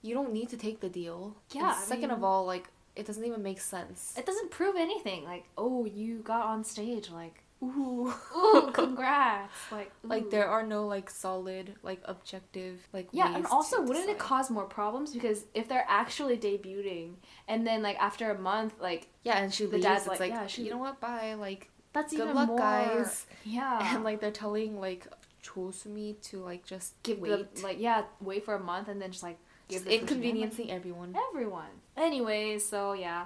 you 0.02 0.14
don't 0.14 0.32
need 0.34 0.50
to 0.50 0.58
take 0.58 0.80
the 0.80 0.90
deal. 0.90 1.36
Yeah, 1.52 1.62
And 1.62 1.72
I 1.72 1.74
second 1.74 2.12
of 2.12 2.24
all, 2.24 2.46
like 2.46 2.70
it 2.96 3.06
doesn't 3.06 3.26
even 3.26 3.44
make 3.44 3.60
sense. 3.60 4.14
it 4.18 4.26
doesn't 4.26 4.52
prove 4.52 4.76
anything. 4.78 5.26
Like, 5.26 5.46
oh, 5.58 5.86
you 5.86 6.20
got 6.20 6.46
on 6.46 6.64
stage 6.64 7.10
like 7.10 7.42
Ooh. 7.64 8.14
ooh, 8.38 8.70
congrats. 8.74 9.52
Like 9.72 9.92
Like 10.04 10.30
there 10.30 10.48
are 10.48 10.66
no 10.66 10.86
like 10.88 11.10
solid, 11.10 11.74
like 11.84 12.02
objective, 12.06 12.88
like 12.94 13.08
Yeah, 13.12 13.36
and 13.36 13.46
also, 13.48 13.82
wouldn't 13.82 14.10
it 14.10 14.18
cause 14.20 14.50
more 14.50 14.66
problems 14.66 15.14
because 15.14 15.46
if 15.54 15.68
they're 15.68 15.86
actually 15.88 16.38
debuting 16.38 17.16
and 17.48 17.66
then 17.66 17.82
like 17.82 17.98
after 17.98 18.30
a 18.32 18.40
month, 18.40 18.74
like 18.80 19.08
Yeah, 19.24 19.38
and 19.40 19.54
she 19.54 19.66
the 19.66 19.72
leaves. 19.74 19.86
dad's 19.86 20.02
it's 20.02 20.08
like, 20.08 20.20
like, 20.20 20.32
yeah, 20.32 20.48
she- 20.48 20.64
you 20.64 20.72
know 20.72 20.78
what? 20.78 21.00
Bye. 21.00 21.34
Like, 21.34 21.70
that's 21.96 22.12
good 22.14 22.22
even 22.26 22.36
luck, 22.36 22.50
more. 22.50 22.60
guys. 22.60 23.26
Yeah, 23.44 23.96
And 23.96 24.04
like 24.04 24.20
they're 24.22 24.30
telling 24.32 24.80
like 24.80 25.08
Chosumi 25.44 26.22
to 26.30 26.40
like 26.44 26.66
just 26.66 26.94
give 27.04 27.20
wait, 27.20 27.56
the 27.56 27.62
like 27.64 27.78
yeah, 27.80 28.04
wait 28.22 28.46
for 28.46 28.54
a 28.56 28.60
month 28.60 28.88
and 28.88 29.02
then 29.02 29.12
just 29.12 29.24
like 29.24 29.38
give 29.68 29.84
just 29.86 29.92
inconveniencing 29.92 30.70
everyone. 30.72 31.16
everyone. 31.32 31.72
Anyway, 31.98 32.60
so 32.60 32.94
yeah, 32.94 33.26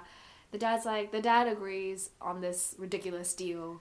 the 0.52 0.58
dad's 0.58 0.84
like 0.86 1.12
the 1.12 1.20
dad 1.20 1.48
agrees 1.48 2.10
on 2.20 2.40
this 2.40 2.74
ridiculous 2.78 3.34
deal, 3.34 3.80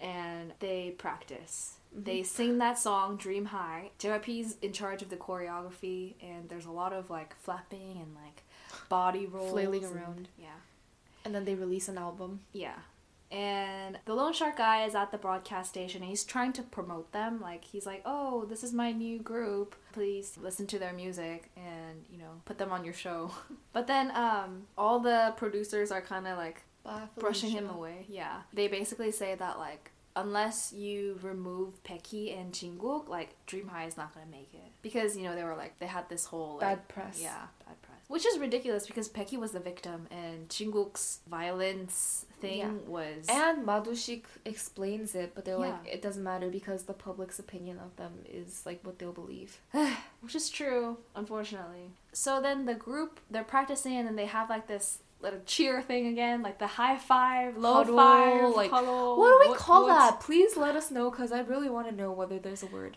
and 0.00 0.52
they 0.60 0.94
practice. 0.98 1.74
Mm-hmm. 1.94 2.04
They 2.04 2.22
sing 2.22 2.58
that 2.58 2.78
song 2.78 3.16
"Dream 3.16 3.46
High." 3.46 3.90
JYP's 3.98 4.56
in 4.62 4.72
charge 4.72 5.00
of 5.02 5.08
the 5.10 5.16
choreography, 5.16 6.14
and 6.22 6.48
there's 6.48 6.66
a 6.66 6.70
lot 6.70 6.92
of 6.92 7.08
like 7.10 7.34
flapping 7.36 7.92
and 8.02 8.14
like 8.14 8.42
body 8.90 9.26
rolls, 9.26 9.50
Flailing 9.52 9.84
and- 9.84 9.96
around. 9.96 10.28
Yeah, 10.38 10.48
And 11.24 11.34
then 11.34 11.44
they 11.46 11.54
release 11.54 11.88
an 11.88 11.96
album. 11.98 12.40
yeah. 12.52 12.74
And 13.30 13.98
the 14.06 14.14
Loan 14.14 14.32
Shark 14.32 14.56
guy 14.56 14.84
is 14.84 14.94
at 14.94 15.10
the 15.12 15.18
broadcast 15.18 15.68
station 15.70 16.00
and 16.02 16.08
he's 16.08 16.24
trying 16.24 16.52
to 16.54 16.62
promote 16.62 17.12
them. 17.12 17.40
Like, 17.40 17.62
he's 17.64 17.84
like, 17.84 18.02
oh, 18.06 18.46
this 18.46 18.64
is 18.64 18.72
my 18.72 18.90
new 18.92 19.18
group. 19.18 19.74
Please 19.92 20.38
listen 20.40 20.66
to 20.68 20.78
their 20.78 20.92
music 20.94 21.50
and, 21.56 22.04
you 22.10 22.18
know, 22.18 22.40
put 22.46 22.56
them 22.58 22.72
on 22.72 22.84
your 22.84 22.94
show. 22.94 23.30
but 23.72 23.86
then 23.86 24.10
um, 24.16 24.62
all 24.78 24.98
the 25.00 25.34
producers 25.36 25.90
are 25.90 26.00
kind 26.00 26.26
of 26.26 26.38
like 26.38 26.62
brushing 27.18 27.50
him 27.50 27.68
away. 27.68 28.06
Yeah. 28.08 28.42
They 28.54 28.66
basically 28.68 29.10
say 29.10 29.34
that, 29.34 29.58
like, 29.58 29.90
unless 30.16 30.72
you 30.72 31.18
remove 31.22 31.82
Pecky 31.84 32.38
and 32.38 32.52
Jinguk, 32.52 33.08
like, 33.08 33.34
Dream 33.46 33.68
High 33.68 33.86
is 33.86 33.96
not 33.96 34.14
going 34.14 34.24
to 34.26 34.32
make 34.32 34.50
it. 34.54 34.72
Because, 34.80 35.16
you 35.16 35.24
know, 35.24 35.34
they 35.34 35.44
were 35.44 35.54
like, 35.54 35.78
they 35.80 35.86
had 35.86 36.08
this 36.08 36.24
whole, 36.24 36.52
like, 36.60 36.60
Bad 36.60 36.88
press. 36.88 37.20
yeah, 37.22 37.36
bad 37.66 37.80
press. 37.82 37.87
Which 38.08 38.24
is 38.26 38.38
ridiculous 38.38 38.86
because 38.86 39.08
Pecky 39.08 39.38
was 39.38 39.52
the 39.52 39.60
victim 39.60 40.06
and 40.10 40.48
Jinguk's 40.48 41.20
violence 41.28 42.24
thing 42.40 42.58
Yeah. 42.58 42.70
was. 42.86 43.26
And 43.28 43.66
Madushik 43.66 44.22
explains 44.46 45.14
it, 45.14 45.32
but 45.34 45.44
they're 45.44 45.58
like, 45.58 45.74
it 45.86 46.00
doesn't 46.00 46.22
matter 46.24 46.48
because 46.48 46.84
the 46.84 46.94
public's 46.94 47.38
opinion 47.38 47.78
of 47.78 47.94
them 47.96 48.12
is 48.26 48.64
like 48.64 48.80
what 48.82 48.98
they'll 48.98 49.12
believe. 49.12 49.60
which 50.22 50.34
is 50.34 50.48
true, 50.48 50.96
unfortunately. 51.14 51.90
So 52.12 52.40
then 52.40 52.64
the 52.64 52.74
group, 52.74 53.20
they're 53.30 53.44
practicing 53.44 53.96
and 53.96 54.08
then 54.08 54.16
they 54.16 54.26
have 54.26 54.48
like 54.48 54.66
this 54.66 54.98
little 55.20 55.40
cheer 55.44 55.82
thing 55.82 56.06
again, 56.06 56.40
like 56.42 56.58
the 56.58 56.66
high 56.66 56.96
five, 56.96 57.58
low 57.58 57.74
Huddle, 57.74 57.96
five, 57.96 58.54
like, 58.54 58.70
huddle, 58.70 59.18
What 59.18 59.30
do 59.32 59.38
we 59.40 59.48
what- 59.50 59.58
call 59.58 59.86
that? 59.88 60.20
Please 60.20 60.56
let 60.56 60.76
us 60.76 60.90
know 60.90 61.10
because 61.10 61.30
I 61.30 61.40
really 61.40 61.68
want 61.68 61.88
to 61.88 61.94
know 61.94 62.12
whether 62.12 62.38
there's 62.38 62.62
a 62.62 62.66
word. 62.68 62.96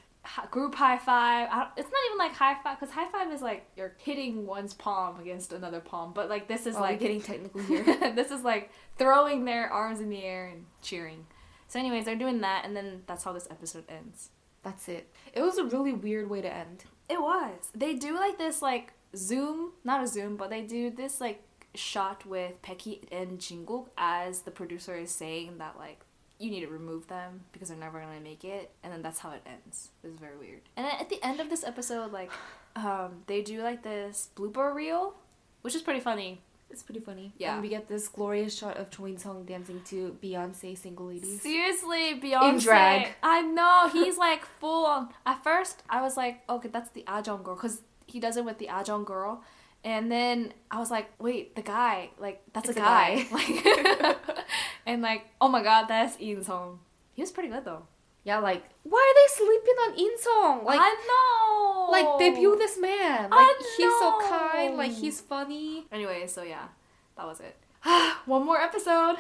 Group 0.49 0.75
high 0.75 0.97
five. 0.97 1.47
I 1.51 1.59
don't, 1.59 1.69
it's 1.77 1.89
not 1.91 1.99
even 2.07 2.17
like 2.17 2.33
high 2.33 2.55
five 2.63 2.79
because 2.79 2.93
high 2.93 3.09
five 3.11 3.31
is 3.31 3.41
like 3.41 3.65
you're 3.75 3.93
hitting 3.97 4.45
one's 4.45 4.73
palm 4.73 5.19
against 5.19 5.53
another 5.53 5.79
palm, 5.79 6.13
but 6.13 6.29
like 6.29 6.47
this 6.47 6.65
is 6.65 6.75
Oh, 6.75 6.81
like 6.81 6.99
getting 6.99 7.21
technical 7.21 7.61
here. 7.65 7.83
this 8.15 8.31
is 8.31 8.43
like 8.43 8.71
throwing 8.97 9.45
their 9.45 9.69
arms 9.71 9.99
in 9.99 10.09
the 10.09 10.23
air 10.23 10.47
and 10.47 10.65
cheering. 10.81 11.25
So, 11.67 11.79
anyways, 11.79 12.03
they're 12.05 12.17
doing 12.17 12.41
that, 12.41 12.65
and 12.65 12.75
then 12.75 13.03
that's 13.07 13.23
how 13.23 13.31
this 13.31 13.47
episode 13.49 13.85
ends. 13.87 14.29
That's 14.63 14.89
it. 14.89 15.07
It 15.33 15.41
was 15.41 15.57
a 15.57 15.63
really 15.63 15.93
weird 15.93 16.29
way 16.29 16.41
to 16.41 16.53
end. 16.53 16.83
It 17.09 17.21
was. 17.21 17.69
They 17.73 17.93
do 17.95 18.15
like 18.15 18.37
this 18.37 18.61
like 18.61 18.93
zoom, 19.15 19.71
not 19.83 20.03
a 20.03 20.07
zoom, 20.07 20.35
but 20.37 20.49
they 20.49 20.61
do 20.61 20.89
this 20.91 21.19
like 21.21 21.41
shot 21.73 22.25
with 22.25 22.61
Pecky 22.61 22.99
and 23.11 23.39
Jinguk 23.39 23.87
as 23.97 24.41
the 24.41 24.51
producer 24.51 24.95
is 24.95 25.11
saying 25.11 25.57
that 25.59 25.77
like 25.77 26.01
you 26.41 26.49
need 26.49 26.61
to 26.61 26.67
remove 26.67 27.07
them 27.07 27.41
because 27.53 27.69
they're 27.69 27.77
never 27.77 27.99
gonna 27.99 28.19
make 28.19 28.43
it, 28.43 28.71
and 28.83 28.91
then 28.91 29.01
that's 29.01 29.19
how 29.19 29.31
it 29.31 29.41
ends. 29.45 29.89
It 30.03 30.07
was 30.07 30.17
very 30.17 30.37
weird. 30.37 30.61
And 30.75 30.87
at 30.87 31.09
the 31.09 31.23
end 31.23 31.39
of 31.39 31.49
this 31.49 31.63
episode, 31.63 32.11
like 32.11 32.31
um, 32.75 33.23
they 33.27 33.41
do 33.41 33.61
like 33.61 33.83
this 33.83 34.29
blooper 34.35 34.73
reel, 34.73 35.13
which 35.61 35.75
is 35.75 35.81
pretty 35.81 35.99
funny. 35.99 36.41
It's 36.71 36.83
pretty 36.83 37.01
funny. 37.01 37.33
Yeah. 37.37 37.53
And 37.53 37.61
we 37.61 37.67
get 37.67 37.89
this 37.89 38.07
glorious 38.07 38.57
shot 38.57 38.77
of 38.77 38.89
Choi 38.89 39.17
Sung 39.17 39.43
dancing 39.43 39.81
to 39.87 40.15
Beyonce 40.23 40.77
single 40.77 41.07
ladies. 41.07 41.41
Seriously, 41.41 42.17
Beyonce. 42.19 42.49
In 42.49 42.59
drag. 42.59 43.09
I 43.21 43.41
know 43.41 43.89
he's 43.91 44.17
like 44.27 44.45
full 44.61 44.85
on. 44.85 45.09
At 45.25 45.43
first, 45.43 45.83
I 45.89 46.01
was 46.01 46.15
like, 46.15 46.41
okay, 46.49 46.69
that's 46.69 46.89
the 46.91 47.03
Ajong 47.03 47.43
girl, 47.43 47.55
because 47.55 47.81
he 48.07 48.21
does 48.21 48.37
it 48.37 48.45
with 48.45 48.57
the 48.57 48.67
Ajong 48.67 49.05
girl. 49.05 49.43
And 49.83 50.11
then 50.11 50.53
I 50.69 50.79
was 50.79 50.91
like, 50.91 51.09
wait, 51.19 51.55
the 51.55 51.61
guy, 51.61 52.11
like 52.19 52.41
that's 52.53 52.69
It's 52.69 52.77
a 52.77 52.81
a 52.81 52.85
guy, 52.85 53.23
guy. 53.23 53.27
like, 54.15 54.17
and 54.85 55.01
like, 55.01 55.27
oh 55.39 55.47
my 55.47 55.63
god, 55.63 55.87
that's 55.87 56.15
In 56.17 56.43
Song. 56.43 56.79
He 57.13 57.21
was 57.21 57.31
pretty 57.31 57.49
good 57.49 57.65
though. 57.65 57.83
Yeah, 58.23 58.39
like 58.39 58.63
why 58.83 58.99
are 58.99 59.15
they 59.17 59.33
sleeping 59.35 59.75
on 59.83 59.91
Insong? 59.97 60.65
Like 60.65 60.79
I 60.81 60.91
know, 61.09 61.91
like 61.91 62.19
debut 62.19 62.55
this 62.57 62.77
man. 62.79 63.29
Like 63.29 63.57
he's 63.77 63.93
so 63.99 64.19
kind, 64.29 64.77
like 64.77 64.91
he's 64.91 65.19
funny. 65.19 65.87
Anyway, 65.91 66.27
so 66.27 66.43
yeah, 66.43 66.67
that 67.17 67.25
was 67.25 67.39
it. 67.39 67.57
One 68.25 68.45
more 68.45 68.59
episode. 68.61 69.17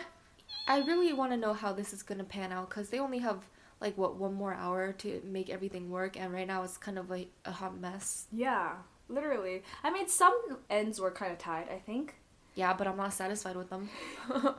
I 0.67 0.79
really 0.79 1.13
want 1.13 1.31
to 1.31 1.37
know 1.37 1.53
how 1.53 1.73
this 1.73 1.93
is 1.93 2.03
gonna 2.03 2.23
pan 2.23 2.51
out 2.51 2.69
because 2.69 2.89
they 2.89 2.99
only 2.99 3.17
have 3.19 3.43
like 3.79 3.97
what 3.97 4.15
one 4.15 4.35
more 4.35 4.53
hour 4.53 4.93
to 4.93 5.21
make 5.25 5.49
everything 5.49 5.89
work, 5.89 6.17
and 6.19 6.31
right 6.31 6.47
now 6.47 6.63
it's 6.63 6.77
kind 6.77 6.99
of 6.99 7.09
like 7.09 7.29
a 7.45 7.51
hot 7.51 7.79
mess. 7.79 8.27
Yeah, 8.31 8.73
literally. 9.09 9.63
I 9.83 9.89
mean, 9.89 10.07
some 10.07 10.39
ends 10.69 11.01
were 11.01 11.09
kind 11.09 11.31
of 11.31 11.39
tied, 11.39 11.67
I 11.69 11.79
think. 11.79 12.15
Yeah, 12.53 12.73
but 12.73 12.87
I'm 12.87 12.97
not 12.97 13.13
satisfied 13.13 13.55
with 13.55 13.69
them. 13.69 13.89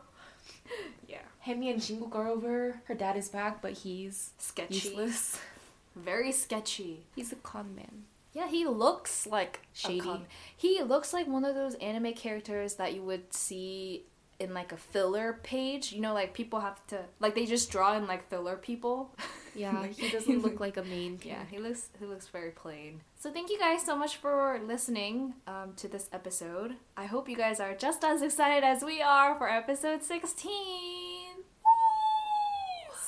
Hemi 1.43 1.71
and 1.71 1.81
Jinguk 1.81 2.15
are 2.17 2.27
over. 2.29 2.81
Her 2.85 2.95
dad 2.95 3.17
is 3.17 3.29
back, 3.29 3.61
but 3.63 3.73
he's 3.73 4.31
Sketchy. 4.39 4.75
useless. 4.75 5.39
Very 5.95 6.33
sketchy. 6.33 7.05
He's 7.15 7.33
a 7.33 7.37
con 7.37 7.75
man. 7.77 8.05
Yeah, 8.33 8.49
he 8.49 8.65
looks 8.67 9.27
like 9.27 9.61
Shady. 9.75 10.01
con- 10.01 10.25
He 10.57 10.83
looks 10.83 11.13
like 11.13 11.27
one 11.29 11.45
of 11.45 11.55
those 11.55 11.75
anime 11.75 12.15
characters 12.15 12.75
that 12.75 12.95
you 12.95 13.03
would 13.03 13.35
see 13.35 14.05
in 14.41 14.55
like 14.55 14.73
a 14.73 14.77
filler 14.79 15.39
page. 15.43 15.93
You 15.93 16.01
know, 16.01 16.15
like 16.15 16.33
people 16.33 16.61
have 16.61 16.85
to 16.87 17.01
like 17.21 17.35
they 17.35 17.45
just 17.45 17.71
draw 17.71 17.95
in 17.97 18.07
like 18.07 18.29
filler 18.31 18.57
people. 18.57 19.15
Yeah, 19.55 19.85
he 19.99 20.09
doesn't 20.09 20.41
look 20.41 20.61
like 20.61 20.79
a 20.79 20.83
main. 20.83 21.21
Yeah, 21.23 21.43
he 21.51 21.59
looks 21.59 21.91
he 22.01 22.07
looks 22.07 22.27
very 22.29 22.53
plain. 22.53 23.03
So 23.21 23.31
thank 23.31 23.51
you 23.51 23.59
guys 23.59 23.85
so 23.85 23.95
much 23.95 24.17
for 24.17 24.59
listening 24.67 25.35
um, 25.47 25.75
to 25.77 25.89
this 25.89 26.09
episode. 26.11 26.77
I 26.97 27.05
hope 27.05 27.29
you 27.29 27.37
guys 27.37 27.61
are 27.61 27.75
just 27.75 28.03
as 28.03 28.23
excited 28.23 28.65
as 28.65 28.83
we 28.83 29.03
are 29.03 29.35
for 29.37 29.51
episode 29.51 30.03
16. 30.03 31.02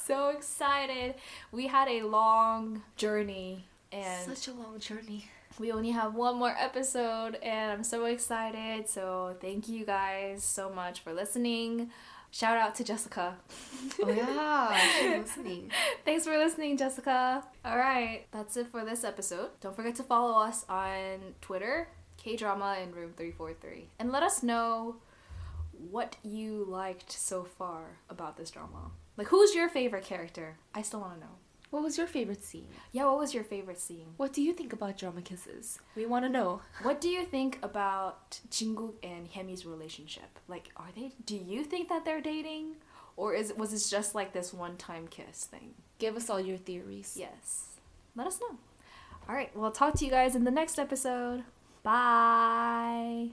So 0.07 0.29
excited. 0.29 1.15
We 1.51 1.67
had 1.69 1.89
a 1.89 2.03
long 2.03 2.83
journey 2.97 3.67
and 3.91 4.23
Such 4.37 4.49
a 4.49 4.53
long 4.53 4.79
journey. 4.79 5.31
we 5.59 5.73
only 5.73 5.93
have 5.93 6.15
one 6.15 6.37
more 6.37 6.55
episode 6.59 7.37
and 7.37 7.73
I'm 7.73 7.85
so 7.85 8.05
excited. 8.05 8.89
So 8.89 9.37
thank 9.41 9.69
you 9.69 9.87
guys 9.87 10.43
so 10.43 10.69
much 10.71 11.01
for 11.01 11.13
listening. 11.15 11.91
Shout 12.31 12.59
out 12.59 12.75
to 12.77 12.85
Jessica. 12.85 13.37
Oh 14.03 14.11
yeah, 14.11 14.77
she's 14.99 15.21
listening. 15.37 15.71
Thanks 16.05 16.25
for 16.25 16.37
listening, 16.37 16.77
Jessica. 16.77 17.45
All 17.65 17.79
right, 17.79 18.27
that's 18.33 18.57
it 18.57 18.67
for 18.73 18.85
this 18.85 19.05
episode. 19.05 19.51
Don't 19.61 19.77
forget 19.77 19.95
to 19.97 20.03
follow 20.03 20.37
us 20.43 20.67
on 20.69 21.35
Twitter, 21.41 21.89
K 22.17 22.35
Drama 22.35 22.79
in 22.83 22.91
Room 22.91 23.13
343, 23.17 23.87
and 24.01 24.11
let 24.11 24.25
us 24.25 24.43
know 24.43 24.97
what 25.93 26.17
you 26.25 26.65
liked 26.69 27.13
so 27.13 27.45
far 27.45 27.99
about 28.11 28.37
this 28.37 28.51
drama. 28.51 28.91
Like, 29.17 29.29
who's 29.29 29.55
your 29.55 29.69
favorite 29.69 30.05
character? 30.05 30.57
I 30.75 30.83
still 30.83 31.01
want 31.01 31.15
to 31.15 31.21
know. 31.21 31.33
What 31.71 31.83
was 31.83 31.99
your 31.99 32.07
favorite 32.07 32.45
scene? 32.45 32.69
Yeah, 32.93 33.07
what 33.07 33.19
was 33.19 33.35
your 33.35 33.43
favorite 33.43 33.81
scene? 33.81 34.07
What 34.17 34.33
do 34.33 34.41
you 34.43 34.53
think 34.53 34.73
about 34.73 34.97
drama 34.97 35.23
kisses? 35.23 35.81
We 35.97 36.07
want 36.07 36.25
to 36.25 36.29
know. 36.29 36.61
What 36.83 37.01
do 37.01 37.09
you 37.09 37.25
think 37.25 37.59
about 37.63 38.39
Jinguk 38.49 38.95
and 39.03 39.27
Hemi's 39.27 39.67
relationship? 39.67 40.39
Like, 40.47 40.71
are 40.77 40.91
they? 40.95 41.13
Do 41.27 41.37
you 41.37 41.65
think 41.65 41.89
that 41.89 42.05
they're 42.05 42.21
dating, 42.21 42.77
or 43.17 43.35
is 43.35 43.53
was 43.57 43.73
this 43.73 43.91
just 43.91 44.15
like 44.15 44.33
this 44.33 44.55
one-time 44.55 45.09
kiss 45.09 45.45
thing? 45.45 45.75
Give 45.99 46.17
us 46.17 46.31
all 46.31 46.41
your 46.41 46.59
theories. 46.59 47.17
Yes. 47.19 47.71
Let 48.15 48.29
us 48.29 48.39
know. 48.41 48.57
All 49.29 49.35
right, 49.35 49.51
we'll 49.57 49.73
talk 49.73 49.95
to 49.95 50.05
you 50.05 50.13
guys 50.13 50.37
in 50.37 50.45
the 50.45 50.53
next 50.53 50.79
episode. 50.79 51.43
Bye. 51.83 53.31